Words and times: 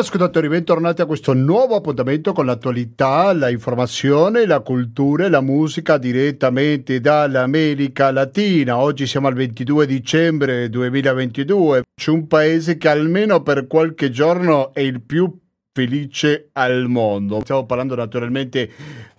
ascoltatori, 0.00 0.48
bentornati 0.48 1.02
a 1.02 1.06
questo 1.06 1.34
nuovo 1.34 1.76
appuntamento 1.76 2.32
con 2.32 2.46
l'attualità, 2.46 3.34
la 3.34 3.50
informazione, 3.50 4.46
la 4.46 4.60
cultura 4.60 5.26
e 5.26 5.28
la 5.28 5.42
musica 5.42 5.98
direttamente 5.98 7.00
dall'America 7.00 8.10
Latina. 8.10 8.78
Oggi 8.78 9.06
siamo 9.06 9.28
al 9.28 9.34
22 9.34 9.86
dicembre 9.86 10.70
2022. 10.70 11.82
C'è 11.94 12.10
un 12.10 12.26
paese 12.26 12.78
che 12.78 12.88
almeno 12.88 13.42
per 13.42 13.66
qualche 13.66 14.10
giorno 14.10 14.72
è 14.72 14.80
il 14.80 15.02
più 15.02 15.38
felice 15.80 16.50
al 16.52 16.88
mondo. 16.88 17.40
Stiamo 17.40 17.64
parlando 17.64 17.94
naturalmente 17.94 18.70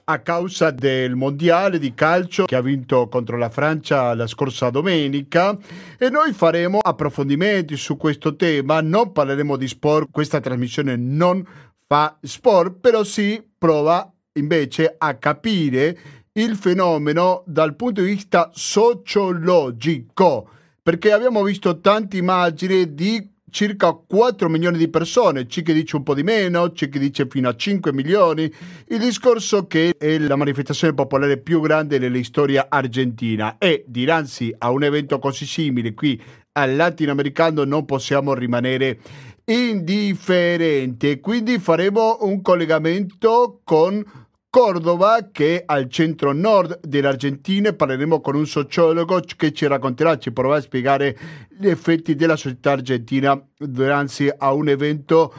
a 0.03 0.19
causa 0.19 0.69
del 0.69 1.15
mondiale 1.15 1.79
di 1.79 1.93
calcio 1.95 2.45
che 2.45 2.55
ha 2.55 2.61
vinto 2.61 3.07
contro 3.07 3.37
la 3.37 3.49
Francia 3.49 4.13
la 4.13 4.27
scorsa 4.27 4.69
domenica 4.69 5.57
e 5.97 6.09
noi 6.09 6.33
faremo 6.33 6.79
approfondimenti 6.79 7.75
su 7.77 7.97
questo 7.97 8.35
tema, 8.35 8.81
non 8.81 9.11
parleremo 9.11 9.55
di 9.57 9.67
sport, 9.67 10.09
questa 10.11 10.39
trasmissione 10.39 10.95
non 10.97 11.43
fa 11.87 12.15
sport, 12.21 12.77
però 12.79 13.03
si 13.03 13.43
prova 13.57 14.11
invece 14.33 14.93
a 14.97 15.15
capire 15.15 15.97
il 16.33 16.55
fenomeno 16.55 17.43
dal 17.47 17.75
punto 17.75 18.01
di 18.01 18.07
vista 18.07 18.51
sociologico, 18.53 20.47
perché 20.81 21.11
abbiamo 21.11 21.43
visto 21.43 21.79
tante 21.79 22.17
immagini 22.17 22.93
di 22.93 23.30
circa 23.51 23.91
4 23.91 24.49
milioni 24.49 24.77
di 24.77 24.87
persone, 24.87 25.45
c'è 25.45 25.61
chi 25.61 25.73
dice 25.73 25.97
un 25.97 26.03
po' 26.03 26.15
di 26.15 26.23
meno, 26.23 26.71
c'è 26.71 26.89
chi 26.89 26.97
dice 26.97 27.27
fino 27.29 27.49
a 27.49 27.55
5 27.55 27.93
milioni. 27.93 28.51
Il 28.87 28.97
discorso 28.99 29.67
che 29.67 29.93
è 29.95 30.17
la 30.17 30.35
manifestazione 30.35 30.95
popolare 30.95 31.37
più 31.37 31.61
grande 31.61 31.99
nella 31.99 32.23
storia 32.23 32.65
argentina 32.69 33.57
e 33.59 33.83
dinanzi 33.85 34.55
a 34.57 34.71
un 34.71 34.83
evento 34.83 35.19
così 35.19 35.45
simile 35.45 35.93
qui 35.93 36.19
al 36.53 36.75
latinoamericano 36.75 37.63
non 37.63 37.85
possiamo 37.85 38.33
rimanere 38.33 38.99
indifferenti. 39.45 41.19
Quindi 41.19 41.59
faremo 41.59 42.19
un 42.21 42.41
collegamento 42.41 43.61
con 43.63 44.03
Cordova 44.51 45.29
che 45.31 45.59
è 45.59 45.63
al 45.65 45.89
centro 45.89 46.33
nord 46.33 46.85
dell'Argentina 46.85 47.71
parleremo 47.71 48.19
con 48.19 48.35
un 48.35 48.45
sociologo 48.45 49.21
che 49.37 49.53
ci 49.53 49.65
racconterà, 49.65 50.17
ci 50.17 50.33
proverà 50.33 50.57
a 50.57 50.61
spiegare 50.61 51.17
gli 51.57 51.69
effetti 51.69 52.15
della 52.15 52.35
società 52.35 52.71
argentina 52.71 53.41
durante 53.57 54.35
a 54.37 54.51
un 54.51 54.67
evento 54.67 55.33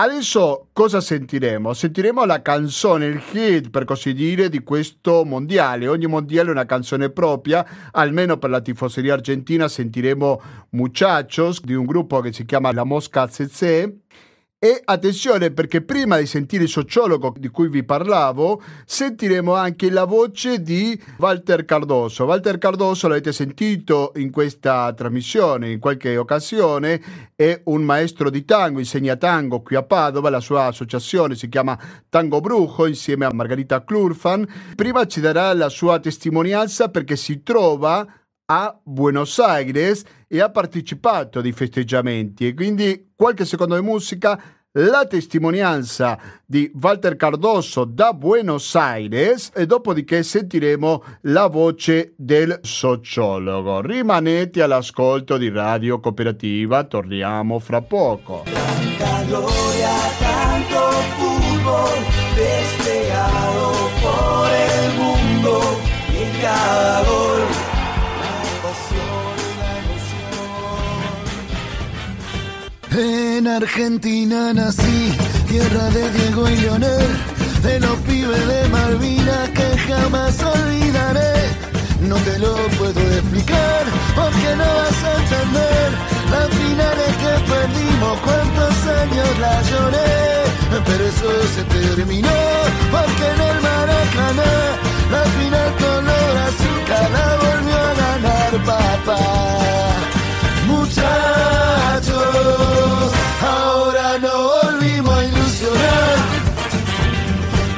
Adesso 0.00 0.68
cosa 0.72 1.00
sentiremo? 1.00 1.74
Sentiremo 1.74 2.24
la 2.24 2.40
canzone, 2.40 3.06
il 3.06 3.20
hit 3.32 3.68
per 3.68 3.84
così 3.84 4.14
dire 4.14 4.48
di 4.48 4.62
questo 4.62 5.24
mondiale. 5.24 5.88
Ogni 5.88 6.06
mondiale 6.06 6.50
è 6.50 6.52
una 6.52 6.66
canzone 6.66 7.10
propria, 7.10 7.66
almeno 7.90 8.38
per 8.38 8.50
la 8.50 8.60
tifoseria 8.60 9.14
argentina 9.14 9.66
sentiremo 9.66 10.40
Muchachos 10.70 11.64
di 11.64 11.74
un 11.74 11.84
gruppo 11.84 12.20
che 12.20 12.32
si 12.32 12.44
chiama 12.44 12.72
La 12.72 12.84
Mosca 12.84 13.26
Zezé 13.26 14.02
e 14.60 14.82
attenzione 14.84 15.52
perché 15.52 15.82
prima 15.82 16.18
di 16.18 16.26
sentire 16.26 16.64
il 16.64 16.68
sociologo 16.68 17.32
di 17.38 17.46
cui 17.46 17.68
vi 17.68 17.84
parlavo, 17.84 18.60
sentiremo 18.84 19.54
anche 19.54 19.88
la 19.88 20.04
voce 20.04 20.60
di 20.62 21.00
Walter 21.18 21.64
Cardoso. 21.64 22.24
Walter 22.24 22.58
Cardoso 22.58 23.06
l'avete 23.06 23.32
sentito 23.32 24.12
in 24.16 24.32
questa 24.32 24.92
trasmissione 24.94 25.70
in 25.70 25.78
qualche 25.78 26.16
occasione, 26.16 27.00
è 27.36 27.60
un 27.66 27.82
maestro 27.82 28.30
di 28.30 28.44
tango, 28.44 28.80
insegna 28.80 29.14
tango 29.14 29.62
qui 29.62 29.76
a 29.76 29.84
Padova, 29.84 30.28
la 30.28 30.40
sua 30.40 30.66
associazione 30.66 31.36
si 31.36 31.48
chiama 31.48 31.78
Tango 32.08 32.40
Brujo 32.40 32.86
insieme 32.86 33.26
a 33.26 33.32
Margarita 33.32 33.84
Klurfan. 33.84 34.44
Prima 34.74 35.06
ci 35.06 35.20
darà 35.20 35.52
la 35.54 35.68
sua 35.68 36.00
testimonianza 36.00 36.88
perché 36.88 37.14
si 37.14 37.44
trova 37.44 38.04
a 38.50 38.80
Buenos 38.82 39.38
Aires 39.38 40.02
e 40.26 40.40
ha 40.40 40.50
partecipato 40.50 41.38
ai 41.38 41.52
festeggiamenti 41.52 42.46
e 42.46 42.54
quindi 42.54 43.12
qualche 43.14 43.44
secondo 43.44 43.74
di 43.74 43.82
musica 43.82 44.40
la 44.78 45.06
testimonianza 45.06 46.18
di 46.46 46.70
Walter 46.80 47.16
Cardoso 47.16 47.84
da 47.84 48.12
Buenos 48.12 48.74
Aires 48.74 49.50
e 49.54 49.66
dopodiché 49.66 50.22
sentiremo 50.22 51.02
la 51.22 51.46
voce 51.48 52.12
del 52.16 52.60
sociologo. 52.62 53.80
Rimanete 53.80 54.62
all'ascolto 54.62 55.36
di 55.36 55.48
Radio 55.48 55.98
Cooperativa, 55.98 56.84
torniamo 56.84 57.58
fra 57.58 57.82
poco. 57.82 58.44
Tanta 58.44 59.22
gloria, 59.24 59.90
tanto 60.18 60.90
fútbol 61.16 62.08
En 73.00 73.46
Argentina 73.46 74.52
nací, 74.52 75.12
tierra 75.46 75.84
de 75.90 76.10
Diego 76.10 76.48
y 76.48 76.56
Leonel, 76.56 77.06
de 77.62 77.78
los 77.78 77.96
pibes 77.98 78.46
de 78.48 78.68
Malvinas 78.70 79.48
que 79.50 79.78
jamás 79.86 80.34
olvidaré. 80.42 81.34
No 82.00 82.16
te 82.16 82.40
lo 82.40 82.56
puedo 82.76 83.00
explicar 83.18 83.82
porque 84.16 84.48
no 84.56 84.68
vas 84.78 85.04
a 85.04 85.10
entender 85.20 85.88
las 86.32 86.48
finales 86.48 87.10
que 87.22 87.32
perdimos, 87.52 88.18
cuántos 88.26 88.74
años 89.00 89.30
la 89.44 89.62
lloré. 89.70 90.82
Pero 90.84 91.04
eso 91.06 91.30
se 91.54 91.62
terminó 91.78 92.38
porque 92.90 93.26
en 93.34 93.40
el 93.50 93.60
Maracaná 93.62 94.52
la 95.12 95.22
final 95.38 95.70
con 95.82 96.04
los 96.04 96.28
la 97.14 97.26
volvió 97.44 97.76
a 97.76 97.94
ganar 97.94 98.52
papá. 98.66 100.17
Muchachos, 100.88 102.14
ahora 103.42 104.18
no 104.20 104.48
volvimos 104.62 105.18
a 105.18 105.24
ilusionar. 105.24 106.16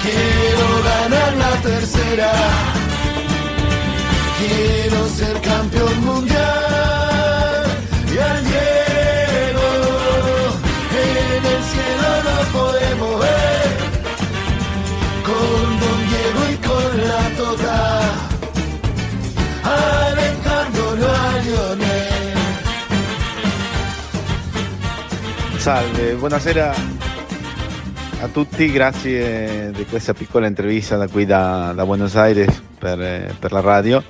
Quiero 0.01 0.67
ganar 0.85 1.33
la 1.35 1.51
tercera. 1.61 2.31
Quiero 4.39 5.09
ser 5.09 5.41
campeón 5.41 6.05
mundial. 6.05 6.80
Salve, 25.71 26.15
buonasera 26.15 26.75
a 28.23 28.27
tutti, 28.27 28.73
grazie 28.73 29.71
di 29.71 29.87
questa 29.87 30.13
piccola 30.13 30.49
intervista 30.49 30.97
da 30.97 31.07
qui 31.07 31.25
da, 31.25 31.71
da 31.73 31.85
Buenos 31.85 32.17
Aires 32.17 32.61
per, 32.77 33.37
per 33.39 33.53
la 33.53 33.61
radio. 33.61 34.03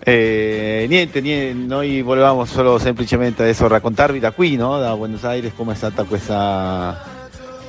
E 0.00 0.86
niente, 0.88 1.20
niente, 1.20 1.64
noi 1.64 2.02
volevamo 2.02 2.44
solo 2.44 2.78
semplicemente 2.78 3.42
adesso 3.42 3.68
raccontarvi 3.68 4.18
da 4.18 4.32
qui, 4.32 4.56
no? 4.56 4.80
da 4.80 4.96
Buenos 4.96 5.22
Aires, 5.22 5.52
come 5.54 5.74
è 5.74 5.76
stata 5.76 6.02
questa, 6.02 7.00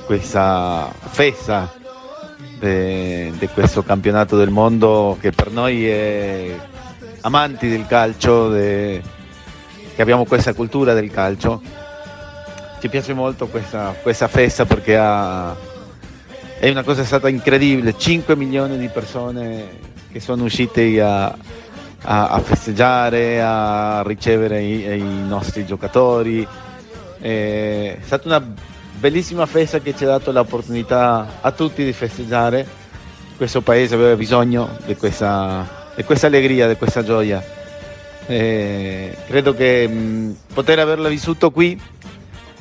questa 0.04 0.92
festa 0.98 1.72
di 2.58 3.48
questo 3.54 3.84
campionato 3.84 4.36
del 4.36 4.50
mondo 4.50 5.16
che 5.20 5.30
per 5.30 5.52
noi 5.52 5.86
è 5.86 6.58
amanti 7.20 7.68
del 7.68 7.86
calcio, 7.86 8.48
de- 8.48 9.00
che 9.94 10.02
abbiamo 10.02 10.24
questa 10.24 10.54
cultura 10.54 10.92
del 10.92 11.12
calcio 11.12 11.84
ci 12.86 12.88
piace 12.88 13.14
molto 13.14 13.48
questa, 13.48 13.96
questa 14.00 14.28
festa 14.28 14.64
perché 14.64 14.96
ha- 14.96 15.56
è 16.58 16.70
una 16.70 16.84
cosa 16.84 17.04
stata 17.04 17.28
incredibile, 17.28 17.98
5 17.98 18.36
milioni 18.36 18.78
di 18.78 18.88
persone 18.88 19.78
che 20.12 20.20
sono 20.20 20.44
uscite 20.44 21.00
a, 21.02 21.26
a- 22.02 22.28
a 22.28 22.38
festeggiare, 22.38 23.42
a 23.42 24.02
ricevere 24.06 24.62
i, 24.62 24.98
i 24.98 25.26
nostri 25.26 25.66
giocatori. 25.66 26.46
È 27.18 27.98
stata 28.02 28.28
una 28.28 28.54
bellissima 28.98 29.46
festa 29.46 29.80
che 29.80 29.94
ci 29.96 30.04
ha 30.04 30.08
dato 30.08 30.30
l'opportunità 30.30 31.38
a 31.40 31.50
tutti 31.50 31.84
di 31.84 31.92
festeggiare. 31.92 32.64
Questo 33.36 33.62
paese 33.62 33.96
aveva 33.96 34.14
bisogno 34.14 34.76
di 34.86 34.94
questa, 34.94 35.90
di 35.96 36.04
questa 36.04 36.28
allegria, 36.28 36.68
di 36.68 36.76
questa 36.76 37.02
gioia. 37.02 37.42
E 38.28 39.16
credo 39.26 39.54
che 39.54 39.86
mh, 39.88 40.36
poter 40.54 40.78
averla 40.78 41.08
vissuto 41.08 41.50
qui 41.50 41.78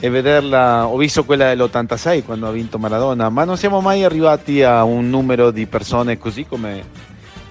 e 0.05 0.09
vederla, 0.11 0.85
ho 0.85 0.97
visto 0.97 1.23
quella 1.23 1.47
dell'86 1.47 2.23
quando 2.23 2.47
ha 2.47 2.51
vinto 2.51 2.77
Maradona, 2.77 3.29
ma 3.29 3.43
non 3.43 3.57
siamo 3.57 3.81
mai 3.81 4.03
arrivati 4.03 4.61
a 4.61 4.83
un 4.83 5.09
numero 5.09 5.49
di 5.49 5.65
persone 5.65 6.19
così 6.19 6.45
come, 6.45 6.83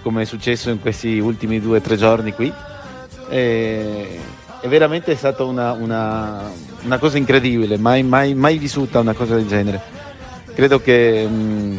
come 0.03 0.23
è 0.23 0.25
successo 0.25 0.71
in 0.71 0.81
questi 0.81 1.19
ultimi 1.19 1.59
due 1.61 1.79
o 1.79 1.81
tre 1.81 1.97
giorni 1.97 2.33
qui. 2.33 2.53
E, 3.29 4.21
è 4.61 4.69
veramente 4.69 5.17
stata 5.17 5.43
una, 5.43 5.73
una- 5.73 6.49
una 6.85 6.99
cosa 6.99 7.19
incredibile, 7.19 7.77
mai, 7.77 8.05
mai- 8.05 8.35
mai 8.35 8.57
vissuta 8.57 9.01
una 9.01 9.15
cosa 9.15 9.35
del 9.35 9.49
genere. 9.49 9.81
Credo 10.55 10.81
che 10.81 11.27
mh, 11.27 11.79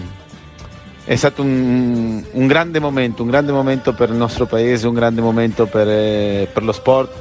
è 1.06 1.16
stato 1.16 1.42
un, 1.42 2.22
un 2.32 2.48
grande 2.48 2.82
momento, 2.82 3.24
un 3.24 3.30
grande 3.30 3.54
momento 3.54 3.94
per 3.94 4.10
il 4.10 4.16
nostro 4.16 4.46
paese, 4.46 4.88
un 4.88 4.94
grande 4.94 5.22
momento 5.22 5.68
per, 5.68 5.88
eh, 5.88 6.50
per 6.52 6.66
lo 6.66 6.74
sport, 6.74 7.14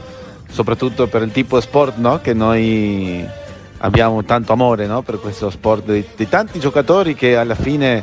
soprattutto 0.51 1.07
per 1.07 1.23
il 1.23 1.31
tipo 1.31 1.61
sport 1.61 1.99
no? 1.99 2.19
che 2.21 2.35
noi 2.35 3.43
abbiamo 3.85 4.25
tanto 4.25 4.53
amore 4.53 4.87
no? 4.87 5.03
per 5.03 5.21
questo 5.21 5.51
sport 5.51 5.85
di, 5.85 6.05
di 6.17 6.29
tanti 6.29 6.59
giocatori 6.59 7.15
che 7.15 7.37
alla 7.37 7.55
fine 7.55 8.03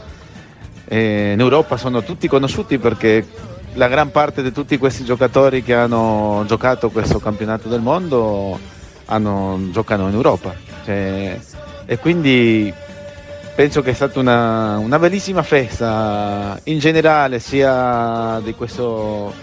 eh, 0.85 1.31
in 1.33 1.39
Europa 1.39 1.75
sono 1.75 2.03
tutti 2.03 2.27
conosciuti 2.27 2.77
perché 2.77 3.27
la 3.73 3.87
gran 3.87 4.11
parte 4.11 4.43
di 4.43 4.51
tutti 4.51 4.77
questi 4.77 5.03
giocatori 5.03 5.63
che 5.63 5.73
hanno 5.73 6.43
giocato 6.45 6.89
questo 6.91 7.19
campionato 7.19 7.67
del 7.67 7.81
mondo 7.81 8.59
hanno- 9.05 9.59
giocano 9.71 10.07
in 10.07 10.13
Europa. 10.13 10.53
Cioè, 10.83 11.39
e 11.85 11.97
quindi 11.97 12.71
penso 13.55 13.81
che 13.81 13.91
è 13.91 13.93
stata 13.93 14.19
una, 14.19 14.77
una 14.77 14.99
bellissima 14.99 15.41
festa 15.41 16.59
in 16.65 16.79
generale, 16.79 17.39
sia 17.39 18.39
di, 18.43 18.53
questo, 18.53 19.33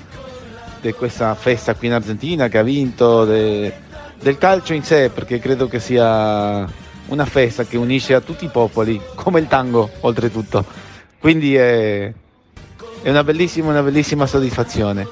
di 0.81 0.93
questa 0.93 1.34
festa 1.34 1.75
qui 1.75 1.88
in 1.88 1.94
Argentina 1.94 2.49
che 2.49 2.58
ha 2.58 2.62
vinto, 2.62 3.25
de- 3.25 3.87
del 4.20 4.38
calcio 4.38 4.73
in 4.73 4.82
sé, 4.82 5.11
perché 5.11 5.38
credo 5.38 5.69
che 5.69 5.81
sia 5.81 6.67
una 7.06 7.25
festa 7.25 7.65
che 7.65 7.76
unisce 7.76 8.15
a 8.15 8.20
tutti 8.20 8.44
i 8.44 8.50
popoli, 8.50 9.00
come 9.15 9.41
il 9.41 9.47
tango 9.47 9.91
oltretutto. 10.00 10.65
Quindi 11.19 11.56
è, 11.56 12.12
è 13.03 13.11
una 13.11 13.25
bellissima, 13.25 13.70
una 13.70 13.82
bellissima 13.82 14.26
soddisfazione 14.26 15.06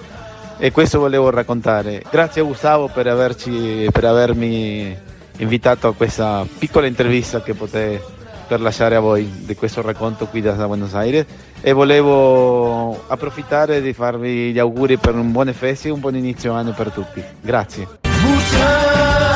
e 0.58 0.70
questo 0.70 0.98
volevo 0.98 1.30
raccontare. 1.30 2.02
Grazie 2.10 2.42
a 2.42 2.44
Gustavo 2.44 2.88
per, 2.88 3.06
averci, 3.06 3.88
per 3.90 4.04
avermi 4.04 4.96
invitato 5.38 5.88
a 5.88 5.94
questa 5.94 6.46
piccola 6.58 6.86
intervista 6.86 7.42
che 7.42 7.54
potete 7.54 8.14
per 8.46 8.60
lasciare 8.60 8.94
a 8.94 9.00
voi 9.00 9.28
di 9.44 9.56
questo 9.56 9.82
racconto 9.82 10.26
qui 10.26 10.40
da 10.40 10.52
Buenos 10.52 10.94
Aires 10.94 11.26
e 11.60 11.72
volevo 11.72 13.06
approfittare 13.08 13.82
di 13.82 13.92
farvi 13.92 14.52
gli 14.52 14.58
auguri 14.58 14.98
per 14.98 15.14
un 15.14 15.32
buone 15.32 15.52
feste 15.52 15.88
e 15.88 15.90
un 15.90 15.98
buon 15.98 16.14
inizio 16.14 16.52
anno 16.52 16.72
per 16.72 16.90
tutti. 16.90 17.22
Grazie. 17.40 17.88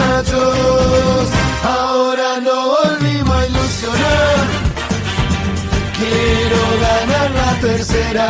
Muchachos, 0.00 1.28
ahora 1.62 2.40
no 2.40 2.68
volvimos 2.70 3.36
a 3.36 3.46
ilusionar. 3.46 4.46
Quiero 5.98 6.60
ganar 6.80 7.30
la 7.32 7.60
tercera. 7.60 8.28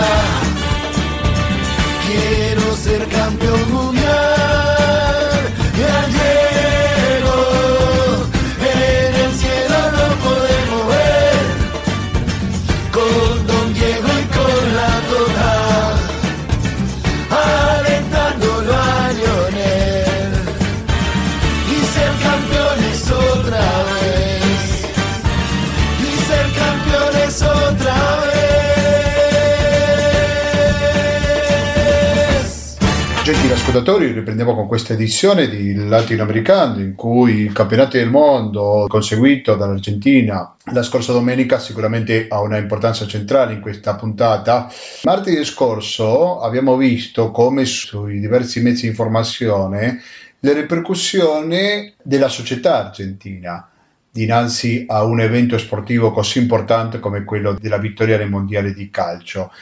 Ascoltatori, 33.71 34.11
riprendiamo 34.11 34.57
con 34.57 34.67
questa 34.67 34.95
edizione 34.95 35.49
di 35.49 35.73
Latinoamericano 35.75 36.81
in 36.81 36.97
cui 36.97 37.43
il 37.43 37.53
campionato 37.53 37.99
del 37.99 38.11
mondo 38.11 38.87
conseguito 38.89 39.55
dall'Argentina 39.55 40.57
la 40.73 40.83
scorsa 40.83 41.13
domenica 41.13 41.61
sicuramente 41.61 42.27
ha 42.29 42.41
una 42.41 42.57
importanza 42.57 43.07
centrale 43.07 43.53
in 43.53 43.61
questa 43.61 43.95
puntata. 43.95 44.69
Martedì 45.05 45.45
scorso 45.45 46.41
abbiamo 46.41 46.77
visto 46.77 47.31
come 47.31 47.65
sui 47.65 48.19
diversi 48.19 48.61
mezzi 48.61 48.83
di 48.83 48.89
informazione 48.89 50.03
le 50.41 50.53
ripercussioni 50.53 51.95
della 52.03 52.29
società 52.29 52.87
argentina 52.87 53.71
dinanzi 54.11 54.87
a 54.89 55.05
un 55.05 55.21
evento 55.21 55.57
sportivo 55.57 56.11
così 56.11 56.41
importante 56.41 56.99
come 56.99 57.23
quello 57.23 57.53
della 57.53 57.79
vittoria 57.79 58.19
nei 58.19 58.29
mondiali 58.29 58.75
di 58.75 58.91
calcio 58.91 59.53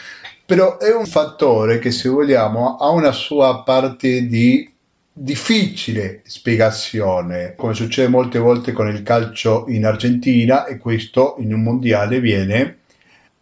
però 0.49 0.79
è 0.79 0.95
un 0.95 1.05
fattore 1.05 1.79
che 1.79 1.91
se 1.91 2.09
vogliamo 2.09 2.77
ha 2.77 2.89
una 2.89 3.13
sua 3.13 3.63
parte 3.65 4.27
di 4.27 4.67
difficile 5.13 6.23
spiegazione, 6.25 7.53
come 7.55 7.75
succede 7.75 8.09
molte 8.09 8.39
volte 8.39 8.73
con 8.73 8.89
il 8.89 9.03
calcio 9.03 9.67
in 9.69 9.85
Argentina 9.85 10.65
e 10.65 10.79
questo 10.79 11.37
in 11.41 11.53
un 11.53 11.63
mondiale 11.63 12.19
viene 12.19 12.79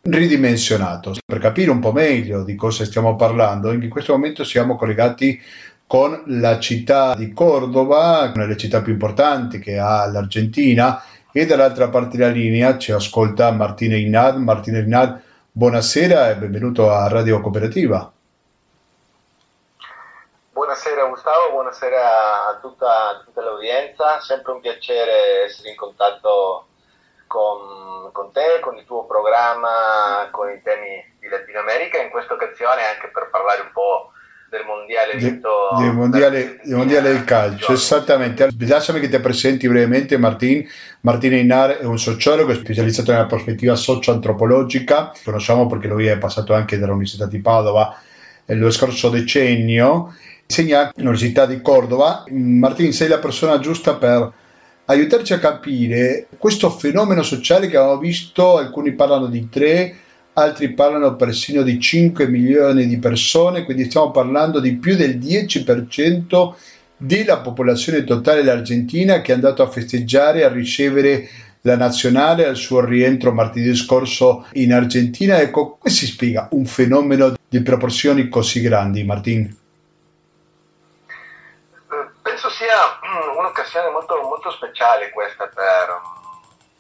ridimensionato. 0.00 1.14
Per 1.24 1.38
capire 1.38 1.70
un 1.70 1.78
po' 1.78 1.92
meglio 1.92 2.42
di 2.42 2.56
cosa 2.56 2.84
stiamo 2.84 3.14
parlando, 3.14 3.70
in 3.70 3.88
questo 3.88 4.14
momento 4.14 4.42
siamo 4.42 4.74
collegati 4.74 5.40
con 5.86 6.24
la 6.26 6.58
città 6.58 7.14
di 7.14 7.32
Cordova, 7.32 8.32
una 8.34 8.46
delle 8.46 8.56
città 8.56 8.82
più 8.82 8.94
importanti 8.94 9.60
che 9.60 9.78
ha 9.78 10.10
l'Argentina, 10.10 11.00
e 11.30 11.46
dall'altra 11.46 11.88
parte 11.88 12.16
della 12.16 12.30
linea 12.30 12.78
ci 12.78 12.90
ascolta 12.90 13.52
Martina 13.52 13.94
Ignad. 13.94 14.38
Martina 14.38 14.78
Ignad, 14.78 15.20
buonasera 15.56 16.28
e 16.28 16.34
benvenuto 16.36 16.90
a 16.90 17.08
Radio 17.08 17.40
Cooperativa. 17.40 18.12
Buonasera 20.52 21.04
Gustavo, 21.06 21.50
buonasera 21.52 22.48
a 22.48 22.58
tutta, 22.60 23.22
tutta 23.24 23.40
l'udienza, 23.40 24.20
sempre 24.20 24.52
un 24.52 24.60
piacere 24.60 25.44
essere 25.46 25.70
in 25.70 25.76
contatto 25.76 26.66
con, 27.26 28.12
con 28.12 28.32
te, 28.32 28.60
con 28.60 28.76
il 28.76 28.84
tuo 28.84 29.06
programma, 29.06 30.28
con 30.30 30.50
i 30.50 30.60
temi 30.60 31.16
di 31.18 31.26
Latino 31.26 31.60
America, 31.60 32.02
in 32.02 32.10
questa 32.10 32.34
occasione 32.34 32.84
anche 32.84 33.08
per 33.08 33.30
parlare 33.30 33.62
un 33.62 33.72
po' 33.72 34.12
del 34.48 34.64
mondiale 34.64 35.16
vinto 35.16 35.48
de, 35.76 35.84
del 35.84 35.92
mondiale, 35.92 36.60
del 36.62 36.76
mondiale 36.76 37.12
del 37.12 37.24
calcio 37.24 37.72
esattamente. 37.72 38.48
Lasciami 38.58 39.00
che 39.00 39.08
ti 39.08 39.18
presenti 39.18 39.68
brevemente 39.68 40.16
Martin 40.16 40.66
Martin 41.00 41.34
Einar 41.34 41.78
è 41.78 41.84
un 41.84 41.98
sociologo 41.98 42.54
specializzato 42.54 43.12
nella 43.12 43.26
prospettiva 43.26 43.74
socio-antropologica. 43.74 45.12
Conosciamo 45.24 45.66
perché 45.66 45.88
lui 45.88 46.06
è 46.06 46.18
passato 46.18 46.54
anche 46.54 46.78
dall'Università 46.78 47.26
di 47.26 47.40
Padova 47.40 47.96
lo 48.46 48.70
scorso 48.70 49.08
decennio. 49.08 50.14
Insegna 50.46 50.92
all'Università 50.94 51.46
di 51.46 51.60
Cordova. 51.60 52.24
Martin 52.28 52.92
sei 52.92 53.08
la 53.08 53.18
persona 53.18 53.58
giusta 53.58 53.96
per 53.96 54.32
aiutarci 54.86 55.32
a 55.32 55.38
capire 55.38 56.28
questo 56.38 56.70
fenomeno 56.70 57.22
sociale 57.22 57.66
che 57.66 57.76
abbiamo 57.76 57.98
visto 57.98 58.58
alcuni 58.58 58.92
parlano 58.92 59.26
di 59.26 59.48
tre 59.48 59.96
altri 60.38 60.72
parlano 60.72 61.16
persino 61.16 61.62
di 61.62 61.80
5 61.80 62.26
milioni 62.28 62.86
di 62.86 62.98
persone, 62.98 63.64
quindi 63.64 63.84
stiamo 63.84 64.10
parlando 64.10 64.60
di 64.60 64.76
più 64.76 64.94
del 64.94 65.18
10% 65.18 66.54
della 66.98 67.40
popolazione 67.40 68.04
totale 68.04 68.42
dell'Argentina 68.42 69.20
che 69.20 69.32
è 69.32 69.34
andato 69.34 69.62
a 69.62 69.70
festeggiare, 69.70 70.44
a 70.44 70.48
ricevere 70.48 71.28
la 71.62 71.76
nazionale 71.76 72.46
al 72.46 72.56
suo 72.56 72.84
rientro 72.84 73.32
martedì 73.32 73.74
scorso 73.74 74.46
in 74.52 74.72
Argentina. 74.72 75.40
Ecco, 75.40 75.78
come 75.78 75.92
si 75.92 76.06
spiega 76.06 76.48
un 76.52 76.66
fenomeno 76.66 77.34
di 77.48 77.62
proporzioni 77.62 78.28
così 78.28 78.60
grandi, 78.60 79.04
Martin? 79.04 79.56
Eh, 81.06 82.10
penso 82.22 82.50
sia 82.50 82.74
un'occasione 83.38 83.90
molto, 83.90 84.20
molto 84.22 84.50
speciale 84.50 85.10
questa 85.10 85.46
per, 85.46 86.00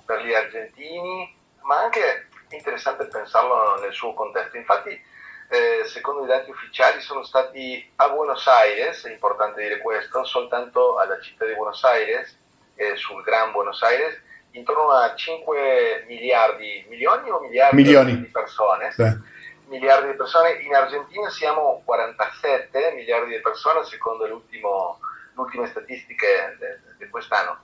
per 0.04 0.24
gli 0.24 0.34
argentini, 0.34 1.34
ma 1.62 1.82
anche 1.82 2.28
interessante 2.56 3.06
pensarlo 3.06 3.78
nel 3.80 3.92
suo 3.92 4.14
contesto. 4.14 4.56
Infatti, 4.56 4.90
eh, 5.48 5.84
secondo 5.84 6.24
i 6.24 6.26
dati 6.26 6.50
ufficiali, 6.50 7.00
sono 7.00 7.22
stati 7.22 7.92
a 7.96 8.08
Buenos 8.08 8.46
Aires, 8.46 9.04
è 9.04 9.12
importante 9.12 9.62
dire 9.62 9.78
questo, 9.78 10.24
soltanto 10.24 10.98
alla 10.98 11.20
città 11.20 11.44
di 11.44 11.54
Buenos 11.54 11.82
Aires, 11.84 12.36
eh, 12.74 12.96
sul 12.96 13.22
Gran 13.22 13.52
Buenos 13.52 13.82
Aires, 13.82 14.20
intorno 14.52 14.90
a 14.90 15.14
5 15.14 16.04
miliardi, 16.08 16.84
milioni 16.88 17.30
o 17.30 17.40
miliardi 17.40 17.76
milioni. 17.76 18.20
di 18.20 18.26
persone. 18.26 18.90
Sì. 18.92 19.34
Miliardi 19.68 20.10
di 20.10 20.16
persone, 20.16 20.52
in 20.60 20.74
Argentina 20.74 21.28
siamo 21.28 21.82
47 21.84 22.92
miliardi 22.94 23.30
di 23.30 23.40
persone 23.40 23.84
secondo 23.84 24.24
le 24.24 24.32
ultime 25.34 25.66
statistiche 25.66 26.56
di 26.98 27.08
quest'anno. 27.08 27.58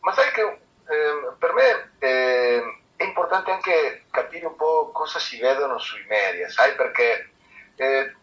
Ma 0.00 0.12
sai 0.12 0.30
che 0.32 0.42
eh, 0.42 1.32
per 1.38 1.52
me 1.52 1.92
eh, 1.98 2.81
è 3.02 3.04
importante 3.04 3.50
anche 3.50 4.04
capire 4.10 4.46
un 4.46 4.56
po' 4.56 4.90
cosa 4.92 5.18
si 5.18 5.38
vedono 5.40 5.78
sui 5.78 6.04
media, 6.08 6.48
sai 6.48 6.74
perché 6.74 7.30
eh, 7.74 8.14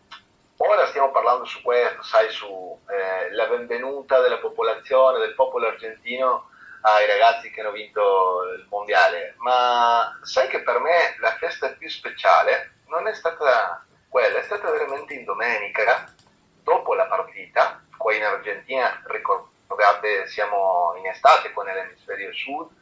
ora 0.58 0.88
stiamo 0.88 1.12
parlando 1.12 1.44
su 1.44 1.62
questo, 1.62 2.02
sai, 2.02 2.30
sulla 2.30 3.46
eh, 3.46 3.48
benvenuta 3.50 4.22
della 4.22 4.38
popolazione, 4.38 5.20
del 5.20 5.36
popolo 5.36 5.68
argentino 5.68 6.50
ai 6.82 7.06
ragazzi 7.08 7.52
che 7.52 7.60
hanno 7.60 7.72
vinto 7.72 8.44
il 8.56 8.66
mondiale, 8.70 9.36
ma 9.40 10.18
sai 10.24 10.48
che 10.48 10.62
per 10.62 10.80
me 10.80 11.16
la 11.20 11.36
festa 11.36 11.74
più 11.74 11.90
speciale 11.90 12.76
non 12.88 13.06
è 13.08 13.14
stata 13.14 13.86
quella, 14.08 14.40
è 14.40 14.44
stata 14.44 14.72
veramente 14.72 15.14
in 15.14 15.26
domenica, 15.26 16.06
dopo 16.64 16.94
la 16.94 17.06
partita, 17.06 17.84
qua 17.98 18.14
in 18.14 18.24
Argentina, 18.24 19.02
ricordate, 19.08 20.28
siamo 20.28 20.94
in 20.98 21.08
estate 21.08 21.52
qua 21.52 21.66
nell'emisferio 21.66 22.32
sud, 22.34 22.78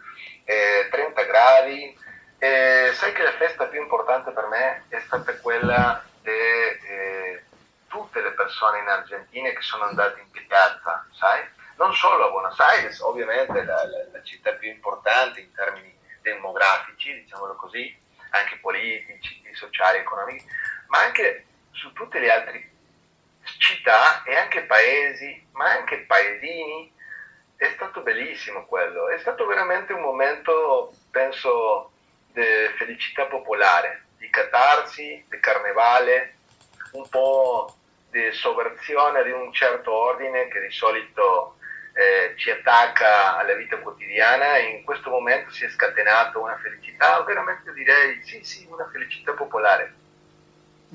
eh, 0.48 0.88
30 0.90 1.24
gradi. 1.24 1.98
Eh, 2.40 2.92
sai 2.94 3.14
che 3.14 3.24
la 3.24 3.34
festa 3.34 3.66
più 3.66 3.82
importante 3.82 4.32
per 4.32 4.46
me 4.48 4.84
è 4.90 5.00
stata 5.00 5.36
quella 5.40 6.04
di 6.22 6.30
eh, 6.30 7.44
tutte 7.88 8.22
le 8.22 8.32
persone 8.32 8.80
in 8.80 8.88
Argentina 8.88 9.50
che 9.50 9.62
sono 9.62 9.84
andate 9.86 10.22
in 10.22 10.30
piazza, 10.48 11.06
sai? 11.12 11.44
Non 11.76 11.94
solo 11.94 12.28
a 12.28 12.30
Buenos 12.30 12.60
Aires, 12.60 13.00
ovviamente 13.02 13.64
la, 13.64 13.88
la, 13.88 14.06
la 14.12 14.24
città 14.24 14.54
più 14.54 14.70
importante 14.70 15.42
in 15.42 15.52
termini 15.54 15.96
demografici, 16.22 17.14
diciamolo 17.14 17.56
così, 17.56 17.96
anche 18.32 18.58
politici, 18.58 19.42
sociali, 19.54 20.00
economici, 20.00 20.46
ma 20.88 21.00
anche 21.00 21.46
su 21.72 21.92
tutte 21.94 22.20
le 22.20 22.32
altre 22.32 22.70
città 23.60 24.24
e 24.24 24.36
anche 24.36 24.64
paesi, 24.64 25.48
ma 25.52 25.72
anche 25.72 26.00
paesini 26.00 26.94
è 27.58 27.72
stato 27.76 28.02
bellissimo 28.02 28.66
quello, 28.66 29.10
è 29.10 29.18
stato 29.18 29.46
veramente 29.46 29.92
un 29.92 30.02
momento, 30.02 30.94
penso, 31.12 31.92
di 32.32 32.44
felicità 32.78 33.26
popolare, 33.26 34.06
di 34.18 34.30
catarsi, 34.30 35.26
di 35.28 35.40
carnevale, 35.40 36.36
un 36.92 37.08
po' 37.10 37.76
di 38.10 38.32
sovversione 38.32 39.24
di 39.24 39.32
un 39.32 39.52
certo 39.52 39.92
ordine 39.92 40.48
che 40.48 40.62
di 40.62 40.72
solito 40.72 41.58
eh, 41.94 42.36
ci 42.38 42.52
attacca 42.52 43.38
alla 43.38 43.54
vita 43.54 43.78
quotidiana 43.78 44.58
e 44.58 44.78
in 44.78 44.84
questo 44.84 45.10
momento 45.10 45.52
si 45.52 45.66
è 45.66 45.70
scatenata 45.70 46.38
una 46.38 46.58
felicità, 46.58 47.22
veramente 47.24 47.74
direi 47.74 48.24
sì, 48.24 48.44
sì, 48.44 48.68
una 48.70 48.88
felicità 48.92 49.34
popolare. 49.34 49.94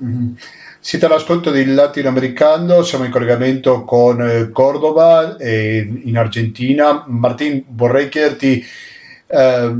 Mm-hmm. 0.01 0.33
Siete 0.79 1.05
all'ascolto 1.05 1.49
del 1.51 1.73
latinoamericano, 1.73 2.81
siamo 2.81 3.05
in 3.05 3.11
collegamento 3.11 3.83
con 3.83 4.49
Cordova 4.51 5.37
eh, 5.37 6.01
in 6.03 6.17
Argentina. 6.17 7.05
Martin, 7.07 7.63
vorrei 7.69 8.09
chiederti, 8.09 8.65
eh, 9.27 9.75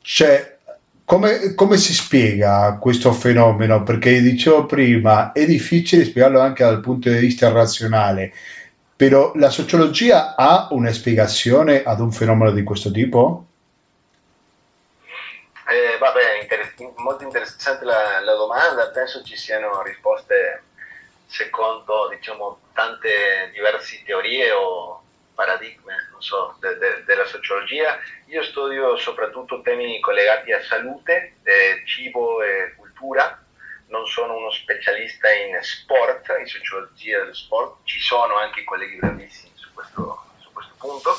cioè, 0.00 0.56
come, 1.04 1.54
come, 1.54 1.76
si 1.76 1.92
spiega 1.92 2.78
questo 2.80 3.12
fenomeno? 3.12 3.82
Perché 3.82 4.22
dicevo 4.22 4.64
prima, 4.64 5.32
è 5.32 5.44
difficile 5.44 6.04
spiegarlo 6.04 6.40
anche 6.40 6.64
dal 6.64 6.80
punto 6.80 7.10
di 7.10 7.18
vista 7.18 7.50
razionale, 7.50 8.32
però 8.96 9.32
la 9.34 9.50
sociologia 9.50 10.34
ha 10.36 10.68
una 10.70 10.90
spiegazione 10.92 11.82
ad 11.82 12.00
un 12.00 12.12
fenomeno 12.12 12.50
di 12.52 12.62
questo 12.62 12.90
tipo? 12.90 13.46
Eh, 15.68 15.98
vabbè, 15.98 16.31
molto 16.96 17.24
interessante 17.24 17.84
la, 17.84 18.20
la, 18.20 18.34
domanda, 18.34 18.90
penso 18.90 19.22
ci 19.22 19.36
siano 19.36 19.82
risposte 19.82 20.64
secondo 21.26 22.08
diciamo, 22.08 22.60
tante 22.72 23.50
diverse 23.52 24.02
teorie 24.04 24.50
o 24.52 25.02
paradigmi 25.34 25.92
so, 26.22 26.56
de- 26.60 26.78
de- 26.78 27.04
della 27.04 27.26
sociologia. 27.26 27.98
Io 28.26 28.42
studio 28.44 28.96
soprattutto 28.96 29.60
temi 29.60 30.00
collegati 30.00 30.52
a 30.52 30.62
salute, 30.62 31.36
eh, 31.42 31.82
cibo 31.84 32.42
e 32.42 32.74
cultura. 32.76 33.38
Non 33.88 34.06
sono 34.06 34.36
uno 34.36 34.50
specialista 34.50 35.30
in 35.30 35.58
sport, 35.60 36.34
in 36.38 36.46
sociologia 36.46 37.18
dello 37.18 37.34
sport, 37.34 37.80
ci 37.84 38.00
sono 38.00 38.36
anche 38.36 38.64
colleghi 38.64 38.96
bravissimi 38.96 39.52
su 39.54 39.70
questo, 39.74 40.24
su 40.38 40.50
questo 40.52 40.74
punto, 40.78 41.14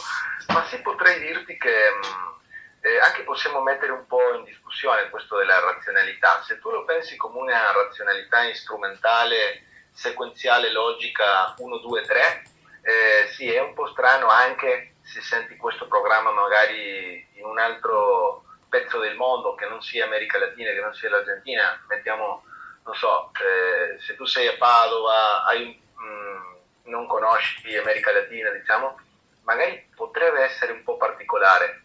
ma 0.53 0.65
sì 0.65 0.79
potrei 0.81 1.19
dirti 1.19 1.55
che 1.57 1.69
mh, 1.69 2.42
eh, 2.83 2.99
anche 2.99 3.23
possiamo 3.23 3.61
mettere 3.61 3.93
un 3.93 4.05
po' 4.07 4.33
in 4.33 4.43
discussione 4.43 5.09
questo 5.09 5.37
della 5.37 5.57
razionalità. 5.61 6.41
Se 6.43 6.59
tu 6.59 6.69
lo 6.69 6.83
pensi 6.83 7.15
come 7.15 7.39
una 7.39 7.71
razionalità 7.71 8.53
strumentale, 8.53 9.63
sequenziale, 9.93 10.69
logica 10.69 11.53
1, 11.57 11.77
2, 11.77 12.01
3, 12.01 12.43
eh, 12.81 13.27
sì, 13.31 13.49
è 13.49 13.61
un 13.61 13.73
po' 13.73 13.87
strano 13.87 14.27
anche 14.27 14.95
se 15.01 15.21
senti 15.21 15.55
questo 15.55 15.87
programma 15.87 16.31
magari 16.31 17.25
in 17.35 17.45
un 17.45 17.57
altro 17.57 18.43
pezzo 18.67 18.99
del 18.99 19.15
mondo 19.15 19.55
che 19.55 19.65
non 19.65 19.81
sia 19.81 20.03
America 20.03 20.37
Latina, 20.37 20.71
che 20.71 20.81
non 20.81 20.93
sia 20.93 21.09
l'Argentina, 21.09 21.81
mettiamo, 21.87 22.43
non 22.83 22.95
so, 22.95 23.31
eh, 23.39 23.97
se 24.01 24.15
tu 24.15 24.25
sei 24.25 24.47
a 24.47 24.57
Padova, 24.57 25.45
hai, 25.45 25.81
mh, 25.95 26.03
mm, 26.03 26.55
non 26.91 27.07
conosci 27.07 27.77
America 27.77 28.11
Latina, 28.11 28.49
diciamo, 28.49 28.99
magari 29.43 29.89
potrebbe 29.95 30.41
essere 30.41 30.73
un 30.73 30.83
po' 30.83 30.97
particolare 30.97 31.82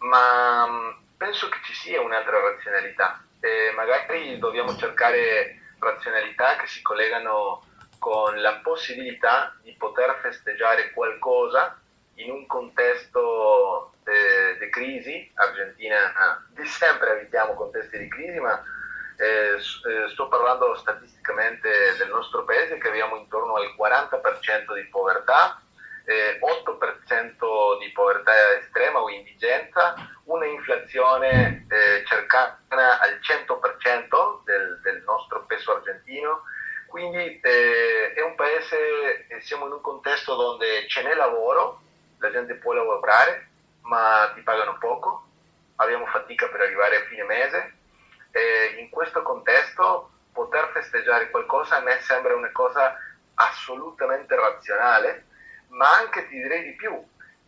ma 0.00 0.66
mm, 0.66 0.90
penso 1.16 1.48
che 1.48 1.58
ci 1.64 1.74
sia 1.74 2.00
un'altra 2.00 2.40
razionalità. 2.40 3.22
E 3.40 3.72
magari 3.74 4.38
dobbiamo 4.38 4.76
cercare 4.76 5.60
razionalità 5.78 6.56
che 6.56 6.66
si 6.66 6.82
collegano 6.82 7.64
con 7.98 8.40
la 8.40 8.54
possibilità 8.62 9.54
di 9.62 9.72
poter 9.72 10.18
festeggiare 10.20 10.90
qualcosa 10.92 11.78
in 12.14 12.30
un 12.30 12.46
contesto 12.46 13.92
eh, 14.04 14.58
di 14.58 14.68
crisi, 14.70 15.30
Argentina 15.34 16.44
di 16.48 16.66
sempre 16.66 17.12
abitiamo 17.12 17.54
contesti 17.54 17.98
di 17.98 18.08
crisi, 18.08 18.38
ma 18.38 18.62
eh, 19.16 19.56
eh, 19.56 20.08
sto 20.08 20.28
parlando 20.28 20.74
statisticamente 20.76 21.68
del 21.98 22.08
nostro 22.08 22.44
paese 22.44 22.78
che 22.78 22.88
abbiamo 22.88 23.16
intorno 23.16 23.54
al 23.54 23.74
40% 23.78 24.74
di 24.74 24.84
povertà, 24.88 25.60
eh, 26.10 26.40
8% 26.40 27.78
di 27.78 27.92
povertà 27.92 28.32
estrema 28.58 29.00
o 29.00 29.08
indigenza, 29.08 29.94
una 30.24 30.44
inflazione 30.46 31.66
eh, 31.68 32.04
cercana 32.04 32.98
al 33.00 33.20
100% 33.22 34.44
del, 34.44 34.80
del, 34.82 35.02
nostro 35.04 35.44
peso 35.46 35.76
argentino, 35.76 36.42
quindi 36.86 37.38
eh, 37.40 38.12
è 38.14 38.20
un 38.22 38.34
paese, 38.34 39.26
eh, 39.28 39.40
siamo 39.40 39.66
in 39.66 39.72
un 39.72 39.80
contesto 39.80 40.34
dove 40.34 40.88
ce 40.88 41.02
n'è 41.02 41.14
lavoro, 41.14 41.80
la 42.18 42.30
gente 42.32 42.54
può 42.54 42.72
lavorare, 42.72 43.48
ma 43.82 44.32
ti 44.34 44.42
pagano 44.42 44.76
poco, 44.78 45.26
abbiamo 45.76 46.06
fatica 46.06 46.48
per 46.48 46.60
arrivare 46.60 46.96
a 46.96 47.04
fine 47.04 47.22
mese. 47.22 47.74
in 48.78 48.90
questo 48.90 49.22
contesto 49.22 50.10
poter 50.32 50.70
festeggiare 50.72 51.30
qualcosa 51.30 51.78
a 51.78 51.80
me 51.80 51.98
sembra 52.00 52.34
una 52.34 52.50
cosa 52.52 52.96
assolutamente 53.34 54.34
razionale, 54.36 55.26
ma 55.70 55.98
anche 55.98 56.28
ti 56.28 56.36
direi 56.36 56.64
di 56.64 56.74
più, 56.74 56.92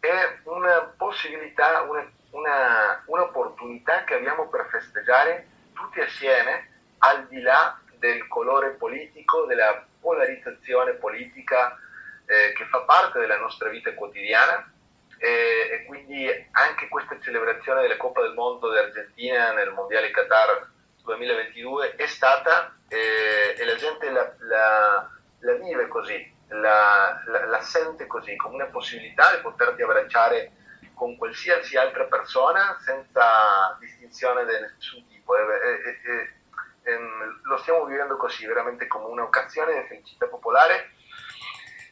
è 0.00 0.38
una 0.44 0.92
possibilità, 0.96 1.82
una, 1.82 2.10
una, 2.30 3.02
un'opportunità 3.06 4.04
che 4.04 4.14
abbiamo 4.14 4.48
per 4.48 4.66
festeggiare 4.70 5.46
tutti 5.72 6.00
assieme, 6.00 6.70
al 6.98 7.26
di 7.28 7.40
là 7.40 7.78
del 7.98 8.26
colore 8.28 8.70
politico, 8.70 9.44
della 9.44 9.84
polarizzazione 10.00 10.94
politica 10.94 11.78
eh, 12.26 12.52
che 12.52 12.64
fa 12.66 12.80
parte 12.80 13.20
della 13.20 13.38
nostra 13.38 13.68
vita 13.68 13.94
quotidiana. 13.94 14.70
E, 15.18 15.28
e, 15.28 15.84
quindi 15.86 16.28
anche 16.50 16.88
questa 16.88 17.16
celebrazione 17.20 17.82
della 17.82 17.96
Coppa 17.96 18.22
del 18.22 18.34
Mondo 18.34 18.68
d'Argentina 18.68 19.52
nel 19.52 19.70
Mondiale 19.70 20.10
Qatar 20.10 20.68
2022 21.04 21.94
è 21.94 22.06
stata 22.06 22.74
eh, 22.88 23.54
e 23.56 23.64
la 23.64 23.76
gente 23.76 24.10
la, 24.10 24.34
la, 24.40 25.10
la 25.38 25.52
vive 25.54 25.86
così, 25.86 26.34
la, 26.60 27.22
la, 27.46 27.60
sente 27.60 28.06
così, 28.06 28.36
come 28.36 28.54
una 28.54 28.66
possibilità 28.66 29.34
di 29.34 29.42
poterti 29.42 29.82
abbracciare 29.82 30.52
con 30.94 31.16
qualsiasi 31.16 31.76
altra 31.76 32.04
persona 32.04 32.76
senza 32.80 33.76
distinzione 33.80 34.44
di 34.44 34.52
nessun 34.52 35.06
tipo. 35.08 35.36
E, 35.36 35.40
e, 35.40 36.00
e, 36.84 36.92
ehm, 36.92 37.40
lo 37.42 37.56
stiamo 37.58 37.84
vivendo 37.84 38.16
così, 38.16 38.46
veramente 38.46 38.86
come 38.86 39.06
un'occasione 39.06 39.80
di 39.80 39.88
felicità 39.88 40.26
popolare. 40.26 40.90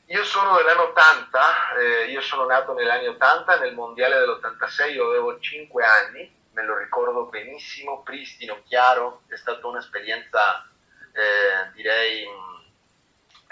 Io 0.07 0.25
sono 0.25 0.57
dell'anno 0.57 0.89
80, 0.89 1.77
eh, 1.79 2.11
io 2.11 2.21
sono 2.21 2.45
nato 2.45 2.75
negli 2.75 2.89
anni 2.89 3.07
80, 3.07 3.61
nel 3.61 3.75
mondiale 3.75 4.19
dell'86 4.19 4.93
io 4.93 5.07
avevo 5.07 5.39
5 5.39 5.85
anni, 5.85 6.35
me 6.53 6.65
lo 6.65 6.77
ricordo 6.77 7.27
benissimo, 7.27 8.03
pristino, 8.03 8.61
chiaro, 8.65 9.23
è 9.29 9.37
stata 9.37 9.65
un'esperienza 9.69 10.67
eh, 11.13 11.71
direi 11.75 12.27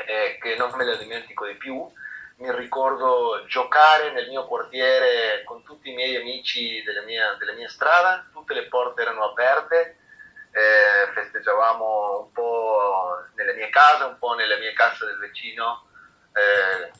eh, 0.07 0.38
che 0.40 0.57
non 0.57 0.71
me 0.76 0.85
la 0.85 0.97
dimentico 0.97 1.47
di 1.47 1.55
più. 1.55 1.90
Mi 2.37 2.55
ricordo 2.55 3.45
giocare 3.47 4.12
nel 4.12 4.28
mio 4.28 4.47
quartiere 4.47 5.43
con 5.45 5.62
tutti 5.64 5.90
i 5.90 5.95
miei 5.95 6.17
amici 6.17 6.83
della 6.85 7.02
mia, 7.02 7.35
della 7.38 7.52
mia 7.52 7.69
strada, 7.69 8.28
tutte 8.33 8.55
le 8.55 8.69
porte 8.69 9.02
erano 9.02 9.25
aperte, 9.25 9.97
eh, 10.52 11.11
festeggiavamo 11.14 12.21
un 12.21 12.33
po' 12.33 13.25
nella 13.35 13.55
mia 13.55 13.69
casa, 13.71 14.07
un 14.07 14.19
po' 14.19 14.35
nella 14.35 14.57
mia 14.59 14.73
casa 14.73 15.05
del 15.07 15.19
vicino, 15.19 15.87
eh, 16.33 16.93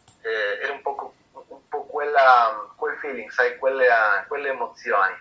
era 0.61 0.73
un 0.73 0.83
po', 0.83 1.15
un 1.31 1.69
po 1.69 1.85
quella, 1.87 2.73
quel 2.75 2.97
feeling, 2.99 3.31
sai, 3.31 3.59
quelle, 3.59 3.87
quelle 4.27 4.49
emozioni. 4.49 5.15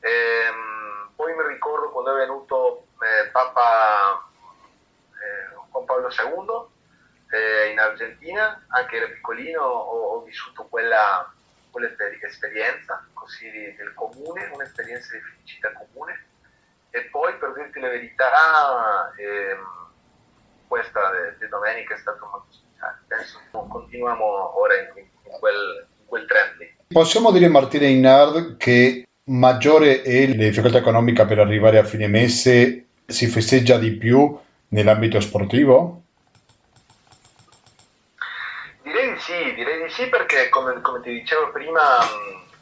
Ehm, 0.00 1.12
poi 1.16 1.34
mi 1.34 1.46
ricordo 1.48 1.90
quando 1.90 2.12
è 2.12 2.18
venuto 2.18 2.88
eh, 3.00 3.28
Papa 3.30 4.28
eh, 5.12 5.54
Juan 5.70 5.84
Paolo 5.86 6.08
II 6.08 6.72
eh, 7.34 7.70
in 7.72 7.78
Argentina, 7.78 8.64
anche 8.68 8.96
ero 8.96 9.08
piccolino, 9.08 9.60
ho, 9.60 10.14
ho 10.14 10.22
vissuto 10.22 10.66
quella, 10.70 11.32
quella 11.70 11.88
esperienza 12.22 13.04
così 13.12 13.50
del 13.50 13.92
comune, 13.94 14.50
un'esperienza 14.52 15.12
di 15.12 15.20
felicità 15.20 15.72
comune. 15.72 16.26
E 16.90 17.02
poi 17.10 17.36
per 17.38 17.52
dirti 17.54 17.80
la 17.80 17.88
verità, 17.88 19.12
ehm, 19.16 19.66
questa 20.68 21.00
di 21.38 21.48
domenica 21.48 21.94
è 21.94 21.98
stata 21.98 22.24
molto 22.24 22.52
speciale. 22.52 22.98
Penso 23.08 23.40
che 23.50 23.58
continuiamo 23.68 24.58
ora 24.58 24.74
in, 24.78 24.92
in, 24.96 25.38
quel, 25.40 25.86
in 25.98 26.06
quel 26.06 26.26
trend. 26.26 26.72
Possiamo 26.86 27.32
dire, 27.32 27.48
Martina 27.48 27.86
Inard, 27.86 28.56
che 28.56 29.08
maggiore 29.24 30.02
è 30.02 30.28
la 30.28 30.34
difficoltà 30.34 30.78
economica 30.78 31.24
per 31.24 31.40
arrivare 31.40 31.78
a 31.78 31.84
fine 31.84 32.06
mese, 32.06 32.86
si 33.06 33.26
festeggia 33.26 33.76
di 33.76 33.90
più 33.96 34.38
nell'ambito 34.68 35.18
sportivo? 35.18 36.02
Direi 38.82 39.12
di 39.12 39.13
sì, 39.24 39.54
direi 39.54 39.82
di 39.82 39.88
sì 39.88 40.06
perché 40.10 40.50
come, 40.50 40.82
come 40.82 41.00
ti 41.00 41.10
dicevo 41.10 41.50
prima, 41.50 41.80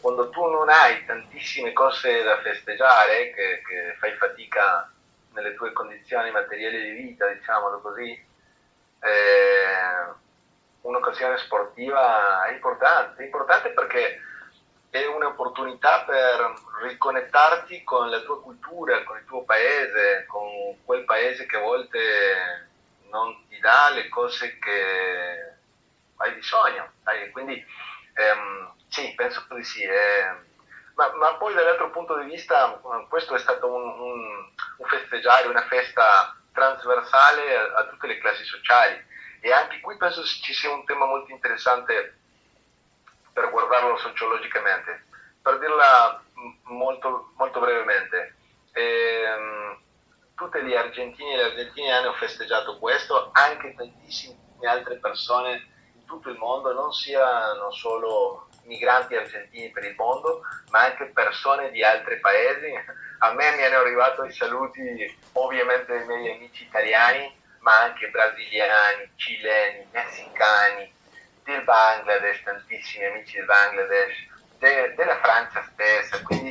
quando 0.01 0.31
tu 0.31 0.46
non 0.46 0.68
hai 0.68 1.05
tantissime 1.05 1.72
cose 1.72 2.22
da 2.22 2.40
festeggiare, 2.40 3.33
che, 3.35 3.62
che 3.66 3.96
fai 3.98 4.12
fatica 4.12 4.88
nelle 5.33 5.55
tue 5.55 5.72
condizioni 5.72 6.31
materiali 6.31 6.83
di 6.83 7.03
vita, 7.03 7.27
diciamolo 7.27 7.81
così, 7.81 8.12
eh, 8.12 10.12
un'occasione 10.83 11.37
sportiva 11.38 12.44
è 12.44 12.53
importante, 12.53 13.22
è 13.22 13.25
importante 13.25 13.70
perché 13.70 14.20
è 14.90 15.05
un'opportunità 15.07 16.05
per 16.05 16.53
riconnetterti 16.83 17.83
con 17.83 18.09
la 18.09 18.20
tua 18.20 18.40
cultura, 18.40 19.03
con 19.03 19.16
il 19.16 19.25
tuo 19.25 19.42
paese, 19.42 20.27
con 20.29 20.79
quel 20.85 21.05
paese 21.05 21.44
che 21.44 21.57
a 21.57 21.61
volte 21.61 22.68
non 23.11 23.35
ti 23.48 23.59
dà 23.59 23.90
le 23.90 24.09
cose 24.09 24.61
che 24.61 25.52
hai 26.22 26.32
bisogno. 26.32 26.92
Dai? 27.02 27.30
Quindi 27.30 27.64
ehm, 28.14 28.72
sì, 28.88 29.12
penso 29.14 29.44
di 29.50 29.64
sì. 29.64 29.82
Eh. 29.82 30.50
Ma, 30.94 31.12
ma, 31.14 31.35
poi 31.35 31.54
dall'altro 31.54 31.90
punto 31.90 32.18
di 32.18 32.30
vista 32.30 32.80
questo 33.08 33.35
è 33.35 33.38
stato 33.38 33.72
un, 33.72 33.82
un, 33.82 34.50
un 34.76 34.87
festeggiare, 34.87 35.48
una 35.48 35.66
festa 35.66 36.37
trasversale 36.52 37.56
a, 37.56 37.78
a, 37.78 37.85
tutte 37.87 38.06
le 38.06 38.18
classi 38.18 38.44
sociali 38.44 39.02
e 39.40 39.52
anche 39.52 39.80
qui 39.80 39.96
penso 39.96 40.22
ci 40.22 40.52
sia 40.52 40.70
un 40.70 40.85
tema 40.85 41.06
molto 41.06 41.32
interessante 41.32 42.18
per 43.32 43.50
guardarlo 43.50 43.96
sociologicamente. 43.96 45.06
Per 45.40 45.58
dirla 45.58 46.22
molto, 46.64 47.32
molto 47.37 47.58
brevemente, 47.58 48.37
ehm, 48.72 49.80
tutte 50.37 50.61
le 50.61 50.76
argentine 50.76 51.32
e 51.32 51.37
le 51.37 51.42
argentine 51.44 51.92
hanno 51.92 52.12
festeggiato 52.12 52.78
questo, 52.78 53.30
anche 53.32 53.74
tantissime 53.74 54.37
altre 54.68 54.96
persone 54.96 55.71
tutto 56.12 56.29
il 56.29 56.37
mondo, 56.37 56.75
non 56.75 56.92
siano 56.92 57.70
solo 57.72 58.48
migranti 58.64 59.16
argentini 59.16 59.70
per 59.70 59.85
il 59.85 59.94
mondo, 59.96 60.42
ma 60.70 60.85
anche 60.85 61.07
persone 61.07 61.70
di 61.70 61.83
altri 61.83 62.20
paesi. 62.20 62.70
A 63.20 63.33
me 63.33 63.57
mi 63.57 63.64
hanno 63.64 63.79
arrivato 63.79 64.25
i 64.25 64.33
saluti 64.33 65.18
ovviamente 65.33 65.96
dei 65.96 66.07
miei 66.07 66.37
amici 66.37 66.64
italiani, 66.64 67.35
ma 67.61 67.81
anche 67.81 68.11
brasiliani, 68.11 69.11
cileni, 69.16 69.88
messicani, 69.90 70.92
del 71.44 71.62
Bangladesh, 71.64 72.42
tantissimi 72.42 73.07
amici 73.07 73.37
del 73.37 73.46
Bangladesh, 73.46 74.16
de, 74.59 74.94
della 74.94 75.18
Francia 75.18 75.66
stessa. 75.72 76.22
Quindi 76.22 76.51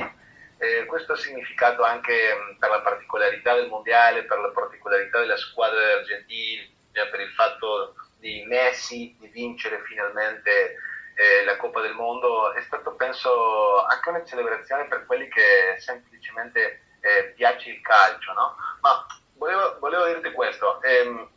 eh, 0.58 0.86
questo 0.86 1.12
ha 1.12 1.16
significato 1.16 1.84
anche 1.84 2.34
mh, 2.34 2.58
per 2.58 2.70
la 2.70 2.80
particolarità 2.80 3.54
del 3.54 3.68
mondiale, 3.68 4.24
per 4.24 4.38
la 4.38 4.50
particolarità 4.50 5.20
della 5.20 5.36
squadra 5.36 5.78
argentina, 5.98 6.68
per 6.92 7.20
il 7.20 7.30
fatto 7.30 7.94
di 8.22 8.44
Messi 8.46 9.14
di 9.18 9.26
vincere 9.26 9.82
finalmente 9.82 10.76
eh, 11.14 11.44
la 11.44 11.56
Coppa 11.56 11.80
del 11.80 11.94
Mondo 11.94 12.52
è 12.54 12.62
stato 12.62 12.94
penso 12.94 13.84
anche 13.84 14.08
una 14.08 14.24
celebrazione 14.24 14.86
per 14.86 15.04
quelli 15.04 15.28
che 15.28 15.76
semplicemente 15.78 16.82
eh, 17.00 17.32
piace 17.34 17.70
il 17.70 17.80
calcio, 17.82 18.32
no? 18.32 18.56
Ma 18.80 19.04
volevo, 19.34 19.76
volevo 19.80 20.06
dirti 20.06 20.32
questo, 20.32 20.80
ehm, 20.82 21.28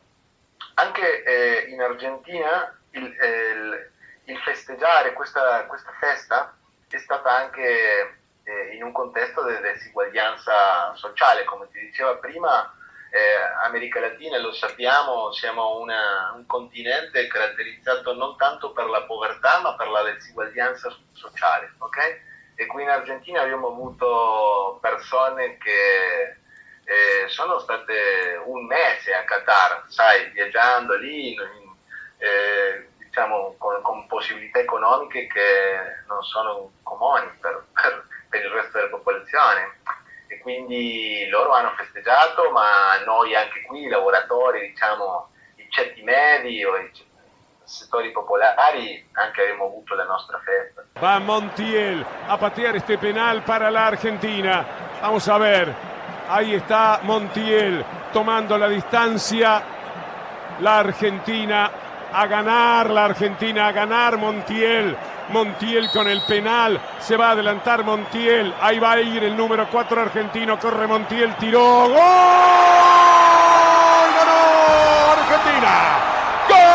anche 0.76 1.24
eh, 1.24 1.70
in 1.72 1.82
Argentina 1.82 2.80
il, 2.92 3.04
eh, 3.20 3.50
il, 3.50 3.92
il 4.26 4.38
festeggiare 4.40 5.14
questa, 5.14 5.66
questa, 5.66 5.92
festa 6.00 6.56
è 6.88 6.98
stata 7.00 7.36
anche 7.36 8.20
eh, 8.44 8.76
in 8.76 8.84
un 8.84 8.94
contesto 8.94 9.44
di 9.44 9.56
disuguaglianza 9.74 10.94
sociale, 10.96 11.44
come 11.44 11.68
ti 11.72 11.80
diceva 11.80 12.16
prima, 12.16 12.74
eh, 13.16 13.64
America 13.64 14.02
Latina, 14.02 14.38
lo 14.40 14.52
sappiamo, 14.52 15.32
siamo 15.32 15.80
una, 15.80 16.34
un 16.36 16.46
continente 16.46 17.28
caratterizzato 17.28 18.14
non 18.14 18.36
tanto 18.36 18.74
per 18.74 18.88
la 18.88 19.04
povertà 19.04 19.62
ma 19.62 19.74
per 19.76 19.88
la 19.88 20.04
disuguaglianza 20.12 20.94
sociale, 21.14 21.74
ok? 21.78 22.24
E 22.56 22.66
qui 22.66 22.84
in 22.84 22.90
Argentina 22.90 23.42
abbiamo 23.42 23.68
avuto 23.68 24.80
persone 24.82 25.58
che 25.58 26.36
eh, 26.84 27.28
sono 27.28 27.60
state 27.60 28.42
un 28.44 28.66
mese 28.66 29.14
a 29.14 29.24
Qatar, 29.24 29.86
sai, 29.88 30.30
viaggiando 30.32 30.98
lì, 30.98 31.32
in, 31.32 31.40
eh, 32.18 32.90
diciamo, 32.98 33.56
con, 33.58 33.82
con, 33.82 34.08
possibilità 34.08 34.60
economiche 34.60 35.28
che 35.28 36.04
non 36.08 36.22
sono 36.22 36.74
comuni 36.84 37.30
per, 37.40 37.66
per, 37.72 38.08
per 38.28 38.44
il 38.44 38.52
resto 38.52 38.78
della 38.78 38.90
popolazione 38.90 39.80
e 40.36 40.40
quindi 40.40 41.28
loro 41.30 41.54
hanno 41.54 41.74
festeggiato, 41.78 42.52
ma 42.52 42.98
noi 43.06 43.36
anche 43.36 43.62
qui, 43.64 43.84
i 43.84 43.90
lavoratori, 43.90 44.70
diciamo, 44.70 45.30
i 45.56 45.68
ceti 45.70 46.04
medi 46.04 46.64
o 46.64 46.76
i 46.78 46.92
settori 47.64 48.12
popolari, 48.12 49.08
anche 49.14 49.42
abbiamo 49.42 49.66
avuto 49.66 49.96
la 49.96 50.04
nostra 50.04 50.40
festa. 50.44 50.84
Va 51.00 51.20
Montiel 51.20 52.06
a 52.28 52.38
patear 52.38 52.76
este 52.76 52.98
penal 52.98 53.44
para 53.44 53.70
la 53.70 53.88
Argentina. 53.88 54.66
Vamos 55.02 55.28
a 55.28 55.38
ver, 55.38 55.74
ahí 56.28 56.54
está 56.54 57.00
Montiel 57.04 57.84
tomando 58.12 58.58
la 58.58 58.68
distancia. 58.68 59.74
La 60.60 60.80
Argentina 60.80 61.70
a 62.14 62.28
ganar, 62.28 62.90
la 62.90 63.06
Argentina 63.06 63.66
a 63.68 63.72
ganar, 63.74 64.16
Montiel 64.16 64.96
Montiel 65.30 65.90
con 65.92 66.08
el 66.08 66.22
penal. 66.22 66.80
Se 67.00 67.18
va 67.18 67.30
a 67.30 67.32
adelantar 67.32 67.84
Montiel. 67.84 68.54
Ahí 68.62 68.80
va 68.80 68.92
a 68.94 69.02
ir 69.02 69.24
el 69.24 69.36
número 69.36 69.68
4 69.72 70.02
argentino. 70.02 70.60
Corre 70.60 70.88
Montiel. 70.88 71.36
Tiró. 71.36 71.88
¡Gol! 71.88 71.98
¡Ganó 74.18 74.42
Argentina! 75.14 75.74
¡Gol! 76.50 76.66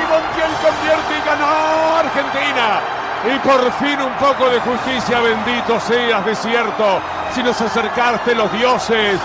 Y 0.00 0.04
Montiel 0.12 0.52
convierte 0.62 1.12
y 1.18 1.22
ganó 1.26 1.96
Argentina. 1.98 2.80
Y 3.24 3.38
por 3.38 3.72
fin 3.72 4.00
un 4.02 4.12
poco 4.14 4.50
de 4.50 4.60
justicia. 4.60 5.20
Bendito 5.20 5.80
seas, 5.80 6.24
desierto. 6.24 7.00
Si 7.32 7.42
nos 7.42 7.60
acercaste 7.60 8.34
los 8.34 8.52
dioses, 8.52 9.18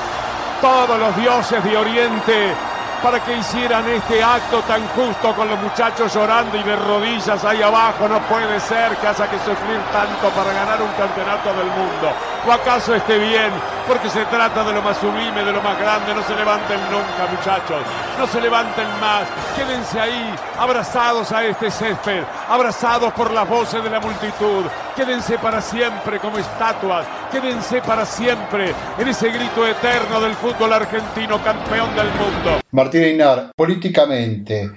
todos 0.62 1.00
los 1.00 1.16
dioses 1.18 1.64
de 1.64 1.78
Oriente 1.78 2.69
para 3.02 3.20
que 3.24 3.38
hicieran 3.38 3.88
este 3.88 4.24
acto 4.24 4.62
tan 4.62 4.86
justo 4.90 5.34
con 5.34 5.50
los 5.50 5.60
muchachos 5.60 6.14
llorando 6.14 6.58
y 6.58 6.64
de 6.64 6.76
rodillas 6.76 7.44
ahí 7.46 7.62
abajo. 7.62 8.08
No 8.08 8.20
puede 8.22 8.60
ser 8.60 8.96
que 8.98 9.08
haya 9.08 9.28
que 9.30 9.38
sufrir 9.40 9.80
tanto 9.92 10.30
para 10.36 10.54
ganar 10.54 10.82
un 10.82 10.92
campeonato 10.94 11.54
del 11.54 11.68
mundo. 11.68 12.12
¿O 12.48 12.52
acaso 12.52 12.96
esté 12.96 13.18
bien? 13.18 13.52
Porque 13.88 14.10
se 14.10 14.26
trata 14.26 14.64
de 14.64 14.74
lo 14.74 14.82
más 14.82 14.98
sublime, 14.98 15.44
de 15.44 15.52
lo 15.52 15.62
más 15.62 15.78
grande. 15.80 16.14
No 16.14 16.24
se 16.24 16.36
levanten 16.36 16.80
nunca, 16.92 17.32
muchachos. 17.32 17.82
No 18.18 18.28
se 18.28 18.42
levanten 18.42 18.88
más. 19.00 19.24
Quédense 19.56 20.00
ahí, 20.00 20.36
abrazados 20.58 21.32
a 21.32 21.44
este 21.44 21.72
césped, 21.72 22.24
abrazados 22.50 23.14
por 23.14 23.32
las 23.32 23.48
voces 23.48 23.84
de 23.84 23.90
la 23.90 24.00
multitud. 24.00 24.66
Quédense 25.00 25.38
para 25.38 25.62
siempre 25.62 26.20
como 26.20 26.40
estatuas. 26.40 27.08
Quédense 27.32 27.80
para 27.80 28.06
siempre 28.06 28.76
en 28.98 29.08
ese 29.08 29.32
grito 29.32 29.66
eterno 29.66 30.20
del 30.20 30.34
fútbol 30.34 30.74
argentino, 30.74 31.42
campeón 31.42 31.96
del 31.96 32.08
mundo. 32.08 32.60
Martina 32.72 33.08
Inar, 33.08 33.52
politicamente, 33.56 34.70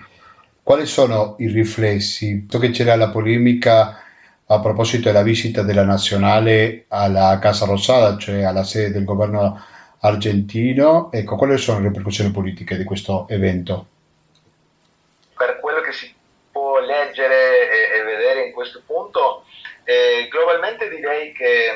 quali 0.63 0.87
sono 0.87 1.35
i 1.41 1.49
riflessi? 1.49 2.47
So 2.49 2.61
che 2.61 2.71
c'era 2.71 2.95
la 2.95 3.11
polemica 3.11 3.99
a 4.47 4.61
proposito 4.61 5.09
della 5.09 5.25
visita 5.25 5.63
della 5.63 5.85
nazionale 5.85 6.85
alla 6.87 7.37
Casa 7.41 7.67
Rosada, 7.67 8.17
cioè 8.17 8.45
alla 8.45 8.63
sede 8.63 8.93
del 8.93 9.05
governo 9.05 9.61
argentino. 9.99 11.11
Ecco, 11.11 11.35
quali 11.35 11.59
sono 11.59 11.81
le 11.81 11.89
ripercussioni 11.89 12.31
politiche 12.31 12.77
di 12.77 12.85
questo 12.85 13.27
evento? 13.27 13.87
Eh, 19.93 20.29
globalmente 20.29 20.89
direi 20.89 21.33
che 21.33 21.71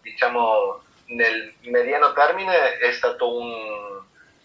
diciamo 0.00 0.82
nel 1.06 1.54
mediano 1.60 2.12
termine 2.12 2.78
è 2.78 2.92
stato 2.92 3.36
un, 3.36 4.00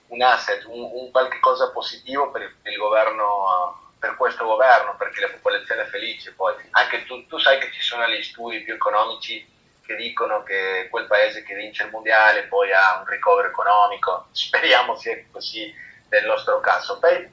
un 0.08 0.22
asset, 0.22 0.66
un, 0.66 0.82
un 0.82 1.12
qualche 1.12 1.40
cosa 1.40 1.72
positivo 1.72 2.32
per 2.32 2.42
il 2.64 2.78
governo 2.78 3.86
per 4.00 4.16
questo 4.16 4.46
governo, 4.46 4.96
perché 4.96 5.22
la 5.22 5.30
popolazione 5.30 5.84
è 5.84 5.86
felice. 5.86 6.34
Poi 6.34 6.54
anche 6.72 7.06
tu, 7.06 7.26
tu 7.28 7.38
sai 7.38 7.60
che 7.60 7.72
ci 7.72 7.82
sono 7.82 8.08
gli 8.08 8.22
studi 8.22 8.62
più 8.62 8.74
economici 8.74 9.56
che 9.86 9.96
dicono 9.96 10.44
che 10.44 10.88
quel 10.92 11.08
paese 11.08 11.44
che 11.44 11.56
vince 11.56 11.84
il 11.84 11.92
mondiale 11.92 12.44
poi 12.44 12.72
ha 12.74 13.00
un 13.00 13.08
ricovero 13.08 13.48
economico. 13.48 14.28
Speriamo 14.32 14.96
sia 14.96 15.18
così 15.32 15.74
nel 16.10 16.26
nostro 16.26 16.60
caso. 16.60 17.00
Poi, 17.00 17.30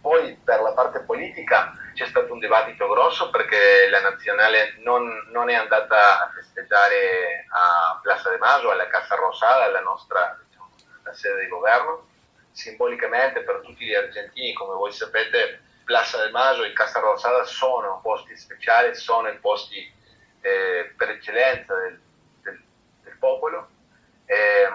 poi 0.00 0.38
per 0.44 0.60
la 0.60 0.72
parte 0.72 1.00
politica 1.00 1.72
c'è 1.98 2.06
stato 2.06 2.32
un 2.32 2.38
dibattito 2.38 2.86
grosso 2.86 3.28
perché 3.28 3.88
la 3.90 4.00
nazionale 4.00 4.76
non, 4.84 5.04
non 5.32 5.50
è 5.50 5.54
andata 5.54 6.22
a 6.22 6.30
festeggiare 6.32 7.44
a 7.50 7.98
Plaza 8.00 8.30
de 8.30 8.38
Mayo, 8.38 8.70
alla 8.70 8.86
Casa 8.86 9.16
Rosada, 9.16 9.66
la 9.66 9.80
nostra 9.80 10.38
diciamo, 10.46 10.70
la 11.02 11.12
sede 11.12 11.40
di 11.40 11.48
governo. 11.48 12.06
Simbolicamente 12.52 13.42
per 13.42 13.62
tutti 13.64 13.84
gli 13.84 13.94
argentini, 13.94 14.52
come 14.52 14.74
voi 14.74 14.92
sapete, 14.92 15.60
Plaza 15.84 16.18
del 16.18 16.30
Maso 16.30 16.62
e 16.62 16.72
Casa 16.72 17.00
Rosada 17.00 17.42
sono 17.42 17.98
posti 18.00 18.36
speciali, 18.36 18.94
sono 18.94 19.26
i 19.28 19.38
posti 19.38 19.92
eh, 20.40 20.94
per 20.96 21.10
eccellenza 21.10 21.74
del, 21.74 22.00
del, 22.42 22.62
del 23.02 23.16
popolo. 23.18 23.70
Eh, 24.24 24.68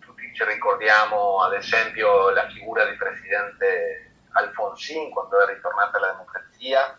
tutti 0.00 0.30
ci 0.34 0.44
ricordiamo 0.44 1.42
ad 1.42 1.54
esempio 1.54 2.28
la 2.28 2.46
figura 2.50 2.84
del 2.84 2.98
presidente 2.98 4.01
Alfonsín 4.32 5.10
quando 5.10 5.40
è 5.40 5.46
ritornata 5.46 5.98
la 5.98 6.12
democrazia, 6.12 6.98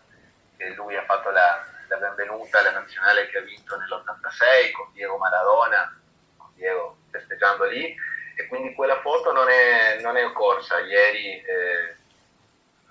che 0.56 0.68
lui 0.74 0.96
ha 0.96 1.04
fatto 1.04 1.30
la, 1.30 1.64
la 1.88 1.96
benvenuta 1.96 2.60
alla 2.60 2.72
nazionale 2.72 3.28
che 3.28 3.38
ha 3.38 3.42
vinto 3.42 3.76
nell'86 3.76 4.72
con 4.72 4.90
Diego 4.92 5.16
Maradona, 5.16 6.00
con 6.36 6.50
Diego 6.54 6.98
festeggiando 7.10 7.64
lì, 7.64 7.94
e 8.36 8.46
quindi 8.48 8.74
quella 8.74 9.00
foto 9.00 9.32
non 9.32 9.48
è, 9.48 10.00
non 10.00 10.16
è 10.16 10.24
occorsa 10.24 10.80
ieri. 10.80 11.42
Eh, 11.42 11.96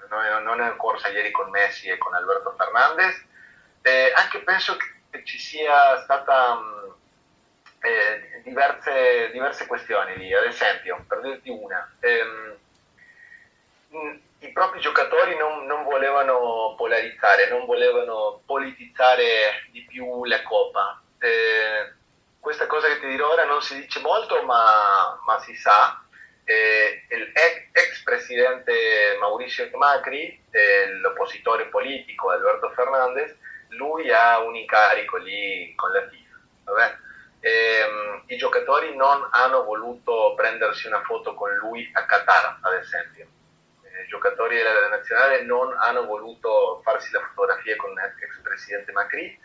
non 0.10 0.62
è 0.62 0.75
corsa 0.75 1.08
ieri 1.10 1.32
con 1.32 1.49
Messi 1.49 1.88
e 1.88 1.97
con 1.97 2.13
Alberto 2.13 2.53
Fernandez. 2.56 3.25
Eh, 3.82 4.13
anche 4.15 4.39
penso 4.43 4.77
che 4.77 5.23
ci 5.25 5.39
sia 5.39 5.97
stata 6.03 6.56
mh, 6.56 6.95
eh, 7.79 8.41
diverse, 8.43 9.29
diverse, 9.32 9.67
questioni 9.67 10.17
lì, 10.17 10.34
ad 10.34 10.45
esempio, 10.45 11.03
per 11.08 11.21
dirti 11.21 11.49
una, 11.49 11.91
ehm, 11.99 12.58
i 14.43 14.51
propri 14.51 14.79
giocatori 14.79 15.36
non, 15.38 15.65
non, 15.65 15.84
volevano 15.84 16.75
polarizzare, 16.77 17.49
non 17.49 17.65
volevano 17.65 18.41
politizzare 18.45 19.67
di 19.71 19.86
più 19.86 20.25
la 20.25 20.41
Coppa. 20.43 21.01
Eh, 21.19 21.93
questa 22.39 22.67
cosa 22.67 22.88
che 22.88 22.99
ti 22.99 23.08
dirò 23.08 23.32
ora 23.32 23.45
non 23.45 23.62
si 23.62 23.79
dice 23.79 24.01
molto, 24.01 24.43
ma, 24.43 25.17
ma 25.25 25.39
si 25.39 25.56
sa, 25.56 26.03
eh, 26.43 27.06
ex 27.71 28.03
presidente 28.03 29.17
Mauricio 29.19 29.69
Macri, 29.77 30.43
l'oppositore 31.01 31.67
politico 31.67 32.29
Alberto 32.29 32.69
Fernandez, 32.71 33.34
lui 33.69 34.12
ha 34.12 34.39
un 34.41 34.56
incarico 34.56 35.17
lì 35.17 35.73
con 35.75 35.91
la 35.91 36.08
FIFA. 36.08 36.99
Eh, 37.39 38.23
I 38.27 38.38
giocatori 38.38 38.95
non 38.95 39.27
hanno 39.32 39.63
voluto 39.63 40.34
prendersi 40.36 40.88
una 40.88 41.01
foto 41.03 41.34
con 41.34 41.53
lui 41.56 41.89
a 41.93 42.06
Qatar, 42.06 42.58
ad 42.62 42.73
esempio. 42.73 43.27
Giocatori 44.08 44.58
della 44.58 44.88
nazionale 44.89 45.43
non 45.43 45.73
hanno 45.77 46.06
voluto 46.06 46.82
farsi 46.84 47.12
la 47.12 47.21
fotografia 47.21 47.75
con 47.75 47.93
l'ex 47.93 48.39
presidente 48.41 48.91
Macri 48.91 49.39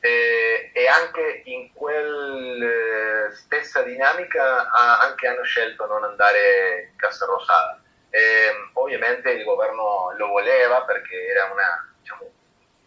e, 0.00 0.70
e 0.72 0.86
anche 0.86 1.42
in 1.44 1.72
quella 1.72 3.32
stessa 3.32 3.82
dinamica 3.82 4.70
ha, 4.70 5.00
hanno 5.00 5.42
scelto 5.42 5.86
non 5.86 6.04
andare 6.04 6.90
in 6.90 6.96
Cassa 6.96 7.26
Rosada. 7.26 7.80
E, 8.10 8.70
ovviamente 8.74 9.30
il 9.30 9.44
governo 9.44 10.14
lo 10.16 10.28
voleva 10.28 10.82
perché 10.82 11.26
era 11.26 11.50
una, 11.52 11.94
diciamo, 12.00 12.30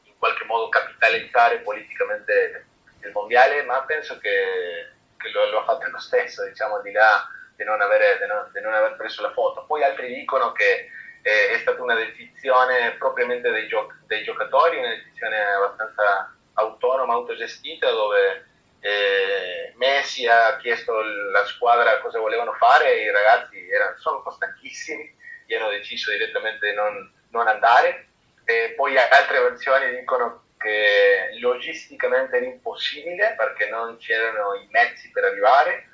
in 0.03 0.13
qualche 0.17 0.45
modo 0.45 0.69
capitalizzare 0.69 1.59
politicamente 1.59 2.65
il 3.03 3.11
mondiale, 3.11 3.63
ma 3.63 3.81
penso 3.83 4.17
che, 4.19 4.93
che 5.17 5.29
lo, 5.31 5.49
lo, 5.49 5.59
ha 5.59 5.65
fatto 5.65 5.89
lo 5.89 5.99
stesso, 5.99 6.45
diciamo, 6.45 6.81
di 6.81 6.91
là 6.91 7.27
di 7.61 7.63
non, 7.63 7.79
avere, 7.81 8.17
di, 8.19 8.25
non, 8.25 8.49
di 8.51 8.59
non 8.59 8.73
aver 8.73 8.95
preso 8.95 9.21
la 9.21 9.31
foto. 9.31 9.65
Poi 9.65 9.83
altri 9.83 10.13
dicono 10.13 10.51
che 10.51 10.89
eh, 11.21 11.49
è 11.51 11.57
stata 11.59 11.81
una 11.81 11.95
decisione 11.95 12.95
propriamente 12.97 13.51
dei, 13.51 13.67
gio- 13.67 13.93
dei 14.07 14.23
giocatori, 14.23 14.77
una 14.77 14.89
decisione 14.89 15.39
abbastanza 15.39 16.35
autonoma, 16.53 17.13
autogestita, 17.13 17.89
dove 17.91 18.45
eh, 18.79 19.73
Messi 19.75 20.27
ha 20.27 20.57
chiesto 20.57 20.97
alla 20.97 21.45
squadra 21.45 21.99
cosa 21.99 22.19
volevano 22.19 22.53
fare 22.53 22.93
e 22.93 23.03
i 23.03 23.11
ragazzi 23.11 23.69
erano, 23.69 23.97
sono 23.99 24.17
un 24.17 24.23
po' 24.23 24.31
stanchissimi 24.31 25.15
e 25.45 25.55
hanno 25.55 25.69
deciso 25.69 26.11
direttamente 26.11 26.69
di 26.69 26.75
non, 26.75 27.13
non 27.29 27.47
andare. 27.47 28.07
E 28.43 28.73
poi 28.75 28.97
altre 28.97 29.39
versioni 29.39 29.95
dicono 29.95 30.45
che 30.57 31.37
logisticamente 31.39 32.37
era 32.37 32.45
impossibile 32.45 33.35
perché 33.37 33.69
non 33.69 33.97
c'erano 33.97 34.55
i 34.55 34.67
mezzi 34.71 35.09
per 35.11 35.25
arrivare, 35.25 35.89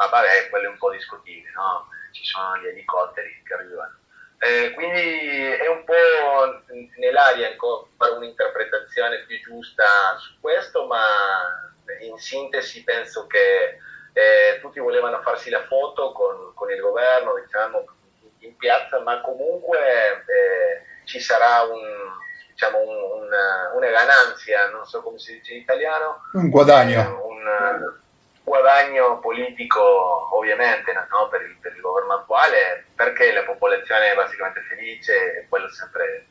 ma 0.00 0.06
vabbè, 0.06 0.48
quello 0.48 0.64
è 0.64 0.70
un 0.70 0.78
po' 0.78 0.90
discutibile, 0.90 1.50
no? 1.54 1.88
ci 2.12 2.24
sono 2.24 2.56
gli 2.56 2.66
elicotteri 2.66 3.42
che 3.44 3.54
arrivano. 3.54 3.98
Eh, 4.38 4.72
quindi 4.72 5.44
è 5.52 5.66
un 5.68 5.84
po' 5.84 5.92
nell'aria 6.96 7.54
fare 7.98 8.12
un'interpretazione 8.12 9.24
più 9.26 9.38
giusta 9.42 10.16
su 10.18 10.40
questo, 10.40 10.86
ma 10.86 11.04
in 12.00 12.16
sintesi 12.16 12.82
penso 12.82 13.26
che 13.26 13.78
eh, 14.14 14.58
tutti 14.60 14.80
volevano 14.80 15.20
farsi 15.20 15.50
la 15.50 15.62
foto 15.66 16.12
con, 16.12 16.54
con, 16.54 16.70
il 16.70 16.80
governo, 16.80 17.34
diciamo, 17.38 17.84
in 18.38 18.56
piazza, 18.56 19.00
ma 19.00 19.20
comunque 19.20 19.78
eh, 19.78 21.04
ci 21.04 21.20
sarà 21.20 21.60
un, 21.62 21.78
diciamo, 22.48 22.78
un, 22.78 23.24
una, 23.26 23.72
una 23.74 23.90
gananzia, 23.90 24.70
non 24.70 24.86
so 24.86 25.02
come 25.02 25.18
si 25.18 25.34
dice 25.34 25.52
in 25.52 25.60
italiano. 25.60 26.22
Un 26.32 26.48
guadagno. 26.48 27.00
Eh, 27.00 27.06
un, 27.06 27.99
guadagno 28.50 29.20
politico 29.20 29.80
ovviamente 30.36 30.92
no? 30.92 31.28
per, 31.30 31.42
il, 31.42 31.56
per, 31.60 31.72
il, 31.72 31.80
governo 31.80 32.14
attuale 32.14 32.86
perché 32.94 33.32
la 33.32 33.44
popolazione 33.44 34.10
è 34.10 34.16
basicamente 34.16 34.60
felice 34.68 35.12
e 35.12 35.46
quello 35.48 35.68
sempre, 35.68 36.26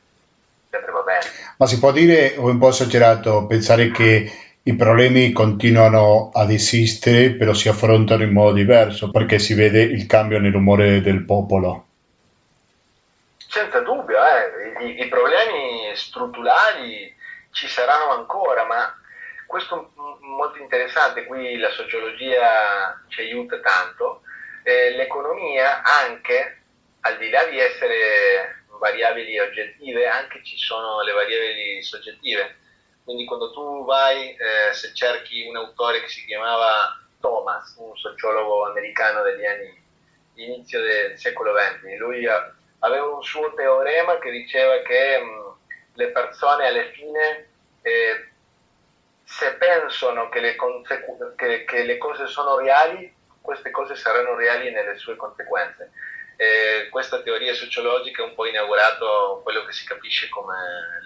sempre 0.70 0.92
va 0.92 1.02
bene. 1.02 1.26
Ma 1.58 1.66
si 1.66 1.80
può 1.80 1.92
dire, 1.94 2.36
o 2.38 2.50
è 2.50 2.52
un 2.52 2.60
po' 2.60 2.70
esagerato, 2.70 3.46
pensare 3.48 3.90
che 3.92 4.30
i 4.62 4.76
problemi 4.76 5.32
continuano 5.32 6.30
ad 6.34 6.52
esistere 6.52 7.32
però 7.32 7.54
si 7.54 7.70
affrontano 7.70 8.24
in 8.24 8.34
modo 8.34 8.52
diverso 8.52 9.10
perché 9.10 9.40
si 9.40 9.54
vede 9.54 9.82
il 9.82 10.06
cambio 10.06 10.40
nell'umore 10.40 11.02
del 11.02 11.24
popolo? 11.24 11.86
Senza 13.38 13.80
dubbio, 13.80 14.18
eh. 14.18 14.86
I, 14.86 15.02
i 15.04 15.08
problemi 15.08 15.96
strutturali 15.96 17.16
ci 17.52 17.68
saranno 17.68 18.12
ancora, 18.12 18.66
ma 18.66 18.99
questo 19.50 19.82
è 19.82 20.26
molto 20.26 20.62
interessante, 20.62 21.26
qui 21.26 21.58
la 21.58 21.72
sociologia 21.72 23.04
ci 23.08 23.22
aiuta 23.22 23.60
tanto, 23.62 24.22
eh, 24.62 24.92
l'economia 24.92 25.82
anche, 25.82 26.62
al 27.00 27.18
di 27.18 27.32
là 27.32 27.46
di 27.46 27.58
essere 27.58 28.66
variabili 28.78 29.40
oggettive, 29.40 30.06
anche 30.08 30.44
ci 30.44 30.56
sono 30.56 31.02
le 31.02 31.14
variabili 31.14 31.82
soggettive. 31.82 32.58
Quindi 33.04 33.26
quando 33.26 33.52
tu 33.52 33.86
vai, 33.86 34.36
eh, 34.36 34.72
se 34.72 34.94
cerchi 34.94 35.48
un 35.48 35.56
autore 35.56 36.02
che 36.02 36.10
si 36.10 36.24
chiamava 36.26 37.02
Thomas, 37.20 37.74
un 37.80 37.98
sociologo 37.98 38.68
americano 38.68 39.24
degli 39.24 39.48
anni 39.48 39.84
inizio 40.36 40.80
del 40.80 41.18
secolo 41.18 41.54
XX, 41.54 41.98
lui 41.98 42.24
aveva 42.28 43.08
un 43.08 43.24
suo 43.24 43.52
teorema 43.56 44.20
che 44.20 44.30
diceva 44.30 44.78
che 44.84 45.18
mh, 45.18 45.58
le 45.96 46.08
persone 46.10 46.68
alla 46.68 46.84
fine 46.92 47.50
eh, 47.82 48.30
se 49.30 49.54
pensano 49.54 50.28
che 50.28 50.40
le, 50.40 50.56
consecu- 50.56 51.36
che, 51.36 51.64
che 51.64 51.84
le, 51.84 51.98
cose 51.98 52.26
sono 52.26 52.58
reali, 52.58 53.14
queste 53.40 53.70
cose 53.70 53.96
saranno 53.96 54.36
reali 54.36 54.72
nelle 54.72 54.98
sue 54.98 55.16
conseguenze. 55.16 55.92
Eh, 56.36 56.90
questa 56.90 57.22
teoria 57.22 57.54
sociologica 57.54 58.24
ha 58.24 58.26
un 58.26 58.34
po' 58.34 58.48
inaugurato 58.48 59.42
quello 59.44 59.64
che 59.66 59.72
si 59.72 59.86
capisce 59.86 60.30
come 60.30 60.56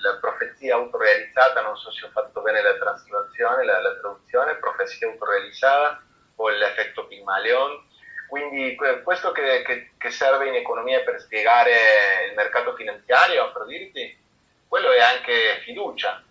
la 0.02 0.16
profezia 0.22 0.76
autorealizzata, 0.76 1.62
non 1.62 1.76
so 1.76 1.92
se 1.92 2.06
ho 2.06 2.10
fatto 2.12 2.40
bene 2.42 2.62
la 2.62 2.76
traslazione, 2.76 3.66
la, 3.66 3.82
la 3.82 3.94
traduzione, 4.00 4.56
profezia 4.56 5.08
autorealizzata 5.08 6.02
o 6.38 6.50
l'effetto 6.50 7.06
Pygmalion. 7.08 7.92
Quindi 8.30 8.78
questo 9.04 9.32
che, 9.34 9.64
che, 9.64 9.92
che 9.98 10.10
serve 10.12 10.48
in 10.48 10.56
economia 10.56 11.02
per 11.02 11.20
spiegare 11.20 12.28
il 12.30 12.36
mercato 12.36 12.74
finanziario, 12.74 13.52
per 13.52 13.66
dirti, 13.66 14.18
quello 14.68 14.92
è 14.92 15.02
anche 15.02 15.60
fiducia. 15.64 16.24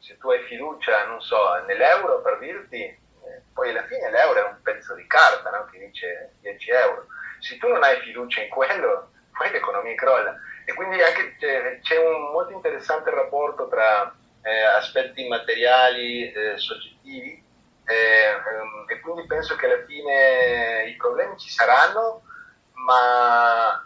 Se 0.00 0.16
tu 0.18 0.30
hai 0.30 0.42
fiducia, 0.44 1.06
non 1.06 1.20
so, 1.20 1.62
nell'euro 1.66 2.20
per 2.22 2.38
dirti, 2.38 2.82
eh, 2.82 3.42
poi 3.52 3.70
alla 3.70 3.84
fine 3.84 4.10
l'euro 4.10 4.38
è 4.38 4.48
un 4.48 4.60
pezzo 4.62 4.94
di 4.94 5.06
carta 5.06 5.50
no? 5.50 5.68
che 5.70 5.78
dice 5.78 6.34
10 6.40 6.70
euro. 6.70 7.06
Se 7.40 7.56
tu 7.58 7.68
non 7.68 7.82
hai 7.82 7.98
fiducia 8.00 8.42
in 8.42 8.48
quello, 8.48 9.10
poi 9.36 9.50
l'economia 9.50 9.94
crolla. 9.94 10.36
E 10.64 10.74
quindi 10.74 11.02
anche 11.02 11.36
c'è, 11.38 11.80
c'è 11.80 11.96
un 11.96 12.30
molto 12.30 12.52
interessante 12.52 13.10
rapporto 13.10 13.68
tra 13.68 14.14
eh, 14.42 14.62
aspetti 14.62 15.26
materiali, 15.28 16.30
eh, 16.32 16.56
soggettivi, 16.58 17.42
eh, 17.86 17.94
ehm, 17.94 18.84
e 18.86 19.00
quindi 19.00 19.26
penso 19.26 19.56
che 19.56 19.66
alla 19.66 19.84
fine 19.86 20.84
i 20.88 20.96
problemi 20.96 21.38
ci 21.38 21.48
saranno, 21.48 22.22
ma 22.72 23.82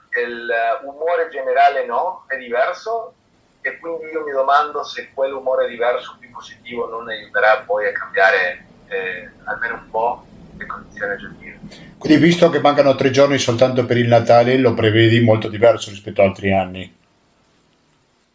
l'umore 0.83 1.29
generale 1.29 1.85
no, 1.87 2.25
è 2.27 2.37
diverso 2.37 3.15
e 3.63 3.79
quindi 3.79 4.07
io 4.13 4.25
mi 4.25 4.33
domando 4.33 4.83
se 4.83 5.11
quell'umore 5.15 5.69
diverso, 5.69 6.17
più 6.19 6.31
positivo, 6.31 6.89
non 6.89 7.09
aiuterà 7.09 7.63
poi 7.65 7.87
a 7.87 7.93
cambiare 7.93 8.67
eh, 8.89 9.31
almeno 9.45 9.75
un 9.75 9.91
po' 9.91 10.27
le 10.57 10.67
condizioni 10.67 11.13
oggettive. 11.13 11.59
Quindi 11.97 12.21
visto 12.21 12.51
che 12.51 12.61
mancano 12.61 12.97
tre 12.97 13.11
giorni 13.11 13.39
soltanto 13.39 13.87
per 13.87 13.97
il 13.97 14.09
Natale, 14.09 14.59
lo 14.59 14.75
prevedi 14.75 15.21
molto 15.21 15.49
diverso 15.49 15.91
rispetto 15.91 16.21
ad 16.21 16.29
altri 16.29 16.53
anni? 16.53 16.99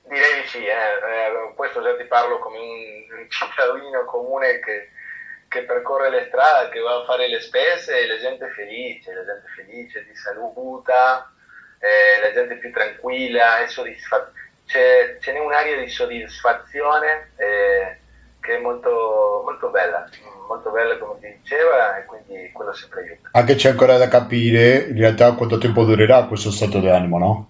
Direi 0.03 0.41
di 0.41 0.47
sì, 0.47 0.59
eh. 0.59 0.71
Eh, 0.71 1.53
questo 1.55 1.83
già 1.83 1.95
ti 1.97 2.05
parlo 2.05 2.39
come 2.39 2.57
un, 2.57 3.19
un 3.19 3.29
cittadino 3.29 4.05
comune 4.05 4.59
che, 4.59 4.91
che, 5.49 5.63
percorre 5.63 6.09
le 6.09 6.27
strade, 6.29 6.69
che 6.69 6.79
va 6.79 7.01
a 7.01 7.03
fare 7.03 7.27
le 7.27 7.41
spese 7.41 7.99
e 7.99 8.07
la 8.07 8.17
gente 8.17 8.45
è 8.45 8.49
felice, 8.51 9.13
la 9.13 9.25
gente 9.25 9.45
è 9.45 9.61
felice, 9.61 10.07
ti 10.07 10.15
saluta, 10.15 11.29
eh, 11.79 12.21
la 12.21 12.31
gente 12.31 12.53
è 12.53 12.57
più 12.57 12.71
tranquilla, 12.71 13.59
è 13.59 13.67
soddisfatta 13.67 14.31
c'è, 14.67 15.17
ce 15.19 15.31
n'è 15.31 15.39
un'area 15.39 15.79
di 15.79 15.89
soddisfazione 15.89 17.31
eh, 17.37 17.97
che 18.41 18.57
è 18.57 18.59
molto, 18.59 19.41
molto 19.43 19.69
bella, 19.69 20.07
molto 20.47 20.69
bella 20.69 20.97
come 20.97 21.19
ti 21.19 21.39
diceva 21.41 21.97
e 21.97 22.05
quindi 22.05 22.51
quello 22.51 22.73
sempre 22.73 23.01
aiuta. 23.01 23.29
Anche 23.31 23.55
c'è 23.55 23.69
ancora 23.69 23.97
da 23.97 24.07
capire 24.07 24.87
in 24.89 24.97
realtà 24.97 25.33
quanto 25.33 25.57
tempo 25.57 25.85
durerà 25.85 26.25
questo 26.25 26.51
stato 26.51 26.79
di 26.79 26.89
animo, 26.89 27.17
no? 27.17 27.49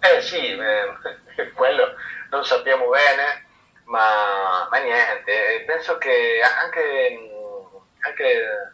Eh 0.00 0.20
sì, 0.22 0.38
eh, 0.38 1.52
quello 1.54 1.94
non 2.30 2.44
sappiamo 2.44 2.88
bene, 2.88 3.44
ma, 3.84 4.66
ma 4.70 4.78
niente, 4.78 5.64
penso 5.66 5.98
che 5.98 6.40
anche, 6.62 7.18
anche 8.00 8.72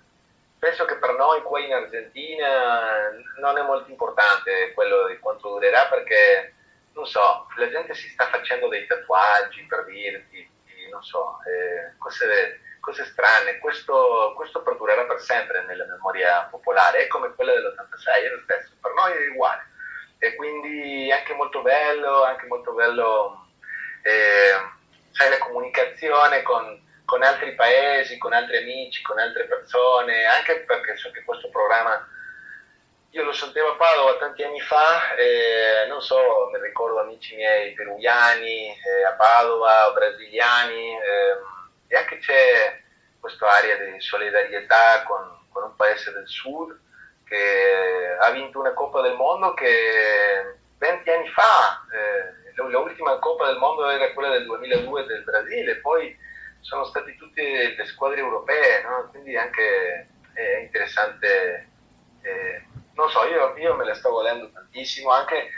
penso 0.59 0.85
che 0.85 0.97
per 0.97 1.15
noi 1.15 1.43
qua 1.43 1.61
in 1.61 1.73
Argentina 1.73 3.11
non 3.41 3.59
è 3.59 3.63
molto 3.63 3.91
importante 3.91 4.73
quello 4.75 5.09
di 5.09 5.19
quanto 5.19 5.49
durerà 5.49 5.87
perché 5.87 6.55
non 6.97 7.07
so, 7.07 7.47
la 7.57 7.69
gente 7.69 7.95
si 7.95 8.09
sta 8.09 8.27
facendo 8.29 8.69
dei 8.69 8.87
tatuaggi 8.87 9.63
per 9.65 9.85
dirti, 9.85 10.51
non 10.91 11.03
so, 11.03 11.39
eh, 11.45 11.95
cose, 11.99 12.61
cose, 12.81 13.05
strane. 13.05 13.59
Questo, 13.59 14.33
questo, 14.35 14.63
perdurerà 14.63 15.05
per 15.05 15.21
sempre 15.21 15.63
nella 15.67 15.85
memoria 15.85 16.45
popolare, 16.51 17.05
è 17.05 17.07
come 17.07 17.35
quella 17.35 17.53
dell'86, 17.53 18.25
è 18.25 18.29
lo 18.31 18.41
stesso, 18.45 18.73
per 18.81 18.93
noi 18.95 19.13
è 19.13 19.29
uguale. 19.29 19.71
E 20.19 20.35
quindi 20.37 21.09
è 21.09 21.13
anche 21.13 21.35
molto 21.35 21.61
bello, 21.61 22.25
anche 22.25 22.47
molto 22.47 22.73
bello, 22.73 23.47
eh, 24.03 24.55
sai, 25.11 25.29
la 25.29 25.39
comunicazione 25.39 26.41
con, 26.41 26.83
con 27.05 27.23
altri 27.23 27.55
paesi, 27.55 28.17
con 28.17 28.33
altri 28.33 28.57
amici, 28.57 29.03
con 29.03 29.19
altre 29.19 29.45
persone, 29.45 30.25
anche 30.25 30.61
perché 30.61 30.97
so 30.97 31.11
che 31.11 31.23
questo 31.25 31.51
programma 31.51 32.09
io 33.17 33.25
lo 33.25 33.33
sentivo 33.33 33.69
a 33.69 33.77
Padova 33.77 34.19
tanti 34.19 34.43
anni 34.43 34.61
fa, 34.61 35.15
eh, 35.15 35.87
non 35.89 36.03
so, 36.03 36.51
mi 36.53 36.61
ricordo 36.61 37.01
amici 37.01 37.35
miei 37.35 37.73
peruviani 37.73 38.69
eh, 38.69 39.05
a 39.07 39.13
Padova, 39.13 39.91
brasiliani, 39.95 40.93
eh, 40.93 41.89
e 41.89 41.97
anche 41.97 42.19
c'è 42.19 42.79
questa 43.19 43.49
area 43.49 43.77
di 43.77 43.99
solidarietà 44.03 45.03
con, 45.05 45.47
con, 45.51 45.63
un 45.63 45.77
paese 45.77 46.13
del 46.13 46.29
sud 46.29 46.79
che 47.25 48.17
ha 48.21 48.31
vinto 48.33 48.61
una 48.61 48.75
Coppa 48.75 49.01
del 49.01 49.15
Mondo 49.15 49.55
che 49.55 50.59
20 50.77 51.11
anni 51.11 51.29
fa, 51.31 51.87
eh, 51.95 52.53
l'ultima 52.69 53.19
Coppa 53.19 53.47
del 53.47 53.57
Mondo 53.57 53.89
era 53.89 54.13
quella 54.13 54.29
del 54.29 54.45
2002 54.45 55.07
del 55.07 55.25
Brasile, 55.25 55.77
poi 55.77 56.15
sono 56.61 56.85
state 56.85 57.17
tutte 57.17 57.75
le 57.79 57.87
squadre 57.87 58.19
europee, 58.19 58.83
no? 58.83 59.09
quindi 59.11 59.35
anche 59.39 60.09
è 60.35 60.59
interessante 60.59 61.71
eh, 62.21 62.75
non 62.97 63.11
so, 63.11 63.25
io, 63.27 63.55
io, 63.57 63.75
me 63.75 63.85
le 63.85 63.95
sto 63.95 64.11
volendo 64.11 64.51
tantissimo, 64.51 65.11
anche 65.11 65.51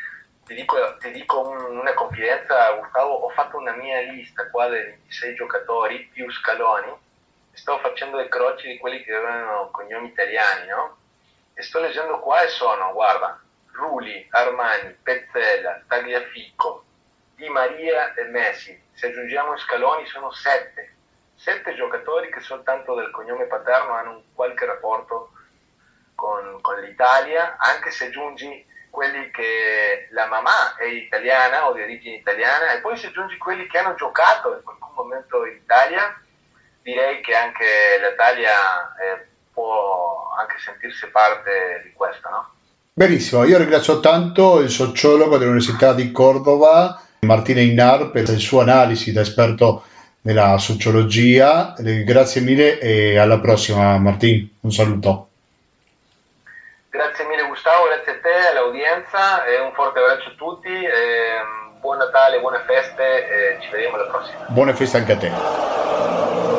ti 0.44 0.55
dico, 0.55 0.96
ti 0.98 1.12
dico 1.12 1.48
un, 1.48 1.79
una 1.79 1.94
confidenza, 1.94 2.72
Gustavo, 2.72 3.14
ho 3.14 3.29
fatto 3.31 3.57
una 3.57 3.72
mia 3.72 4.01
lista 4.01 4.51
qua 4.51 4.66
dei 4.68 4.83
26 4.83 5.35
giocatori 5.35 6.11
più 6.12 6.31
scaloni, 6.31 6.92
sto 7.53 7.79
facendo 7.79 8.16
le 8.16 8.29
croci 8.29 8.68
di 8.68 8.79
quelli 8.79 9.03
che 9.03 9.14
avevano 9.14 9.70
cognomi 9.70 10.09
italiani, 10.09 10.66
no? 10.68 10.96
E 11.55 11.62
sto 11.62 11.81
leggendo 11.81 12.18
qua 12.18 12.42
e 12.42 12.48
sono, 12.48 12.92
guarda, 12.92 13.40
Ruli, 13.72 14.27
Armani, 14.31 14.96
Pezzella, 15.03 15.83
Tagliafico, 15.87 16.85
Di 17.37 17.48
Maria 17.48 18.14
e 18.14 18.24
Messi. 18.24 18.81
Se 18.92 19.07
aggiungiamo 19.07 19.57
scaloni 19.57 20.07
sono 20.07 20.33
sette. 20.33 20.94
Sette 21.37 21.74
giocatori 21.77 22.31
che 22.31 22.40
soltanto 22.40 22.96
del 22.96 23.12
cognome 23.12 23.44
paterno 23.44 23.92
hanno 23.92 24.11
un 24.11 24.22
qualche 24.35 24.66
rapporto 24.66 25.31
con, 26.18 26.59
con 26.61 26.81
l'Italia, 26.81 27.57
anche 27.59 27.92
se 27.92 28.07
aggiungi 28.07 28.66
quelli 28.90 29.31
che 29.31 30.09
la 30.11 30.26
mamma 30.26 30.74
è 30.76 30.85
italiana 30.85 31.68
o 31.68 31.72
di 31.72 31.83
origine 31.83 32.16
italiana 32.16 32.72
e 32.72 32.81
poi 32.81 32.96
se 32.96 33.07
aggiungi 33.07 33.38
quelli 33.38 33.68
che 33.68 33.78
hanno 33.78 33.94
giocato 33.94 34.57
in 34.57 34.62
qualche 34.64 34.87
momento 34.96 35.46
in 35.46 35.54
Italia, 35.62 36.20
direi 36.83 37.20
che 37.20 37.35
anche 37.37 37.64
l'Italia 38.02 38.50
eh, 38.98 39.26
può 39.52 40.35
anche 40.37 40.59
sentirsi 40.59 41.07
parte 41.07 41.83
di 41.85 41.92
questo, 41.92 42.28
no? 42.28 42.50
Benissimo, 42.92 43.44
io 43.44 43.59
ringrazio 43.59 44.00
tanto 44.00 44.59
il 44.59 44.70
sociologo 44.70 45.38
dell'Università 45.38 45.94
di 45.94 46.11
Cordova, 46.11 47.00
Martina 47.20 47.61
Inar, 47.61 48.11
per 48.11 48.28
il 48.28 48.40
suo 48.40 48.61
analisi 48.61 49.12
da 49.12 49.20
esperto 49.20 49.85
nella 50.22 50.59
sociologia. 50.59 51.76
Grazie 51.78 52.40
mille 52.40 52.81
e 52.81 53.16
alla 53.18 53.38
prossima 53.38 53.96
Martin, 53.98 54.48
un 54.62 54.72
saluto. 54.72 55.28
Grazie 56.90 57.27
mille 57.27 57.46
Gustavo, 57.46 57.85
grazie 57.85 58.12
a 58.12 58.20
te, 58.22 58.48
all'audienza 58.48 59.44
e 59.44 59.61
un 59.61 59.72
forte 59.74 59.98
abbraccio 59.98 60.31
a 60.31 60.35
tutti. 60.37 60.72
buon 61.81 61.98
Natale, 61.98 62.40
buone 62.40 62.62
feste 62.66 63.29
e 63.29 63.61
ci 63.61 63.68
vediamo 63.70 63.96
alla 63.96 64.09
prossima. 64.09 64.46
Buone 64.48 64.72
feste 64.72 64.96
anche 64.96 65.12
a 65.12 65.16
te. 65.18 66.58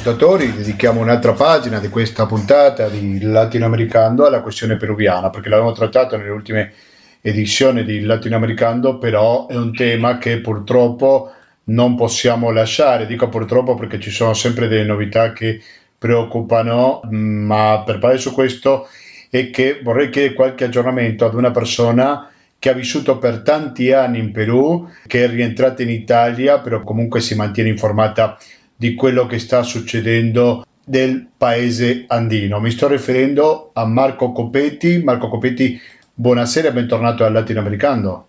Ascoltatori, 0.00 0.54
dedichiamo 0.54 0.98
un'altra 0.98 1.34
pagina 1.34 1.78
di 1.78 1.90
questa 1.90 2.24
puntata 2.24 2.88
di 2.88 3.20
Latinoamericano 3.20 4.24
alla 4.24 4.40
questione 4.40 4.78
peruviana, 4.78 5.28
perché 5.28 5.50
l'abbiamo 5.50 5.72
trattato 5.72 6.16
nelle 6.16 6.30
ultime 6.30 6.72
edizione 7.20 7.84
di 7.84 8.00
Latinoamericano, 8.00 8.96
però 8.96 9.46
è 9.46 9.56
un 9.56 9.74
tema 9.74 10.16
che 10.16 10.38
purtroppo 10.38 11.32
non 11.64 11.96
possiamo 11.96 12.50
lasciare. 12.50 13.04
Dico 13.04 13.28
purtroppo 13.28 13.74
perché 13.74 14.00
ci 14.00 14.10
sono 14.10 14.32
sempre 14.32 14.68
delle 14.68 14.84
novità 14.84 15.34
che 15.34 15.60
preoccupano, 15.98 17.02
ma 17.10 17.82
per 17.84 17.98
parlare 17.98 18.18
su 18.18 18.32
questo 18.32 18.88
è 19.28 19.50
che 19.50 19.80
vorrei 19.82 20.08
chiedere 20.08 20.32
qualche 20.32 20.64
aggiornamento 20.64 21.26
ad 21.26 21.34
una 21.34 21.50
persona 21.50 22.26
che 22.58 22.70
ha 22.70 22.74
vissuto 22.74 23.18
per 23.18 23.42
tanti 23.42 23.92
anni 23.92 24.18
in 24.18 24.32
Perù, 24.32 24.88
che 25.06 25.24
è 25.24 25.28
rientrata 25.28 25.82
in 25.82 25.90
Italia, 25.90 26.58
però 26.60 26.82
comunque 26.84 27.20
si 27.20 27.34
mantiene 27.34 27.68
informata 27.68 28.38
di 28.80 28.94
quello 28.94 29.26
che 29.26 29.38
sta 29.38 29.62
succedendo 29.62 30.64
del 30.82 31.28
paese 31.36 32.06
andino. 32.08 32.60
Mi 32.60 32.70
sto 32.70 32.88
riferendo 32.88 33.72
a 33.74 33.84
Marco 33.84 34.32
Copetti. 34.32 35.02
Marco 35.04 35.28
Copetti, 35.28 35.78
buonasera 36.14 36.68
e 36.68 36.72
bentornato 36.72 37.22
al 37.22 37.34
Latinoamericano. 37.34 38.28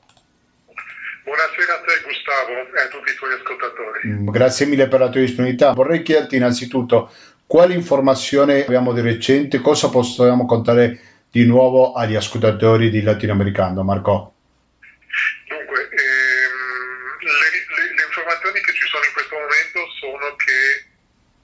Buonasera 1.24 1.74
a 1.74 1.80
te 1.86 2.04
Gustavo 2.04 2.52
e 2.52 2.82
a 2.82 2.88
tutti 2.90 3.12
i 3.12 3.16
tuoi 3.16 3.32
ascoltatori. 3.32 4.08
Mm, 4.08 4.30
grazie 4.30 4.66
mille 4.66 4.90
per 4.90 5.00
la 5.00 5.08
tua 5.08 5.22
disponibilità. 5.22 5.72
Vorrei 5.72 6.02
chiederti 6.02 6.36
innanzitutto 6.36 7.10
quali 7.48 7.74
informazioni 7.74 8.60
abbiamo 8.60 8.92
di 8.92 9.00
recente, 9.00 9.62
cosa 9.62 9.90
possiamo 9.90 10.46
contare 10.46 11.00
di 11.32 11.46
nuovo 11.46 11.94
agli 11.94 12.16
ascoltatori 12.16 12.90
di 12.90 13.02
Latinoamericano, 13.02 13.84
Marco? 13.84 14.34
Dunque, 15.48 15.80
ehm, 15.80 16.56
le, 17.24 17.48
le, 17.56 17.96
le, 17.96 18.04
informazioni 18.04 18.60
che 18.60 18.74
ci 18.74 18.86
sono 18.92 19.04
in 19.08 19.14
questo 19.14 19.36
momento 19.40 19.80
sono 20.12 20.36
che 20.36 20.90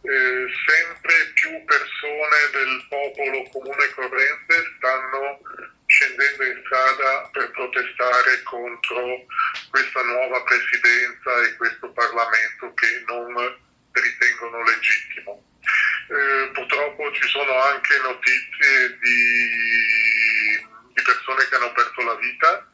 eh, 0.08 0.48
sempre 0.68 1.14
più 1.34 1.64
persone 1.64 2.40
del 2.52 2.86
popolo 2.90 3.44
comune 3.52 3.84
e 3.84 3.94
corrente 3.94 4.56
stanno 4.78 5.40
scendendo 5.86 6.44
in 6.44 6.62
strada 6.66 7.30
per 7.32 7.52
protestare 7.52 8.44
contro 8.44 9.26
questa 9.70 10.04
nuova 10.04 10.44
presidenza 10.44 11.44
e 11.44 11.56
questo 11.56 11.92
Parlamento 11.92 12.74
che 12.74 13.04
non 13.08 13.34
ritengono 13.92 14.64
legittimo. 14.64 15.44
Eh, 16.10 16.52
purtroppo 16.52 17.12
ci 17.14 17.28
sono 17.28 17.62
anche 17.64 17.98
notizie 18.00 18.98
di, 19.00 19.48
di, 20.94 21.02
persone 21.02 21.48
che 21.48 21.56
hanno 21.56 21.72
perso 21.74 22.02
la 22.04 22.16
vita 22.16 22.70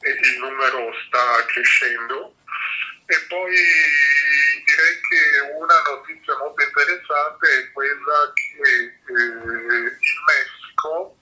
e 0.00 0.10
il 0.10 0.38
numero 0.40 0.92
sta 1.06 1.44
crescendo. 1.46 2.34
E 3.06 3.20
poi 3.28 3.54
direi 4.64 5.00
che 5.08 5.52
una 5.60 5.82
notizia 5.92 6.36
molto 6.38 6.62
interessante 6.62 7.44
è 7.58 7.72
quella 7.72 8.32
che 8.32 8.70
eh, 8.72 9.12
il 9.12 10.18
Messico 10.24 11.16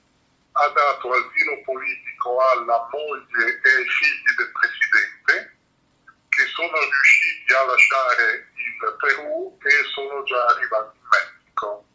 ha 0.53 0.67
dato 0.69 1.11
asilo 1.11 1.61
politico 1.63 2.39
alla 2.39 2.87
moglie 2.89 3.59
e 3.63 3.69
ai 3.69 3.89
figli 3.89 4.35
del 4.37 4.51
presidente 4.51 5.57
che 6.29 6.45
sono 6.55 6.79
riusciti 6.79 7.53
a 7.53 7.65
lasciare 7.65 8.47
il 8.55 8.95
Perù 8.99 9.57
e 9.61 9.69
sono 9.93 10.23
già 10.23 10.45
arrivati 10.45 10.97
in 10.97 11.07
Messico. 11.11 11.85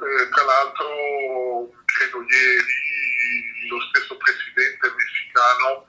Eh, 0.00 0.28
tra 0.30 0.44
l'altro, 0.44 1.68
credo 1.84 2.22
ieri 2.22 3.68
lo 3.68 3.80
stesso 3.92 4.16
presidente 4.16 4.92
messicano 4.96 5.86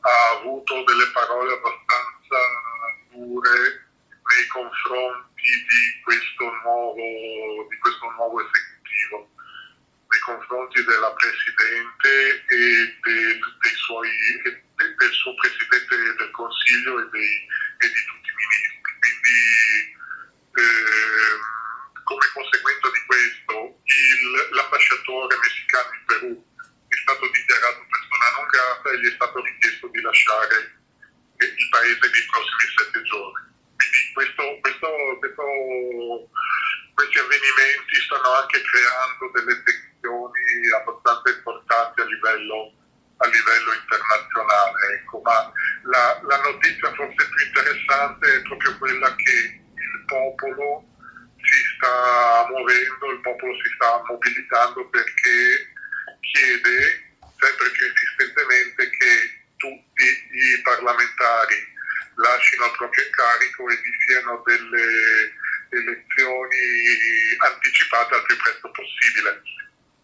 ha 0.00 0.38
avuto 0.38 0.84
delle 0.84 1.10
parole 1.12 1.52
abbastanza 1.54 1.87
dure 3.10 3.88
nei 4.28 4.46
confronti 4.48 5.48
di 5.48 6.00
questo 6.04 6.44
nuovo, 6.62 7.66
di 7.68 7.78
questo 7.78 8.10
nuovo 8.12 8.40
esecutivo, 8.44 9.30
nei 10.08 10.20
confronti 10.20 10.84
della 10.84 11.12
Presidente 11.12 12.44
e 12.48 12.96
del, 13.00 13.40
dei 13.60 13.76
suoi, 13.76 14.10
del 14.76 15.12
suo 15.12 15.34
Presidente 15.34 15.96
del 15.96 16.30
Consiglio 16.32 17.00
e, 17.00 17.08
dei, 17.10 17.34
e 17.80 17.86
di 17.88 18.02
tutti 18.04 18.28
i 18.28 18.36
ministri. 18.36 18.92
Quindi 19.00 19.96
eh, 20.60 21.36
come 22.04 22.26
conseguenza 22.32 22.88
di 22.92 23.02
questo 23.06 23.80
il, 23.84 24.48
l'ambasciatore 24.52 25.36
messicano 25.40 25.94
in 25.94 26.04
Perù 26.04 26.46
è 26.88 26.96
stato 26.96 27.24
dichiarato 27.32 27.86
persona 27.88 28.28
non 28.36 28.46
grata 28.48 28.90
e 28.90 29.00
gli 29.00 29.08
è 29.08 29.14
stato 29.14 29.42
richiesto 29.42 29.88
di 29.88 30.00
lasciare 30.00 30.77
il 31.46 31.68
paese 31.70 32.06
nei 32.10 32.26
prossimi 32.26 32.66
sette 32.74 33.02
giorni. 33.02 33.46
Quindi 33.78 34.00
questo, 34.12 34.42
questo, 34.60 34.88
questo, 35.22 35.44
questi 36.94 37.18
avvenimenti 37.18 37.94
stanno 38.02 38.30
anche 38.42 38.58
creando 38.62 39.24
delle 39.38 39.56
tensioni 39.62 40.46
abbastanza 40.74 41.28
importanti 41.30 42.00
a 42.00 42.04
livello, 42.10 42.58
a 43.22 43.26
livello 43.26 43.70
internazionale. 43.70 44.78
Ecco. 44.98 45.20
Ma 45.22 45.38
la, 45.86 46.20
la 46.26 46.38
notizia 46.42 46.92
forse 46.94 47.22
più 47.22 47.46
interessante 47.46 48.26
è 48.34 48.42
proprio 48.42 48.78
quella 48.78 49.14
che 49.14 49.36
il 49.62 50.04
popolo 50.06 50.82
si 51.38 51.60
sta 51.76 52.46
muovendo, 52.50 53.12
il 53.14 53.20
popolo 53.22 53.54
si 53.62 53.70
sta 53.78 54.02
mobilitando 54.10 54.88
perché 54.90 55.70
chiede 56.20 57.14
sempre 57.38 57.70
più 57.70 57.86
insistentemente 57.86 58.90
che 58.90 59.37
tutti 59.58 60.06
i 60.06 60.60
parlamentari 60.62 61.76
lasciano 62.16 62.66
il 62.66 62.76
proprio 62.76 63.04
incarico 63.04 63.68
e 63.68 63.76
vi 63.76 63.92
siano 64.06 64.42
delle 64.46 65.34
elezioni 65.70 66.58
anticipate 67.38 68.14
al 68.14 68.22
più 68.24 68.36
presto 68.36 68.70
possibile. 68.70 69.42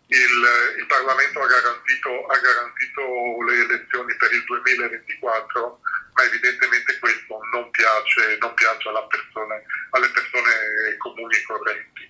Il, 0.06 0.76
il 0.78 0.86
Parlamento 0.86 1.40
ha 1.40 1.46
garantito, 1.46 2.26
ha 2.26 2.38
garantito 2.38 3.02
le 3.48 3.54
elezioni 3.64 4.14
per 4.16 4.32
il 4.32 4.44
2024 4.44 5.80
ma 6.14 6.24
evidentemente 6.24 6.98
questo 6.98 7.40
non 7.52 7.70
piace, 7.70 8.38
non 8.40 8.54
piace 8.54 8.88
persone, 9.08 9.64
alle 9.90 10.08
persone 10.10 10.96
comuni 10.98 11.36
e 11.36 11.42
correnti. 11.42 12.02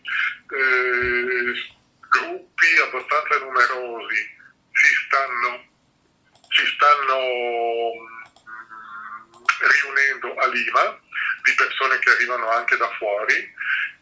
Eh, 0.53 1.53
gruppi 2.09 2.79
abbastanza 2.83 3.39
numerosi 3.39 4.17
si 4.73 4.95
stanno, 5.07 5.65
si 6.55 6.65
stanno 6.75 7.19
mm, 7.91 8.25
riunendo 9.59 10.35
a 10.35 10.47
Lima 10.47 10.99
di 11.43 11.55
persone 11.55 11.99
che 11.99 12.11
arrivano 12.11 12.49
anche 12.51 12.77
da 12.77 12.89
fuori 12.97 13.53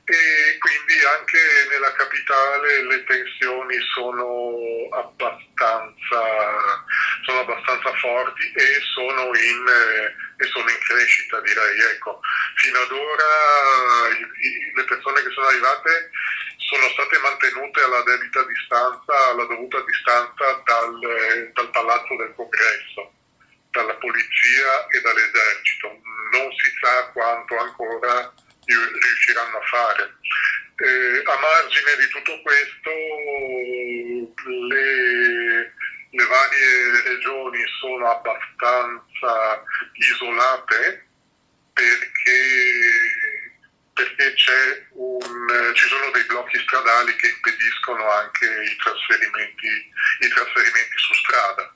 e 0.05 0.59
quindi 0.59 0.95
anche 1.17 1.39
nella 1.71 1.93
capitale 1.93 2.85
le 2.85 3.05
tensioni 3.05 3.77
sono 3.95 4.89
abbastanza, 4.91 6.21
sono 7.23 7.41
abbastanza 7.41 7.93
forti 7.97 8.53
e 8.55 8.81
sono, 8.95 9.31
in, 9.35 9.67
eh, 9.69 10.45
e 10.45 10.47
sono 10.49 10.69
in 10.69 10.79
crescita 10.79 11.41
direi. 11.41 11.81
Ecco, 11.95 12.21
fino 12.57 12.79
ad 12.79 12.91
ora 12.91 14.09
i, 14.19 14.23
i, 14.47 14.73
le 14.75 14.85
persone 14.85 15.23
che 15.23 15.31
sono 15.31 15.47
arrivate 15.47 16.11
sono 16.57 16.89
state 16.91 17.19
mantenute 17.19 17.83
alla 17.83 18.03
debita 18.03 18.43
distanza, 18.45 19.13
alla 19.29 19.45
dovuta 19.45 19.81
distanza 19.83 20.63
dal, 20.65 21.51
dal 21.53 21.71
Palazzo 21.71 22.17
del 22.17 22.33
Congresso, 22.35 23.13
dalla 23.71 23.95
polizia 23.97 24.87
e 24.89 25.01
dall'esercito. 25.01 26.01
Non 26.33 26.51
si 26.57 26.73
sa 26.81 27.11
quanto 27.13 27.59
ancora 27.59 28.33
riusciranno 28.65 29.59
a 29.59 29.67
fare. 29.67 30.15
Eh, 30.77 31.23
a 31.25 31.39
margine 31.39 31.97
di 32.01 32.09
tutto 32.09 32.41
questo 32.43 32.91
le, 34.49 35.73
le 36.15 36.27
varie 36.27 37.03
regioni 37.05 37.65
sono 37.81 38.11
abbastanza 38.11 39.65
isolate 39.95 41.09
perché, 41.73 42.31
perché 43.95 44.89
un, 44.93 45.73
ci 45.75 45.89
sono 45.89 46.11
dei 46.11 46.25
blocchi 46.25 46.59
stradali 46.59 47.17
che 47.17 47.29
impediscono 47.29 48.11
anche 48.11 48.45
i 48.45 48.77
trasferimenti, 48.77 49.67
i 50.21 50.29
trasferimenti 50.29 50.97
su 50.99 51.15
strada. 51.15 51.75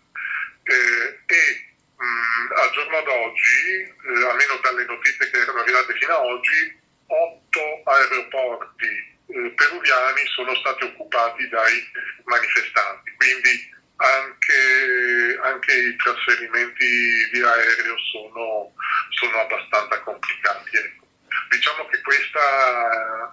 Eh, 0.64 1.18
e 1.26 1.74
mh, 1.96 2.52
al 2.60 2.70
giorno 2.72 3.00
d'oggi, 3.02 3.80
eh, 3.80 4.28
almeno 4.28 4.58
dalle 4.60 4.84
notizie 4.84 5.30
che 5.30 5.38
erano 5.38 5.60
arrivate 5.60 5.94
fino 5.94 6.14
ad 6.14 6.24
oggi, 6.24 6.78
otto 7.06 7.82
aeroporti 7.84 9.14
eh, 9.28 9.52
peruviani 9.56 10.26
sono 10.26 10.54
stati 10.56 10.84
occupati 10.84 11.48
dai 11.48 11.90
manifestanti, 12.24 13.14
quindi 13.16 13.74
anche, 13.96 15.38
anche 15.42 15.72
i 15.72 15.96
trasferimenti 15.96 17.30
via 17.32 17.48
aereo 17.48 17.96
sono, 18.12 18.72
sono 19.10 19.36
abbastanza 19.40 20.00
complicati. 20.02 20.76
Ecco. 20.76 21.06
Diciamo 21.50 21.86
che 21.86 22.00
questa 22.02 22.40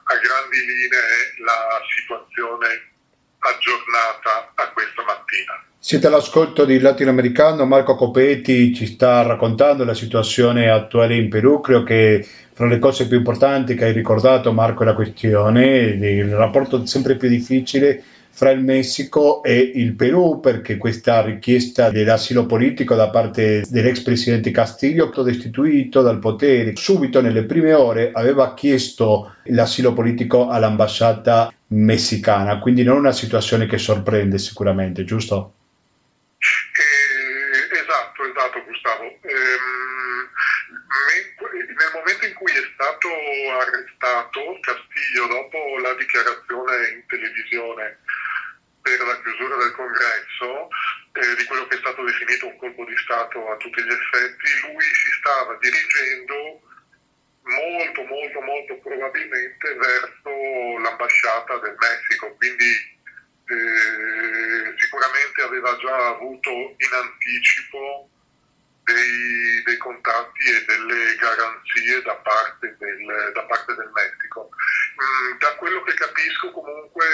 a 0.04 0.16
grandi 0.16 0.60
linee 0.66 1.00
è 1.00 1.42
la 1.44 1.82
situazione 1.84 2.92
aggiornata 3.40 4.52
a 4.56 4.72
questa 4.72 5.04
mattina. 5.04 5.64
Siete 5.78 6.08
all'ascolto 6.08 6.64
di 6.64 6.80
Latinoamericano, 6.80 7.66
Marco 7.66 7.96
Copetti 7.96 8.74
ci 8.74 8.86
sta 8.86 9.22
raccontando 9.24 9.84
la 9.84 9.94
situazione 9.94 10.70
attuale 10.70 11.18
in 11.18 11.28
Perù, 11.28 11.60
credo 11.60 11.84
che 11.84 12.26
fra 12.54 12.68
le 12.68 12.80
cose 12.80 13.08
più 13.08 13.18
importanti 13.18 13.76
che 13.76 13.86
hai 13.86 13.92
ricordato 13.92 14.54
Marco 14.54 14.84
è 14.84 14.86
la 14.86 14.94
questione 14.94 15.98
del 15.98 16.34
rapporto 16.34 16.86
sempre 16.86 17.18
più 17.18 17.28
difficile 17.28 18.02
fra 18.36 18.50
il 18.50 18.64
Messico 18.64 19.44
e 19.44 19.58
il 19.76 19.94
Perù 19.94 20.40
perché 20.40 20.78
questa 20.78 21.22
richiesta 21.22 21.92
dell'asilo 21.92 22.48
politico 22.48 22.96
da 22.96 23.12
parte 23.12 23.64
dell'ex 23.70 24.02
presidente 24.02 24.50
Castillo, 24.50 25.12
destituito 25.24 26.02
dal 26.02 26.18
potere, 26.18 26.76
subito 26.76 27.22
nelle 27.22 27.46
prime 27.46 27.74
ore 27.74 28.10
aveva 28.12 28.56
chiesto 28.56 29.36
l'asilo 29.46 29.94
politico 29.94 30.50
all'ambasciata 30.50 31.54
messicana, 31.68 32.58
quindi 32.58 32.84
non 32.84 32.98
una 32.98 33.12
situazione 33.12 33.68
che 33.68 33.78
sorprende 33.78 34.40
sicuramente, 34.40 35.04
giusto? 35.04 35.54
Eh, 36.42 37.78
esatto, 37.78 38.24
esatto 38.26 38.64
Gustavo. 38.66 39.04
Ehm, 39.04 40.26
nel 41.54 41.92
momento 41.94 42.26
in 42.26 42.34
cui 42.34 42.52
è 42.52 42.66
stato 42.74 43.10
arrestato 43.62 44.58
Castillo 44.62 45.28
dopo 45.28 45.78
la 45.82 45.94
dichiarazione 45.94 46.98
in 46.98 47.04
televisione 47.06 48.02
per 48.84 49.00
la 49.00 49.20
chiusura 49.22 49.56
del 49.56 49.72
congresso 49.72 50.68
eh, 51.14 51.36
di 51.36 51.46
quello 51.46 51.66
che 51.68 51.76
è 51.76 51.80
stato 51.80 52.04
definito 52.04 52.48
un 52.48 52.58
colpo 52.58 52.84
di 52.84 52.98
Stato 52.98 53.50
a 53.50 53.56
tutti 53.56 53.82
gli 53.82 53.92
effetti, 53.92 54.68
lui 54.68 54.84
si 54.84 55.10
stava 55.20 55.58
dirigendo 55.60 56.62
molto, 57.44 58.04
molto, 58.04 58.42
molto 58.42 58.78
probabilmente 58.80 59.74
verso 59.76 60.78
l'ambasciata 60.80 61.58
del 61.60 61.76
Messico, 61.80 62.36
quindi 62.36 62.72
eh, 63.48 64.74
sicuramente 64.78 65.42
aveva 65.42 65.78
già 65.78 66.08
avuto 66.08 66.50
in 66.52 66.92
anticipo 66.92 68.10
dei, 68.84 69.64
dei, 69.64 69.78
contatti 69.78 70.44
e 70.44 70.66
delle 70.66 71.16
garanzie 71.16 72.02
da 72.02 72.16
parte 72.16 72.76
del, 72.78 73.32
da 73.34 73.44
parte 73.44 73.76
del 73.76 73.92
Messico. 73.94 74.50
Mm, 75.00 75.38
da 75.40 75.56
quello 75.56 75.82
che 75.84 75.94
capisco 75.94 76.52
comunque 76.52 77.06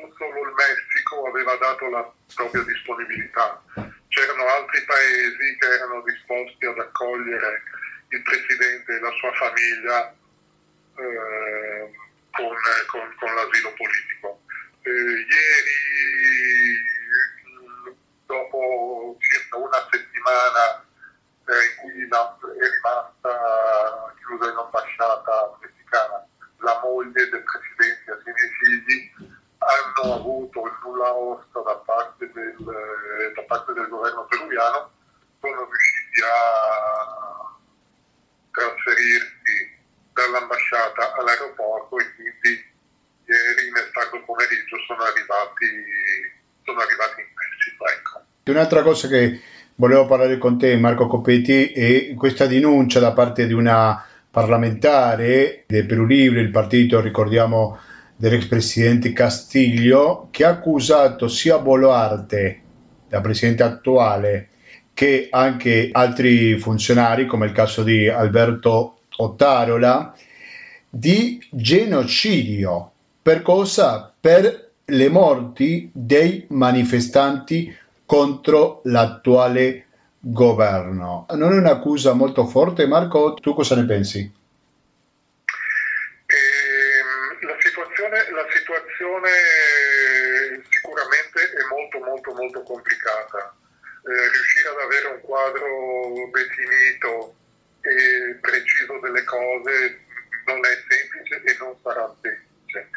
non 0.00 0.12
solo 0.16 0.48
il 0.48 0.54
Messico 0.54 1.26
aveva 1.26 1.54
dato 1.56 1.88
la 1.88 2.12
propria 2.34 2.62
disponibilità, 2.62 3.62
c'erano 4.08 4.46
altri 4.46 4.84
paesi 4.84 5.56
che 5.58 5.66
erano 5.66 6.02
disposti 6.02 6.66
ad 6.66 6.78
accogliere 6.78 7.62
il 8.08 8.22
Presidente 8.22 8.94
e 8.94 9.00
la 9.00 9.12
sua 9.12 9.32
famiglia 9.32 10.14
eh, 10.96 11.90
con, 12.30 12.56
con, 12.86 13.14
con, 13.18 13.34
l'asilo 13.34 13.72
politico. 13.74 14.40
Eh, 14.82 14.90
ieri, 14.90 15.84
dopo 18.26 19.16
circa 19.18 19.56
una 19.56 19.88
settimana 19.90 20.84
eh, 21.46 21.64
in 21.64 21.76
cui 21.80 22.08
la, 22.08 22.38
è 22.40 22.68
rimasta 22.70 24.14
chiusa 24.18 24.50
in 24.50 24.56
ambasciata 24.56 25.58
messicana 25.60 26.26
la 26.58 26.80
moglie 26.82 27.28
del 27.28 27.42
Presidente 27.42 28.10
assieme 28.10 28.40
ai 28.40 28.50
figli, 28.58 29.12
hanno 29.58 30.14
avuto 30.14 30.66
il 30.66 30.72
nulla 30.84 31.14
osta 31.14 31.60
da 31.60 31.76
parte 31.84 32.30
del, 32.32 32.56
da 33.34 33.42
parte 33.42 33.72
del 33.72 33.88
governo 33.88 34.26
peruviano, 34.28 34.90
sono 35.40 35.64
riusciti 35.64 36.20
a 36.22 37.54
trasferirsi 38.50 39.76
dall'ambasciata 40.12 41.14
all'aeroporto 41.16 41.98
e 41.98 42.14
quindi 42.14 42.74
ieri 43.26 43.70
nel 43.72 43.90
tardo 43.92 44.22
pomeriggio 44.24 44.76
sono 44.86 45.02
arrivati, 45.02 45.66
sono 46.64 46.80
arrivati 46.80 47.20
in 47.20 47.28
Messico. 47.34 47.86
Ecco. 47.86 48.50
Un'altra 48.50 48.82
cosa 48.82 49.08
che 49.08 49.40
volevo 49.74 50.06
parlare 50.06 50.38
con 50.38 50.58
te 50.58 50.76
Marco 50.76 51.06
Copetti 51.06 51.72
è 51.72 52.14
questa 52.14 52.46
denuncia 52.46 53.00
da 53.00 53.12
parte 53.12 53.46
di 53.46 53.52
una 53.52 54.04
parlamentare 54.30 55.64
del 55.66 55.86
Perù 55.86 56.04
Libre, 56.04 56.40
il 56.40 56.50
partito, 56.50 57.00
ricordiamo, 57.00 57.78
dell'ex 58.16 58.46
presidente 58.46 59.12
Castiglio 59.12 60.28
che 60.30 60.44
ha 60.44 60.50
accusato 60.50 61.28
sia 61.28 61.58
Boluarte, 61.58 62.62
la 63.08 63.20
presidente 63.20 63.62
attuale, 63.62 64.48
che 64.94 65.28
anche 65.30 65.90
altri 65.92 66.58
funzionari, 66.58 67.26
come 67.26 67.46
il 67.46 67.52
caso 67.52 67.82
di 67.82 68.08
Alberto 68.08 69.00
Ottarola, 69.18 70.14
di 70.88 71.38
genocidio. 71.50 72.92
Per 73.20 73.42
cosa? 73.42 74.12
Per 74.18 74.70
le 74.86 75.08
morti 75.08 75.90
dei 75.92 76.46
manifestanti 76.48 77.74
contro 78.06 78.80
l'attuale 78.84 79.86
governo. 80.18 81.26
Non 81.34 81.52
è 81.52 81.56
un'accusa 81.56 82.14
molto 82.14 82.46
forte, 82.46 82.86
Marco? 82.86 83.34
Tu 83.34 83.52
cosa 83.52 83.74
ne 83.74 83.84
pensi? 83.84 84.32
Situazione 89.26 90.62
sicuramente 90.70 91.40
è 91.40 91.62
molto 91.70 91.98
molto 91.98 92.32
molto 92.34 92.62
complicata. 92.62 93.54
Eh, 94.06 94.30
riuscire 94.30 94.68
ad 94.68 94.78
avere 94.78 95.06
un 95.08 95.20
quadro 95.20 96.30
definito 96.30 97.34
e 97.80 98.38
preciso 98.40 98.98
delle 99.00 99.24
cose 99.24 100.00
non 100.46 100.64
è 100.64 100.78
semplice 100.88 101.42
e 101.42 101.56
non 101.58 101.76
sarà 101.82 102.14
semplice. 102.22 102.88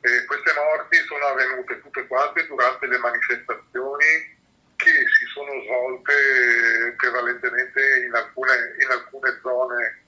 Eh, 0.00 0.24
queste 0.24 0.52
morti 0.54 0.96
sono 1.06 1.26
avvenute 1.26 1.80
tutte 1.80 2.06
quante 2.06 2.46
durante 2.46 2.86
le 2.86 2.98
manifestazioni 2.98 4.32
che 4.76 4.90
si 4.90 5.24
sono 5.32 5.62
svolte 5.62 6.94
prevalentemente 6.96 8.04
in 8.06 8.14
alcune, 8.14 8.74
in 8.80 8.90
alcune 8.90 9.38
zone 9.42 10.02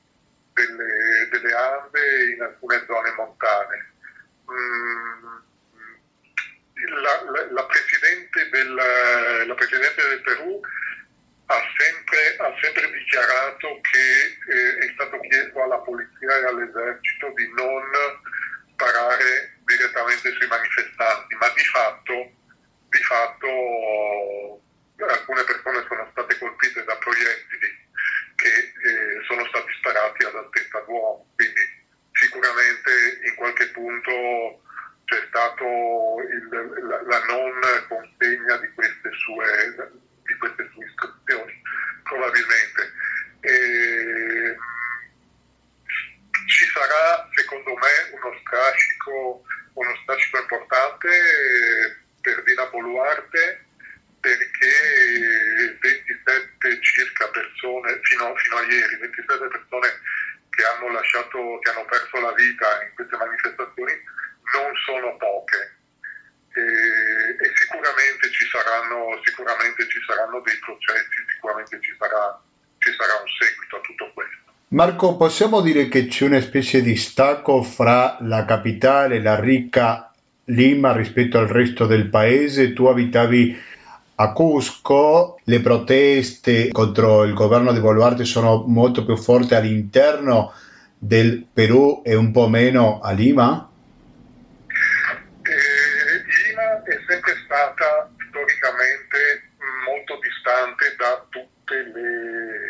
delle, 0.54 1.28
delle 1.30 1.52
Ande 1.52 2.00
e 2.00 2.32
in 2.32 2.42
alcune 2.42 2.84
zone 2.86 3.12
montane. 3.16 3.92
Mm, 4.50 5.45
la, 6.84 7.46
la, 7.50 7.64
presidente 7.64 8.48
del, 8.50 8.74
la, 8.74 9.54
Presidente 9.54 10.08
del, 10.08 10.20
Perù 10.20 10.60
ha 11.46 11.62
sempre, 11.78 12.36
ha 12.38 12.54
sempre 12.60 12.90
dichiarato 12.92 13.80
che 13.80 14.52
eh, 14.52 14.86
è 14.86 14.92
stato 14.92 15.18
chiesto 15.20 15.62
alla 15.62 15.78
polizia 15.78 16.36
e 16.36 16.44
all'esercito 16.46 17.32
di 17.34 17.48
non 17.54 17.82
sparare 18.72 19.56
direttamente 19.64 20.32
sui 20.32 20.46
manifestanti, 20.46 21.34
ma 21.36 21.48
di 21.54 21.64
fatto, 21.64 22.12
di 22.90 23.02
fatto 23.02 24.60
alcune 25.08 25.44
persone 25.44 25.84
sono 25.88 26.08
state 26.10 26.38
colpite 26.38 26.84
da 26.84 26.96
proiettili 26.96 27.84
che 28.36 28.48
eh, 28.48 29.24
sono 29.26 29.46
stati 29.46 29.72
sparati 29.78 30.24
ad 30.24 30.34
altezza 30.34 30.80
d'uomo, 30.80 31.26
quindi 31.36 31.62
sicuramente 32.12 33.20
in 33.24 33.34
qualche 33.34 33.68
punto 33.70 34.60
c'è 35.07 35.22
stato 35.28 35.64
il, 36.20 36.48
la, 36.82 37.00
la, 37.02 37.24
non 37.26 37.61
consegna 37.88 38.57
di 38.57 38.68
queste 38.74 39.11
sue, 39.12 39.92
di 40.26 40.34
queste 40.36 40.68
sue 40.72 40.84
istruzioni, 40.84 41.62
probabilmente. 42.02 42.92
E, 43.40 44.57
ci 46.46 46.66
sarà, 46.66 47.28
secondo 47.34 47.74
me, 47.74 48.18
uno 48.18 48.36
strascico, 48.40 49.44
uno 49.74 49.96
strascico 50.02 50.38
importante 50.38 51.09
per 52.20 52.42
Dina 52.42 52.66
Boluarte 52.66 53.64
perché 54.20 55.78
27 55.80 56.80
circa 56.82 57.28
persone, 57.28 58.00
fino, 58.02 58.34
fino 58.36 58.57
a 58.57 58.62
ieri, 58.62 58.96
27 58.96 59.46
persone 59.46 60.00
che 60.50 60.64
hanno, 60.64 60.90
lasciato, 60.90 61.59
che 61.61 61.70
hanno 61.70 61.84
perso 61.84 62.18
la 62.18 62.32
vita 62.32 62.82
in 62.82 62.94
queste 62.94 63.16
manifestazioni 63.16 63.92
non 64.54 64.72
sono 64.84 65.16
poche 65.16 65.74
e, 66.54 66.62
e 66.62 67.52
sicuramente, 67.57 68.30
ci 68.30 68.46
saranno, 68.48 69.20
sicuramente 69.24 69.86
ci 69.88 70.00
saranno 70.07 70.40
dei 70.40 70.59
processi, 70.59 71.24
sicuramente 71.28 71.80
ci 71.80 71.94
sarà, 71.98 72.40
ci 72.78 72.92
sarà 72.94 73.14
un 73.20 73.28
seguito 73.38 73.76
a 73.76 73.80
tutto 73.80 74.12
questo. 74.14 74.44
Marco, 74.76 75.16
possiamo 75.16 75.62
dire 75.62 75.88
che 75.88 76.06
c'è 76.06 76.26
una 76.26 76.38
specie 76.38 76.82
di 76.82 76.96
stacco 76.96 77.62
fra 77.62 78.18
la 78.20 78.44
capitale, 78.44 79.22
la 79.22 79.40
ricca 79.40 80.12
Lima 80.48 80.92
rispetto 80.92 81.38
al 81.38 81.46
resto 81.46 81.86
del 81.86 82.10
paese? 82.10 82.74
Tu 82.74 82.84
abitavi 82.84 83.58
a 84.16 84.32
Cusco, 84.32 85.40
le 85.44 85.60
proteste 85.60 86.70
contro 86.72 87.24
il 87.24 87.32
governo 87.32 87.72
di 87.72 87.80
Boluarte 87.80 88.26
sono 88.26 88.64
molto 88.66 89.02
più 89.06 89.16
forti 89.16 89.54
all'interno 89.54 90.52
del 90.98 91.46
Perù 91.50 92.02
e 92.04 92.14
un 92.14 92.30
po' 92.30 92.46
meno 92.46 93.00
a 93.00 93.12
Lima? 93.12 93.70
stata 97.46 98.10
storicamente 98.28 99.48
molto 99.88 100.18
distante 100.20 100.94
da 100.98 101.24
tutte 101.30 101.74
le, 101.94 102.65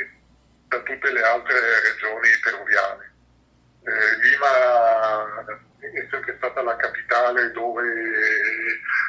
da 0.69 0.81
tutte 0.81 1.11
le 1.11 1.23
altre 1.23 1.81
regioni 1.83 2.29
peruviane. 2.43 3.15
Eh, 3.85 4.17
Lima 4.23 5.45
è 5.79 6.07
sempre 6.11 6.35
stata 6.37 6.63
la 6.63 6.77
capitale 6.77 7.53
dove 7.53 7.85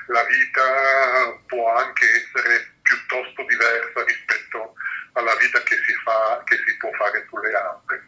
la 0.07 0.23
vita 0.23 1.39
può 1.47 1.73
anche 1.75 2.05
essere 2.05 2.73
piuttosto 2.81 3.43
diversa 3.43 4.03
rispetto 4.03 4.73
alla 5.13 5.35
vita 5.37 5.61
che 5.63 5.75
si, 5.75 5.93
fa, 6.03 6.41
che 6.45 6.57
si 6.65 6.77
può 6.77 6.91
fare 6.91 7.25
sulle 7.29 7.53
Alpe. 7.53 8.03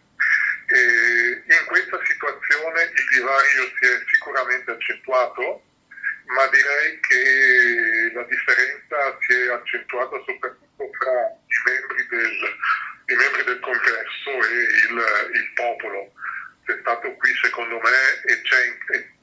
E 0.67 1.43
in 1.47 1.65
questa 1.65 1.99
situazione 2.05 2.83
il 2.83 3.07
divario 3.09 3.63
si 3.79 3.85
è 3.85 4.03
sicuramente 4.13 4.71
accentuato 4.71 5.63
ma 6.29 6.45
direi 6.47 6.99
che 6.99 8.11
la 8.13 8.23
differenza 8.23 9.17
si 9.19 9.33
è 9.33 9.51
accentuata 9.51 10.15
soprattutto 10.25 10.89
tra 10.99 11.25
i 11.25 11.57
membri 11.65 12.07
del, 12.07 12.57
i 13.09 13.15
membri 13.15 13.43
del 13.43 13.59
congresso 13.59 14.29
e 14.29 14.57
il, 14.89 15.31
il 15.33 15.53
popolo. 15.55 16.13
C'è 16.65 16.77
stato 16.79 17.11
qui, 17.15 17.31
secondo 17.41 17.79
me, 17.79 18.31
e 18.31 18.41
c'è, 18.41 18.77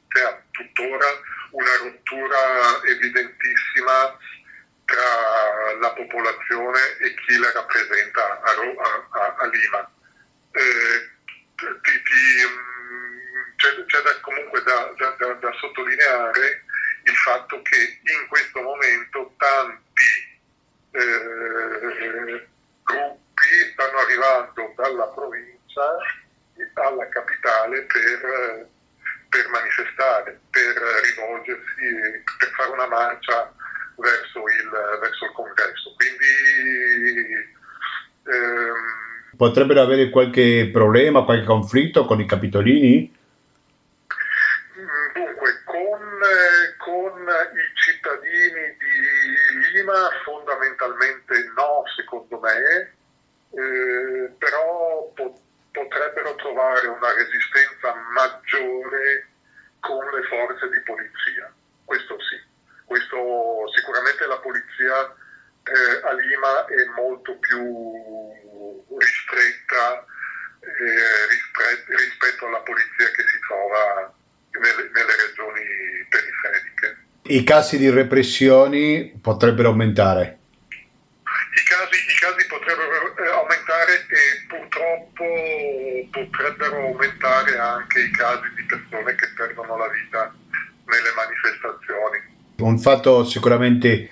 c'è 0.09 0.43
tuttora 0.51 1.07
una 1.51 1.77
rottura 1.77 2.83
evidentissima 2.85 4.19
tra 4.85 5.79
la 5.81 5.93
popolazione 5.93 6.97
e 6.99 7.15
chi 7.15 7.39
la 7.39 7.53
rappresenta 7.53 8.41
a, 8.41 8.51
a, 8.51 9.35
a 9.39 9.47
Lima. 9.47 9.91
Eh, 10.53 11.11
ti, 11.55 12.03
ti, 12.03 12.47
mm, 12.49 13.19
c'è, 13.57 13.85
c'è 13.85 14.01
da, 14.03 14.21
comunque 14.21 14.63
da, 14.63 14.93
da, 14.97 15.33
da, 15.35 15.53
sottolineare 15.61 16.65
il 17.05 17.17
fatto 17.17 17.63
che 17.63 18.01
in 18.03 18.27
questo 18.27 18.61
momento 18.63 19.35
tanti 19.37 20.39
eh, 20.93 22.49
gruppi 22.83 23.26
stanno 23.97 24.01
arrivando 24.01 24.73
dalla 24.77 25.07
provincia 25.09 25.97
alla 26.75 27.09
capitale 27.09 27.83
per, 27.83 28.69
per 29.29 29.49
manifestare, 29.49 30.41
per 30.51 30.75
rivolgersi, 31.05 32.23
per 32.39 32.49
fare 32.57 32.71
una 32.71 32.87
marcia 32.87 33.53
verso 33.97 34.41
il, 34.41 34.71
verso 35.01 35.25
il 35.25 35.33
congresso. 35.33 35.95
Quindi 35.97 37.55
ehm, 38.25 39.37
potrebbero 39.37 39.81
avere 39.81 40.11
qualche 40.11 40.69
problema, 40.73 41.25
qualche 41.25 41.47
conflitto 41.47 42.05
con 42.05 42.21
i 42.21 42.27
capitolini? 42.27 43.15
Mm, 44.79 45.13
dunque, 45.15 45.63
con, 45.65 46.01
con 46.79 47.21
i 47.21 47.75
cittadini 47.75 48.77
di 48.79 49.77
Lima 49.77 50.09
fondamentalmente 50.25 51.53
no, 51.55 51.83
secondo 51.95 52.39
me, 52.41 52.96
eh, 53.57 54.31
però 54.39 55.11
po- 55.15 55.41
potrebbero 55.73 56.35
trovare 56.37 56.87
una 56.87 57.13
resistenza 57.15 57.95
maggiore 58.13 59.29
con 59.81 60.05
le 60.05 60.23
forze 60.29 60.69
di 60.71 60.81
polizia, 60.81 61.53
questo 61.85 62.21
sì 62.21 62.55
questo 62.87 63.19
sicuramente 63.75 64.27
la 64.27 64.39
polizia 64.39 64.95
eh, 65.67 66.07
a 66.07 66.13
Lima 66.15 66.65
è 66.67 66.85
molto 66.97 67.37
più 67.37 67.61
ristretta 68.97 70.07
eh, 70.63 71.27
rispetto, 71.29 71.97
rispetto 71.97 72.47
alla 72.47 72.61
polizia 72.61 73.11
che 73.11 73.23
si 73.27 73.39
trova 73.47 74.15
nelle, 74.53 74.91
nelle 74.95 75.17
regioni 75.27 76.07
periferiche. 76.09 76.97
I 77.23 77.43
casi 77.43 77.77
di 77.77 77.91
repressioni 77.91 79.19
potrebbero 79.21 79.71
aumentare? 79.71 80.39
I 81.57 81.63
casi, 81.65 81.97
i 81.97 82.17
casi 82.21 82.47
potrebbero 82.47 83.17
eh, 83.17 83.33
aumentare 83.33 84.05
e 84.13 84.23
purtroppo 84.47 85.25
potrebbero 86.13 86.93
aumentare 86.93 87.57
anche 87.57 88.01
i 88.01 88.11
casi 88.13 88.53
di 88.55 88.63
persone 88.65 89.15
che 89.17 89.27
perdono 89.35 89.77
la 89.77 89.89
vita 89.89 90.35
nelle 90.85 91.13
manifestazioni 91.17 92.37
un 92.63 92.79
fatto 92.79 93.25
sicuramente 93.25 94.09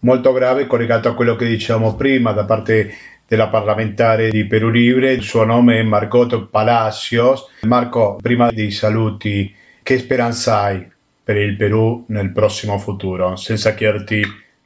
molto 0.00 0.32
grave 0.32 0.66
collegato 0.66 1.08
a 1.08 1.14
quello 1.14 1.34
che 1.34 1.46
dicevamo 1.46 1.96
prima 1.96 2.32
da 2.32 2.44
parte 2.44 2.96
della 3.26 3.48
parlamentare 3.48 4.30
di 4.30 4.46
Perù 4.46 4.70
Libre, 4.70 5.12
il 5.12 5.22
suo 5.22 5.44
nome 5.44 5.80
è 5.80 5.82
Margot 5.82 6.48
Palacios. 6.48 7.50
Marco, 7.62 8.16
prima 8.22 8.50
dei 8.50 8.70
saluti, 8.70 9.54
che 9.82 9.98
speranza 9.98 10.60
hai 10.60 10.90
per 11.24 11.36
il 11.36 11.56
Perù 11.56 12.06
nel 12.08 12.32
prossimo 12.32 12.78
futuro, 12.78 13.36
senza 13.36 13.74
chiederti 13.74 14.22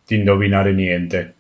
di 0.07 0.15
indovinare 0.17 0.73
niente? 0.73 1.35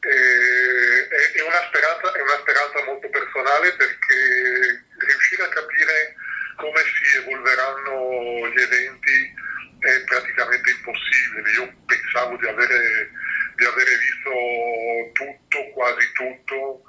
Eh, 0.00 0.08
è, 0.10 1.40
una 1.48 1.62
speranza, 1.68 2.12
è 2.12 2.20
una 2.20 2.40
speranza 2.40 2.84
molto 2.84 3.08
personale 3.08 3.72
perché 3.78 4.84
riuscire 5.06 5.44
a 5.44 5.48
capire 5.48 6.14
come 6.56 6.80
si 7.50 7.56
evolveranno 7.56 8.48
gli 8.48 8.60
eventi 8.60 9.34
è 9.80 10.04
praticamente 10.04 10.70
impossibile. 10.70 11.50
Io 11.52 11.74
pensavo 11.86 12.36
di 12.36 12.46
avere, 12.46 13.10
di 13.56 13.64
avere 13.64 13.90
visto 13.96 15.12
tutto, 15.12 15.70
quasi 15.72 16.12
tutto, 16.12 16.82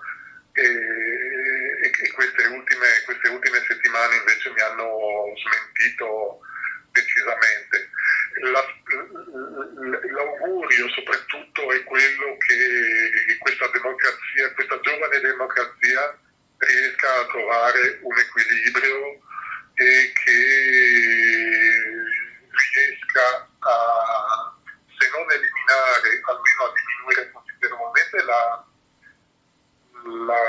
e, 0.54 0.62
e, 0.62 1.92
e 2.04 2.12
queste, 2.12 2.46
ultime, 2.48 2.88
queste, 3.06 3.30
ultime, 3.30 3.64
settimane 3.68 4.16
invece 4.18 4.50
mi 4.52 4.62
hanno 4.62 5.34
smentito 5.38 6.40
decisamente. 6.92 7.90
La, 8.42 8.64
l'augurio 10.12 10.90
soprattutto 10.90 11.72
è 11.72 11.84
quello 11.84 12.38
che 12.38 13.38
questa 13.40 13.68
democrazia, 13.68 14.54
questa 14.54 14.80
giovane 14.82 15.20
democrazia 15.20 16.18
riesca 16.58 17.20
a 17.20 17.26
trovare 17.26 18.00
un 18.02 18.18
equilibrio 18.18 19.22
e 19.82 20.14
che 20.14 20.40
riesca 22.54 23.50
a, 23.60 24.56
se 24.86 25.10
non 25.10 25.26
eliminare, 25.32 26.22
almeno 26.22 26.62
a 26.66 26.74
diminuire 26.78 27.32
considerevolmente 27.32 28.24
la, 28.24 28.66
la, 30.30 30.44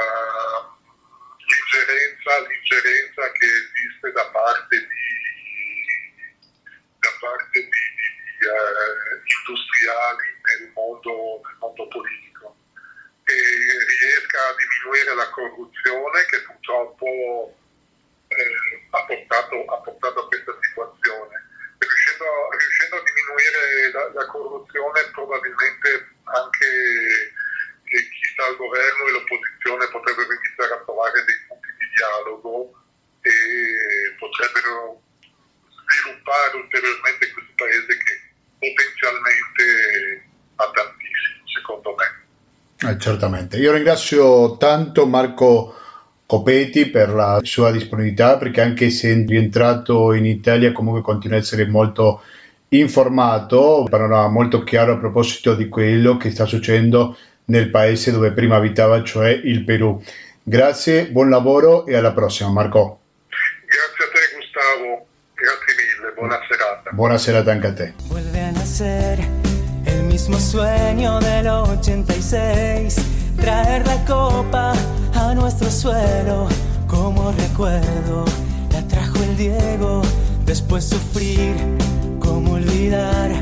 l'ingerenza, 1.48 2.40
l'ingerenza, 2.46 3.32
che 3.32 3.46
esiste 3.46 4.12
da 4.12 4.26
parte 4.28 4.76
di, 4.76 5.08
da 6.98 7.10
parte 7.18 7.58
di, 7.58 7.68
di 7.72 8.46
uh, 8.46 9.16
industriali 9.16 10.28
nel 10.44 10.70
mondo, 10.74 11.40
nel 11.42 11.56
mondo 11.58 11.88
politico. 11.88 12.56
E 13.24 13.32
riesca 13.32 14.48
a 14.48 14.54
diminuire 14.56 15.14
la 15.14 15.30
corruzione 15.30 16.24
che 16.26 16.42
purtroppo 16.42 17.56
eh, 18.36 18.86
ha, 18.90 19.04
portato, 19.04 19.64
ha 19.66 19.78
portato 19.80 20.20
a 20.20 20.26
questa 20.28 20.54
situazione 20.60 21.34
riuscendo, 21.78 22.26
riuscendo 22.56 22.96
a 22.96 23.02
diminuire 23.02 23.62
la, 23.92 24.04
la, 24.20 24.26
corruzione 24.26 25.00
probabilmente 25.12 25.88
anche 26.24 26.70
chi 27.84 28.26
sta 28.32 28.46
al 28.46 28.56
governo 28.56 29.06
e 29.06 29.12
l'opposizione 29.12 29.90
potrebbero 29.90 30.32
iniziare 30.32 30.72
a 30.74 30.82
trovare 30.84 31.24
dei 31.24 31.38
punti 31.46 31.70
di 31.76 31.86
dialogo 31.92 32.72
e 33.20 34.16
potrebbero 34.18 35.02
sviluppare 35.68 36.56
ulteriormente 36.56 37.32
questo 37.32 37.52
paese 37.56 37.92
che 37.98 38.14
potenzialmente 38.58 39.64
ha 40.56 40.70
tantissimo, 40.70 41.48
secondo 41.52 41.94
me. 41.94 42.90
Eh, 42.90 42.98
certamente. 42.98 43.58
Io 43.58 43.72
ringrazio 43.72 44.56
tanto 44.56 45.06
Marco 45.06 45.81
Copetti 46.26 46.86
per 46.86 47.10
la 47.10 47.40
sua 47.42 47.70
disponibilità 47.70 48.38
perché 48.38 48.60
anche 48.60 48.90
se 48.90 49.12
è 49.12 49.24
rientrato 49.26 50.12
in 50.12 50.24
Italia 50.24 50.72
comunque 50.72 51.02
continua 51.02 51.36
a 51.36 51.40
essere 51.40 51.66
molto 51.66 52.22
informato, 52.68 53.80
un 53.80 53.88
panorama 53.88 54.28
molto 54.28 54.62
chiaro 54.62 54.94
a 54.94 54.98
proposito 54.98 55.54
di 55.54 55.68
quello 55.68 56.16
che 56.16 56.30
sta 56.30 56.46
succedendo 56.46 57.16
nel 57.46 57.70
paese 57.70 58.12
dove 58.12 58.32
prima 58.32 58.56
abitava, 58.56 59.02
cioè 59.02 59.28
il 59.30 59.64
Perù. 59.64 60.02
Grazie, 60.42 61.08
buon 61.08 61.28
lavoro 61.28 61.86
e 61.86 61.94
alla 61.94 62.12
prossima 62.12 62.50
Marco. 62.50 62.98
Grazie 63.66 64.04
a 64.04 64.08
te 64.08 64.36
Gustavo, 64.36 65.06
grazie 65.34 65.74
mille, 65.76 66.12
buona 66.14 66.38
serata. 66.48 66.90
Buona 66.90 67.18
serata 67.18 67.50
anche 67.52 67.66
a 67.66 67.72
te. 67.72 67.94
Vuelve 68.08 68.40
a 68.40 68.50
nacer 68.50 69.18
el 69.84 70.02
mismo 70.04 70.38
sueño 70.38 71.18
del 71.20 71.46
86, 71.46 73.21
traer 73.42 73.84
la 73.88 74.04
copa 74.04 74.72
a 75.14 75.34
nuestro 75.34 75.68
suelo 75.68 76.46
como 76.86 77.32
recuerdo. 77.32 78.24
La 78.72 78.80
trajo 78.86 79.18
el 79.24 79.36
Diego, 79.36 80.02
después 80.46 80.84
sufrir, 80.84 81.56
como 82.20 82.52
olvidar. 82.52 83.32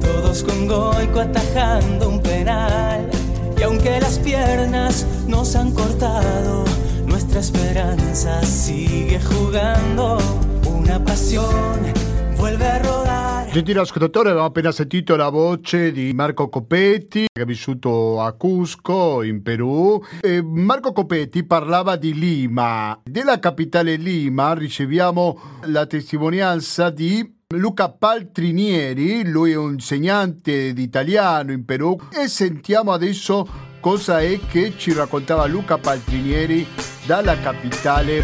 Todos 0.00 0.42
con 0.42 0.66
Goico 0.66 1.20
atajando 1.20 2.08
un 2.08 2.20
penal. 2.20 3.08
Y 3.56 3.62
aunque 3.62 4.00
las 4.00 4.18
piernas 4.18 5.06
nos 5.28 5.54
han 5.54 5.70
cortado, 5.70 6.64
nuestra 7.06 7.38
esperanza 7.38 8.42
sigue 8.42 9.20
jugando. 9.20 10.18
Una 10.66 10.98
pasión 11.04 11.92
vuelve 12.36 12.66
a 12.66 12.78
rodar. 12.80 13.35
Gentile 13.52 13.80
ascoltatore, 13.80 14.28
abbiamo 14.28 14.48
appena 14.48 14.70
sentito 14.70 15.16
la 15.16 15.30
voce 15.30 15.90
di 15.90 16.12
Marco 16.12 16.48
Copetti, 16.48 17.26
che 17.32 17.40
ha 17.40 17.46
vissuto 17.46 18.20
a 18.20 18.32
Cusco, 18.32 19.22
in 19.22 19.42
Perù. 19.42 20.02
E 20.20 20.42
Marco 20.42 20.92
Copetti 20.92 21.44
parlava 21.44 21.96
di 21.96 22.12
Lima. 22.12 23.00
Della 23.02 23.38
capitale 23.38 23.96
Lima 23.96 24.52
riceviamo 24.52 25.40
la 25.64 25.86
testimonianza 25.86 26.90
di 26.90 27.34
Luca 27.54 27.90
Paltrinieri, 27.90 29.24
lui 29.24 29.52
è 29.52 29.56
un 29.56 29.74
insegnante 29.74 30.72
di 30.72 30.82
italiano 30.82 31.52
in 31.52 31.64
Perù 31.64 31.96
e 32.12 32.26
sentiamo 32.26 32.90
adesso 32.90 33.48
cosa 33.80 34.20
è 34.20 34.40
che 34.48 34.74
ci 34.76 34.92
raccontava 34.92 35.46
Luca 35.46 35.78
Paltrinieri 35.78 36.66
dalla 37.06 37.38
capitale 37.38 38.22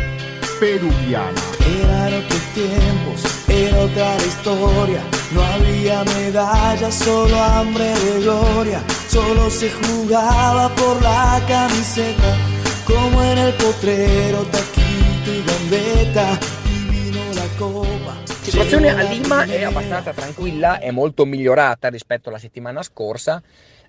peruviana. 0.59 1.41
Tiempos 2.55 3.23
era 3.49 3.79
otra 3.79 4.15
la 4.15 4.27
historia. 4.27 5.03
No 5.33 5.43
había 5.43 6.05
medallas, 6.05 6.95
solo 6.95 7.35
hambre 7.41 7.85
de 7.85 8.21
gloria. 8.21 8.83
Solo 9.09 9.49
se 9.49 9.71
jugaba 9.71 10.69
por 10.75 11.01
la 11.03 11.41
camiseta, 11.49 12.37
como 12.85 13.23
en 13.23 13.39
el 13.39 13.55
potrero, 13.55 14.43
taquito 14.51 15.33
y 15.33 15.43
gambetta. 15.47 16.39
Y 16.67 16.91
vino 16.91 17.33
la 17.33 17.47
copa. 17.59 18.17
La 18.27 18.35
situazione 18.43 18.91
a 18.91 19.03
Lima 19.03 19.45
è 19.45 19.63
abbastanza 19.63 20.13
tranquilla, 20.13 20.79
è 20.79 20.91
molto 20.91 21.25
migliorata 21.25 21.89
rispetto 21.89 22.29
alla 22.29 22.39
settimana 22.39 22.83
scorsa, 22.83 23.43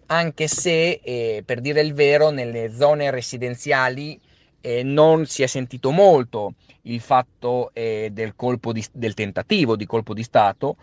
anche 0.06 0.48
se 0.48 1.02
eh, 1.04 1.44
per 1.46 1.60
dire 1.60 1.82
il 1.82 1.94
vero 1.94 2.30
nelle 2.30 2.72
zone 2.74 3.12
residenziali 3.12 4.18
eh, 4.66 4.82
non 4.82 5.26
si 5.26 5.44
è 5.44 5.48
sentito 5.48 5.92
molto 5.92 6.54
il 6.84 7.02
fatto 7.02 7.72
eh, 7.74 8.10
del, 8.14 8.34
di, 8.38 8.86
del 8.94 9.14
tentativo 9.14 9.76
di 9.76 9.86
colpo 9.86 10.14
di 10.14 10.24
Stato, 10.24 10.78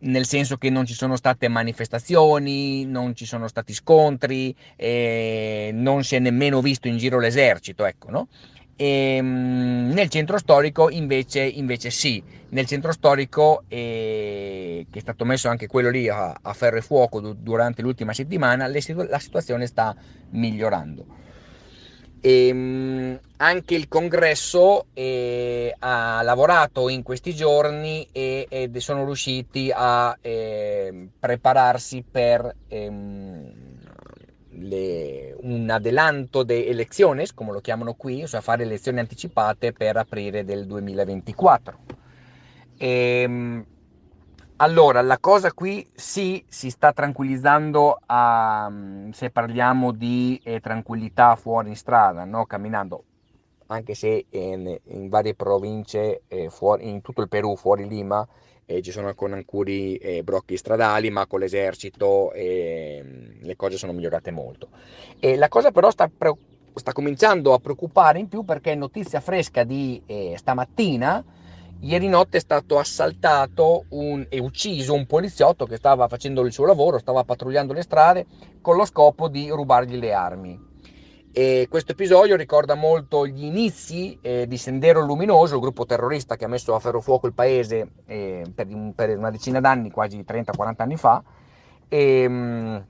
nel 0.00 0.26
senso 0.26 0.56
che 0.56 0.68
non 0.68 0.84
ci 0.84 0.94
sono 0.94 1.14
state 1.14 1.46
manifestazioni, 1.46 2.84
non 2.86 3.14
ci 3.14 3.26
sono 3.26 3.46
stati 3.46 3.72
scontri, 3.72 4.52
eh, 4.74 5.70
non 5.72 6.02
si 6.02 6.16
è 6.16 6.18
nemmeno 6.18 6.60
visto 6.60 6.88
in 6.88 6.96
giro 6.96 7.20
l'esercito, 7.20 7.84
ecco, 7.84 8.10
no? 8.10 8.28
E, 8.74 9.16
ehm, 9.16 9.92
nel 9.92 10.08
centro 10.08 10.36
storico 10.38 10.90
invece, 10.90 11.42
invece, 11.42 11.90
sì, 11.90 12.20
nel 12.48 12.66
centro 12.66 12.90
storico 12.90 13.62
eh, 13.68 14.86
che 14.90 14.98
è 14.98 15.02
stato 15.02 15.24
messo 15.24 15.48
anche 15.48 15.68
quello 15.68 15.90
lì 15.90 16.08
a, 16.08 16.36
a 16.42 16.52
ferro 16.52 16.78
e 16.78 16.82
fuoco 16.82 17.20
du- 17.20 17.36
durante 17.38 17.82
l'ultima 17.82 18.12
settimana, 18.12 18.66
le, 18.66 18.80
la 19.08 19.18
situazione 19.20 19.66
sta 19.66 19.94
migliorando. 20.30 21.18
E, 22.20 22.48
ehm, 22.48 23.20
anche 23.38 23.74
il 23.74 23.88
congresso 23.88 24.86
eh, 24.92 25.74
ha 25.78 26.20
lavorato 26.22 26.88
in 26.90 27.02
questi 27.02 27.34
giorni 27.34 28.06
e, 28.12 28.46
ed 28.48 28.76
sono 28.78 29.04
riusciti 29.04 29.72
a 29.74 30.16
eh, 30.20 31.08
prepararsi 31.18 32.04
per 32.08 32.54
ehm, 32.68 33.52
le, 34.50 35.34
un 35.40 35.70
adelanto 35.70 36.42
de 36.42 36.66
elecciones, 36.66 37.32
come 37.32 37.52
lo 37.52 37.60
chiamano 37.60 37.94
qui, 37.94 38.26
cioè 38.26 38.40
fare 38.40 38.64
elezioni 38.64 38.98
anticipate 38.98 39.72
per 39.72 39.96
aprile 39.96 40.44
del 40.44 40.66
2024. 40.66 41.78
Ehm, 42.76 43.64
allora, 44.62 45.00
la 45.00 45.18
cosa 45.18 45.52
qui 45.52 45.88
sì, 45.94 46.44
si 46.46 46.68
sta 46.68 46.92
tranquillizzando 46.92 47.98
a, 48.04 48.70
se 49.10 49.30
parliamo 49.30 49.90
di 49.90 50.38
eh, 50.44 50.60
tranquillità 50.60 51.34
fuori 51.36 51.70
in 51.70 51.76
strada, 51.76 52.24
no? 52.24 52.44
camminando, 52.44 53.04
anche 53.68 53.94
se 53.94 54.26
in, 54.28 54.78
in 54.84 55.08
varie 55.08 55.34
province, 55.34 56.22
eh, 56.28 56.50
fuori, 56.50 56.90
in 56.90 57.00
tutto 57.00 57.22
il 57.22 57.28
Perù, 57.28 57.56
fuori 57.56 57.88
Lima, 57.88 58.26
eh, 58.66 58.82
ci 58.82 58.90
sono 58.90 59.08
ancora 59.08 59.34
alcuni 59.34 59.96
eh, 59.96 60.22
brocchi 60.22 60.56
stradali, 60.58 61.08
ma 61.10 61.26
con 61.26 61.40
l'esercito 61.40 62.30
eh, 62.32 63.02
le 63.40 63.56
cose 63.56 63.78
sono 63.78 63.92
migliorate 63.92 64.30
molto. 64.30 64.68
E 65.18 65.36
la 65.36 65.48
cosa 65.48 65.70
però 65.70 65.90
sta, 65.90 66.10
sta, 66.74 66.92
cominciando 66.92 67.54
a 67.54 67.58
preoccupare 67.58 68.18
in 68.18 68.28
più 68.28 68.44
perché 68.44 68.74
notizia 68.74 69.20
fresca 69.20 69.64
di 69.64 70.02
eh, 70.04 70.34
stamattina, 70.36 71.24
ieri 71.80 72.08
notte 72.08 72.38
è 72.38 72.40
stato 72.40 72.78
assaltato 72.78 73.84
un, 73.90 74.26
e 74.28 74.38
ucciso 74.38 74.94
un 74.94 75.06
poliziotto 75.06 75.66
che 75.66 75.76
stava 75.76 76.08
facendo 76.08 76.42
il 76.42 76.52
suo 76.52 76.66
lavoro, 76.66 76.98
stava 76.98 77.24
pattugliando 77.24 77.72
le 77.72 77.82
strade 77.82 78.26
con 78.60 78.76
lo 78.76 78.84
scopo 78.84 79.28
di 79.28 79.48
rubargli 79.48 79.96
le 79.96 80.12
armi. 80.12 80.68
E 81.32 81.68
questo 81.70 81.92
episodio 81.92 82.34
ricorda 82.34 82.74
molto 82.74 83.24
gli 83.24 83.44
inizi 83.44 84.18
eh, 84.20 84.48
di 84.48 84.56
Sendero 84.56 85.00
Luminoso, 85.00 85.54
il 85.54 85.60
gruppo 85.60 85.86
terrorista 85.86 86.34
che 86.34 86.44
ha 86.44 86.48
messo 86.48 86.74
a 86.74 86.80
ferro 86.80 87.00
fuoco 87.00 87.28
il 87.28 87.34
paese 87.34 87.92
eh, 88.06 88.42
per, 88.52 88.66
per, 88.96 89.16
una 89.16 89.30
decina 89.30 89.60
d'anni, 89.60 89.92
quasi 89.92 90.24
30-40 90.26 90.74
anni 90.78 90.96
fa. 90.96 91.22
E, 91.88 92.22
ehm, 92.22 92.86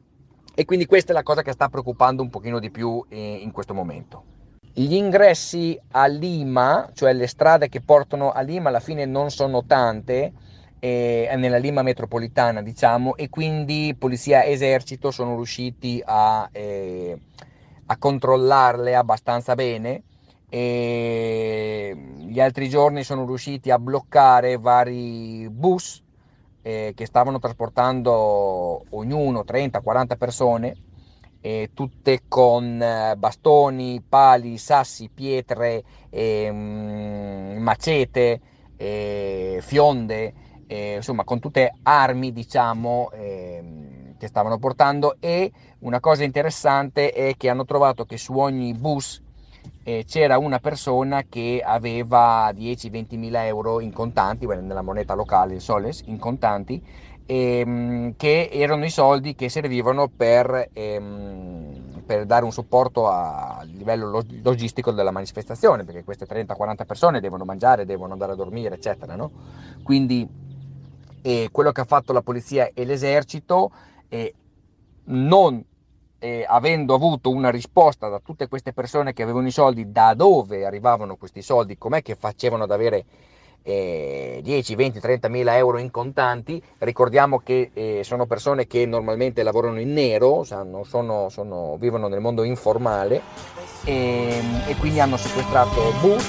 e, 0.54 0.64
quindi 0.64 0.86
questa 0.86 1.12
è 1.12 1.14
la 1.14 1.22
cosa 1.22 1.42
che 1.42 1.52
sta 1.52 1.68
preoccupando 1.68 2.22
un 2.22 2.30
pochino 2.30 2.58
di 2.58 2.70
più 2.70 3.04
eh, 3.10 3.40
in 3.42 3.50
questo 3.52 3.74
momento. 3.74 4.39
Gli 4.80 4.94
ingressi 4.94 5.78
a 5.90 6.06
Lima, 6.06 6.88
cioè 6.94 7.12
le 7.12 7.26
strade 7.26 7.68
che 7.68 7.82
portano 7.82 8.32
a 8.32 8.40
Lima, 8.40 8.70
alla 8.70 8.80
fine 8.80 9.04
non 9.04 9.30
sono 9.30 9.66
tante, 9.66 10.32
eh, 10.78 11.30
nella 11.36 11.58
Lima 11.58 11.82
metropolitana, 11.82 12.62
diciamo, 12.62 13.14
e 13.16 13.28
quindi 13.28 13.94
polizia 13.98 14.42
e 14.42 14.52
esercito 14.52 15.10
sono 15.10 15.34
riusciti 15.34 16.02
a 16.02 16.48
eh, 16.50 17.18
a 17.84 17.98
controllarle 17.98 18.94
abbastanza 18.94 19.54
bene 19.54 20.04
e 20.48 21.94
gli 22.16 22.40
altri 22.40 22.70
giorni 22.70 23.02
sono 23.04 23.26
riusciti 23.26 23.70
a 23.70 23.78
bloccare 23.78 24.56
vari 24.56 25.48
bus 25.50 26.02
eh, 26.62 26.92
che 26.94 27.04
stavano 27.04 27.38
trasportando 27.38 28.84
ognuno 28.90 29.44
30-40 29.46 30.16
persone 30.16 30.76
eh, 31.40 31.70
tutte 31.72 32.22
con 32.28 32.80
eh, 32.80 33.14
bastoni, 33.16 34.02
pali, 34.06 34.58
sassi, 34.58 35.10
pietre, 35.12 35.82
ehm, 36.10 37.56
macete, 37.58 38.40
eh, 38.76 39.58
fionde, 39.62 40.34
eh, 40.66 40.96
insomma 40.96 41.24
con 41.24 41.38
tutte 41.40 41.72
armi 41.82 42.32
diciamo 42.32 43.10
ehm, 43.12 44.16
che 44.18 44.26
stavano 44.26 44.58
portando. 44.58 45.16
E 45.20 45.50
una 45.80 46.00
cosa 46.00 46.24
interessante 46.24 47.12
è 47.12 47.34
che 47.36 47.48
hanno 47.48 47.64
trovato 47.64 48.04
che 48.04 48.18
su 48.18 48.38
ogni 48.38 48.74
bus 48.74 49.22
eh, 49.82 50.04
c'era 50.06 50.38
una 50.38 50.58
persona 50.58 51.24
che 51.28 51.62
aveva 51.64 52.50
10-20 52.52 53.16
mila 53.16 53.46
euro 53.46 53.80
in 53.80 53.92
contanti, 53.92 54.46
nella 54.46 54.82
moneta 54.82 55.14
locale, 55.14 55.54
il 55.54 55.60
soles, 55.60 56.02
in 56.06 56.18
contanti, 56.18 56.82
ehm, 57.30 58.14
che 58.16 58.48
erano 58.52 58.84
i 58.84 58.90
soldi 58.90 59.36
che 59.36 59.48
servivano 59.48 60.08
per, 60.08 60.70
ehm, 60.72 62.02
per 62.04 62.26
dare 62.26 62.44
un 62.44 62.50
supporto 62.50 63.06
a 63.06 63.62
livello 63.62 64.24
logistico 64.42 64.90
della 64.90 65.12
manifestazione, 65.12 65.84
perché 65.84 66.02
queste 66.02 66.26
30-40 66.26 66.84
persone 66.84 67.20
devono 67.20 67.44
mangiare, 67.44 67.84
devono 67.84 68.14
andare 68.14 68.32
a 68.32 68.34
dormire, 68.34 68.74
eccetera. 68.74 69.14
No? 69.14 69.30
Quindi 69.84 70.28
eh, 71.22 71.48
quello 71.52 71.70
che 71.70 71.82
ha 71.82 71.84
fatto 71.84 72.12
la 72.12 72.22
polizia 72.22 72.70
e 72.74 72.84
l'esercito 72.84 73.70
e 74.08 74.34
non 75.04 75.64
eh, 76.18 76.44
avendo 76.48 76.94
avuto 76.94 77.30
una 77.30 77.50
risposta 77.50 78.08
da 78.08 78.18
tutte 78.18 78.48
queste 78.48 78.72
persone 78.72 79.12
che 79.12 79.22
avevano 79.22 79.46
i 79.46 79.52
soldi, 79.52 79.92
da 79.92 80.14
dove 80.14 80.66
arrivavano 80.66 81.14
questi 81.14 81.42
soldi, 81.42 81.78
com'è 81.78 82.02
che 82.02 82.16
facevano 82.16 82.64
ad 82.64 82.72
avere 82.72 83.04
eh, 83.62 84.40
10, 84.42 84.74
20, 84.74 85.00
30 85.00 85.28
mila 85.28 85.56
euro 85.56 85.78
in 85.78 85.90
contanti, 85.90 86.62
ricordiamo 86.78 87.38
che 87.38 87.70
eh, 87.72 88.00
sono 88.04 88.26
persone 88.26 88.66
che 88.66 88.86
normalmente 88.86 89.42
lavorano 89.42 89.80
in 89.80 89.92
nero, 89.92 90.44
sono, 90.44 91.28
sono, 91.28 91.76
vivono 91.78 92.08
nel 92.08 92.20
mondo 92.20 92.42
informale 92.42 93.22
e, 93.84 93.92
ehm, 93.92 94.62
e 94.66 94.76
quindi 94.76 95.00
hanno 95.00 95.16
sequestrato 95.16 95.92
bus, 96.00 96.24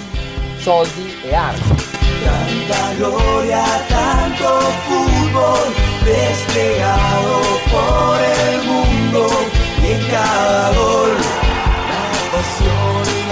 soldi 0.57 1.13
e 1.23 1.33
armi. 1.33 1.79
Tanta 2.23 2.93
gloria, 2.97 3.63
tanto 3.87 4.59
fútbol 4.85 5.73
desplegado 6.05 7.39
por 7.71 8.19
el 8.21 8.63
mundo 8.63 9.27
y 9.83 9.91
en 9.91 10.07
cada 10.09 10.71
gol 10.73 11.17
la 11.89 12.31
pasión 12.31 13.30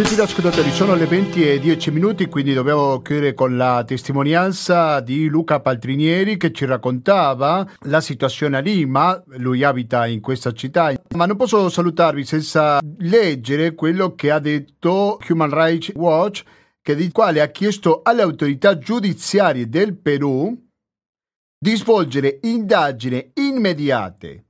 Gentili 0.00 0.22
ascoltatori, 0.22 0.70
sono 0.70 0.94
le 0.94 1.04
20 1.04 1.46
e 1.46 1.58
10 1.60 1.90
minuti, 1.90 2.24
quindi 2.24 2.54
dobbiamo 2.54 3.02
chiudere 3.02 3.34
con 3.34 3.58
la 3.58 3.84
testimonianza 3.86 5.00
di 5.00 5.26
Luca 5.26 5.60
Paltrinieri 5.60 6.38
che 6.38 6.52
ci 6.52 6.64
raccontava 6.64 7.70
la 7.80 8.00
situazione 8.00 8.56
a 8.56 8.60
Lima, 8.60 9.22
lui 9.36 9.62
abita 9.62 10.06
in 10.06 10.22
questa 10.22 10.52
città, 10.52 10.90
ma 11.14 11.26
non 11.26 11.36
posso 11.36 11.68
salutarvi 11.68 12.24
senza 12.24 12.80
leggere 13.00 13.74
quello 13.74 14.14
che 14.14 14.30
ha 14.30 14.38
detto 14.38 15.18
Human 15.28 15.52
Rights 15.52 15.92
Watch, 15.94 16.44
che 16.80 16.94
di 16.94 17.10
quale 17.10 17.42
ha 17.42 17.48
chiesto 17.48 18.00
alle 18.02 18.22
autorità 18.22 18.78
giudiziarie 18.78 19.68
del 19.68 19.98
Perù 19.98 20.58
di 21.58 21.76
svolgere 21.76 22.38
indagini 22.44 23.32
immediate, 23.34 24.46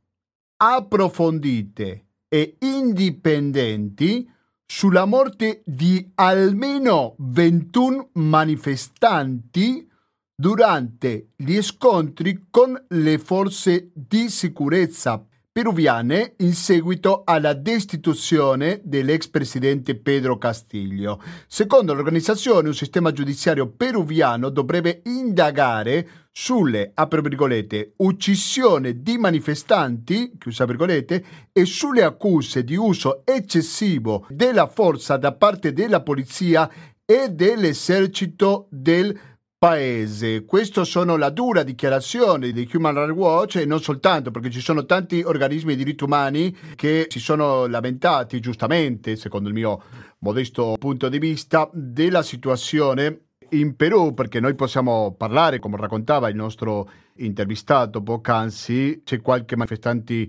approfondite 0.58 2.04
e 2.28 2.56
indipendenti 2.60 4.38
sulla 4.72 5.04
morte 5.04 5.62
di 5.64 6.12
almeno 6.14 7.16
21 7.18 8.10
manifestanti 8.12 9.84
durante 10.32 11.30
gli 11.34 11.60
scontri 11.60 12.46
con 12.50 12.80
le 12.90 13.18
forze 13.18 13.90
di 13.92 14.28
sicurezza 14.28 15.26
peruviane 15.52 16.34
in 16.38 16.54
seguito 16.54 17.22
alla 17.24 17.54
destituzione 17.54 18.80
dell'ex 18.84 19.26
presidente 19.26 19.96
Pedro 19.96 20.38
Castillo. 20.38 21.20
Secondo 21.48 21.92
l'organizzazione, 21.92 22.68
un 22.68 22.74
sistema 22.74 23.10
giudiziario 23.10 23.68
peruviano 23.68 24.48
dovrebbe 24.48 25.02
indagare 25.06 26.08
sulle, 26.30 26.92
apro 26.94 27.20
virgolette, 27.20 27.94
uccisione 27.96 29.02
di 29.02 29.18
manifestanti, 29.18 30.34
chiusa 30.38 30.64
virgolette, 30.66 31.24
e 31.52 31.64
sulle 31.64 32.04
accuse 32.04 32.62
di 32.62 32.76
uso 32.76 33.22
eccessivo 33.24 34.26
della 34.28 34.68
forza 34.68 35.16
da 35.16 35.32
parte 35.32 35.72
della 35.72 36.00
polizia 36.00 36.70
e 37.04 37.30
dell'esercito 37.30 38.68
del 38.70 39.18
paese. 39.60 40.46
Queste 40.46 40.86
sono 40.86 41.18
la 41.18 41.28
dura 41.28 41.62
dichiarazione 41.62 42.50
di 42.50 42.66
Human 42.72 42.94
Rights 42.94 43.14
Watch 43.14 43.56
e 43.56 43.66
non 43.66 43.82
soltanto 43.82 44.30
perché 44.30 44.48
ci 44.48 44.62
sono 44.62 44.86
tanti 44.86 45.20
organismi 45.20 45.76
di 45.76 45.84
diritti 45.84 46.02
umani 46.02 46.56
che 46.76 47.04
si 47.10 47.20
sono 47.20 47.66
lamentati 47.66 48.40
giustamente, 48.40 49.16
secondo 49.16 49.48
il 49.48 49.54
mio 49.54 49.82
modesto 50.20 50.76
punto 50.78 51.10
di 51.10 51.18
vista, 51.18 51.68
della 51.74 52.22
situazione 52.22 53.24
in 53.50 53.76
Perù, 53.76 54.14
perché 54.14 54.40
noi 54.40 54.54
possiamo 54.54 55.14
parlare, 55.14 55.58
come 55.58 55.76
raccontava 55.76 56.30
il 56.30 56.36
nostro 56.36 56.90
intervistato 57.16 58.02
poc'anzi, 58.02 59.02
c'è 59.04 59.20
qualche 59.20 59.56
manifestante 59.56 60.26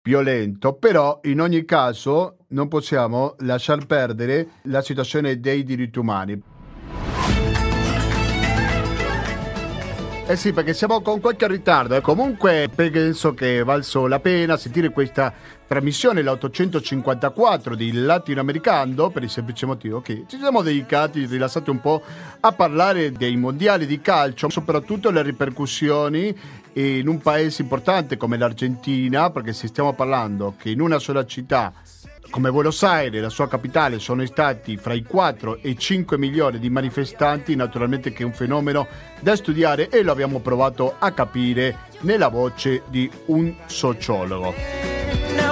violento, 0.00 0.72
però 0.72 1.20
in 1.24 1.42
ogni 1.42 1.66
caso 1.66 2.38
non 2.48 2.68
possiamo 2.68 3.34
lasciar 3.40 3.84
perdere 3.84 4.48
la 4.62 4.80
situazione 4.80 5.40
dei 5.40 5.62
diritti 5.62 5.98
umani. 5.98 6.53
Eh 10.26 10.36
sì, 10.36 10.54
perché 10.54 10.72
siamo 10.72 11.02
con 11.02 11.20
qualche 11.20 11.46
ritardo. 11.46 11.94
Eh. 11.94 12.00
Comunque 12.00 12.70
penso 12.74 13.34
che 13.34 13.62
valso 13.62 14.06
la 14.06 14.20
pena 14.20 14.56
sentire 14.56 14.88
questa 14.88 15.30
trasmissione, 15.66 16.22
l'854 16.22 17.74
di 17.74 17.92
Latinoamericano, 17.92 19.10
per 19.10 19.22
il 19.22 19.28
semplice 19.28 19.66
motivo 19.66 20.00
che 20.00 20.24
ci 20.26 20.38
siamo 20.38 20.62
dedicati, 20.62 21.26
rilassati 21.26 21.68
un 21.68 21.80
po' 21.80 22.02
a 22.40 22.52
parlare 22.52 23.12
dei 23.12 23.36
mondiali 23.36 23.84
di 23.84 24.00
calcio, 24.00 24.48
soprattutto 24.48 25.10
le 25.10 25.20
ripercussioni 25.20 26.34
in 26.72 27.06
un 27.06 27.18
paese 27.18 27.60
importante 27.60 28.16
come 28.16 28.38
l'Argentina, 28.38 29.28
perché 29.30 29.52
se 29.52 29.66
stiamo 29.66 29.92
parlando 29.92 30.54
che 30.58 30.70
in 30.70 30.80
una 30.80 30.98
sola 30.98 31.26
città 31.26 31.70
come 32.34 32.50
Buenos 32.50 32.82
Aires, 32.82 33.22
la 33.22 33.28
sua 33.28 33.46
capitale, 33.46 34.00
sono 34.00 34.26
stati 34.26 34.76
fra 34.76 34.92
i 34.92 35.04
4 35.04 35.58
e 35.62 35.68
i 35.68 35.78
5 35.78 36.18
milioni 36.18 36.58
di 36.58 36.68
manifestanti, 36.68 37.54
naturalmente 37.54 38.12
che 38.12 38.24
è 38.24 38.26
un 38.26 38.32
fenomeno 38.32 38.88
da 39.20 39.36
studiare 39.36 39.88
e 39.88 40.02
lo 40.02 40.10
abbiamo 40.10 40.40
provato 40.40 40.96
a 40.98 41.12
capire 41.12 41.76
nella 42.00 42.26
voce 42.26 42.82
di 42.88 43.08
un 43.26 43.54
sociologo. 43.66 45.43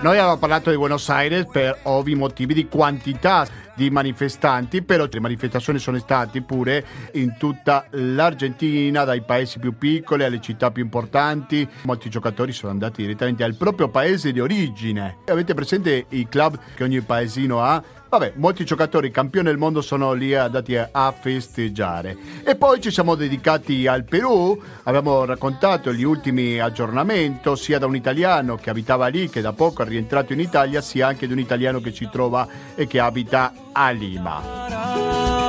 Noi 0.00 0.16
abbiamo 0.16 0.36
parlato 0.36 0.70
di 0.70 0.76
Buenos 0.76 1.08
Aires 1.08 1.46
per 1.50 1.80
ovvi 1.82 2.14
motivi 2.14 2.54
di 2.54 2.68
quantità 2.68 3.44
di 3.74 3.90
manifestanti, 3.90 4.82
però 4.82 5.08
le 5.10 5.18
manifestazioni 5.18 5.80
sono 5.80 5.98
state 5.98 6.40
pure 6.42 6.84
in 7.14 7.34
tutta 7.36 7.84
l'Argentina, 7.90 9.02
dai 9.02 9.22
paesi 9.22 9.58
più 9.58 9.76
piccoli 9.76 10.22
alle 10.22 10.40
città 10.40 10.70
più 10.70 10.84
importanti. 10.84 11.68
Molti 11.82 12.10
giocatori 12.10 12.52
sono 12.52 12.70
andati 12.70 13.02
direttamente 13.02 13.42
al 13.42 13.56
proprio 13.56 13.88
paese 13.88 14.30
di 14.30 14.38
origine. 14.38 15.18
Avete 15.26 15.54
presente 15.54 16.06
i 16.10 16.28
club 16.28 16.56
che 16.76 16.84
ogni 16.84 17.00
paesino 17.00 17.60
ha? 17.60 17.82
Vabbè, 18.10 18.32
molti 18.36 18.64
giocatori 18.64 19.10
campioni 19.10 19.48
del 19.48 19.58
mondo 19.58 19.82
sono 19.82 20.14
lì 20.14 20.34
andati 20.34 20.74
a 20.76 21.12
festeggiare. 21.12 22.16
E 22.42 22.56
poi 22.56 22.80
ci 22.80 22.90
siamo 22.90 23.14
dedicati 23.14 23.86
al 23.86 24.04
Perù, 24.04 24.58
abbiamo 24.84 25.26
raccontato 25.26 25.92
gli 25.92 26.04
ultimi 26.04 26.58
aggiornamenti, 26.58 27.54
sia 27.56 27.78
da 27.78 27.84
un 27.84 27.96
italiano 27.96 28.56
che 28.56 28.70
abitava 28.70 29.08
lì, 29.08 29.28
che 29.28 29.42
da 29.42 29.52
poco 29.52 29.82
è 29.82 29.86
rientrato 29.86 30.32
in 30.32 30.40
Italia, 30.40 30.80
sia 30.80 31.06
anche 31.06 31.26
di 31.26 31.34
un 31.34 31.38
italiano 31.38 31.80
che 31.80 31.92
ci 31.92 32.08
trova 32.10 32.48
e 32.74 32.86
che 32.86 32.98
abita 32.98 33.52
a 33.72 33.90
Lima. 33.90 35.48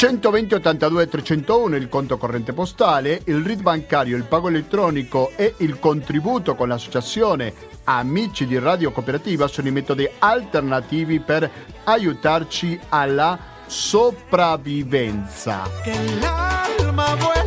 120 0.00 0.54
82 0.54 1.08
301 1.08 1.76
il 1.76 1.90
conto 1.90 2.16
corrente 2.16 2.54
postale, 2.54 3.20
il 3.26 3.44
RID 3.44 3.60
bancario, 3.60 4.16
il 4.16 4.24
pago 4.24 4.48
elettronico 4.48 5.30
e 5.36 5.56
il 5.58 5.78
contributo 5.78 6.54
con 6.54 6.68
l'associazione 6.68 7.52
Amici 7.84 8.46
di 8.46 8.58
Radio 8.58 8.92
Cooperativa 8.92 9.46
sono 9.48 9.68
i 9.68 9.72
metodi 9.72 10.08
alternativi 10.18 11.20
per 11.20 11.50
aiutarci 11.84 12.78
alla 12.88 13.38
sopravvivenza. 13.66 15.62
Che 15.82 15.94
l'alma 16.20 17.14
vuela. 17.14 17.39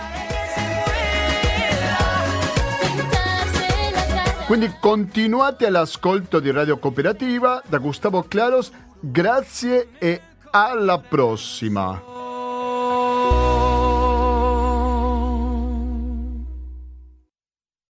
Quindi 4.51 4.75
continuate 4.81 5.67
all'ascolto 5.67 6.41
di 6.41 6.51
Radio 6.51 6.79
Cooperativa 6.79 7.63
da 7.69 7.79
Gustavo 7.79 8.25
Claros, 8.25 8.73
grazie 8.99 9.91
e 9.97 10.21
alla 10.51 10.99
prossima. 10.99 12.10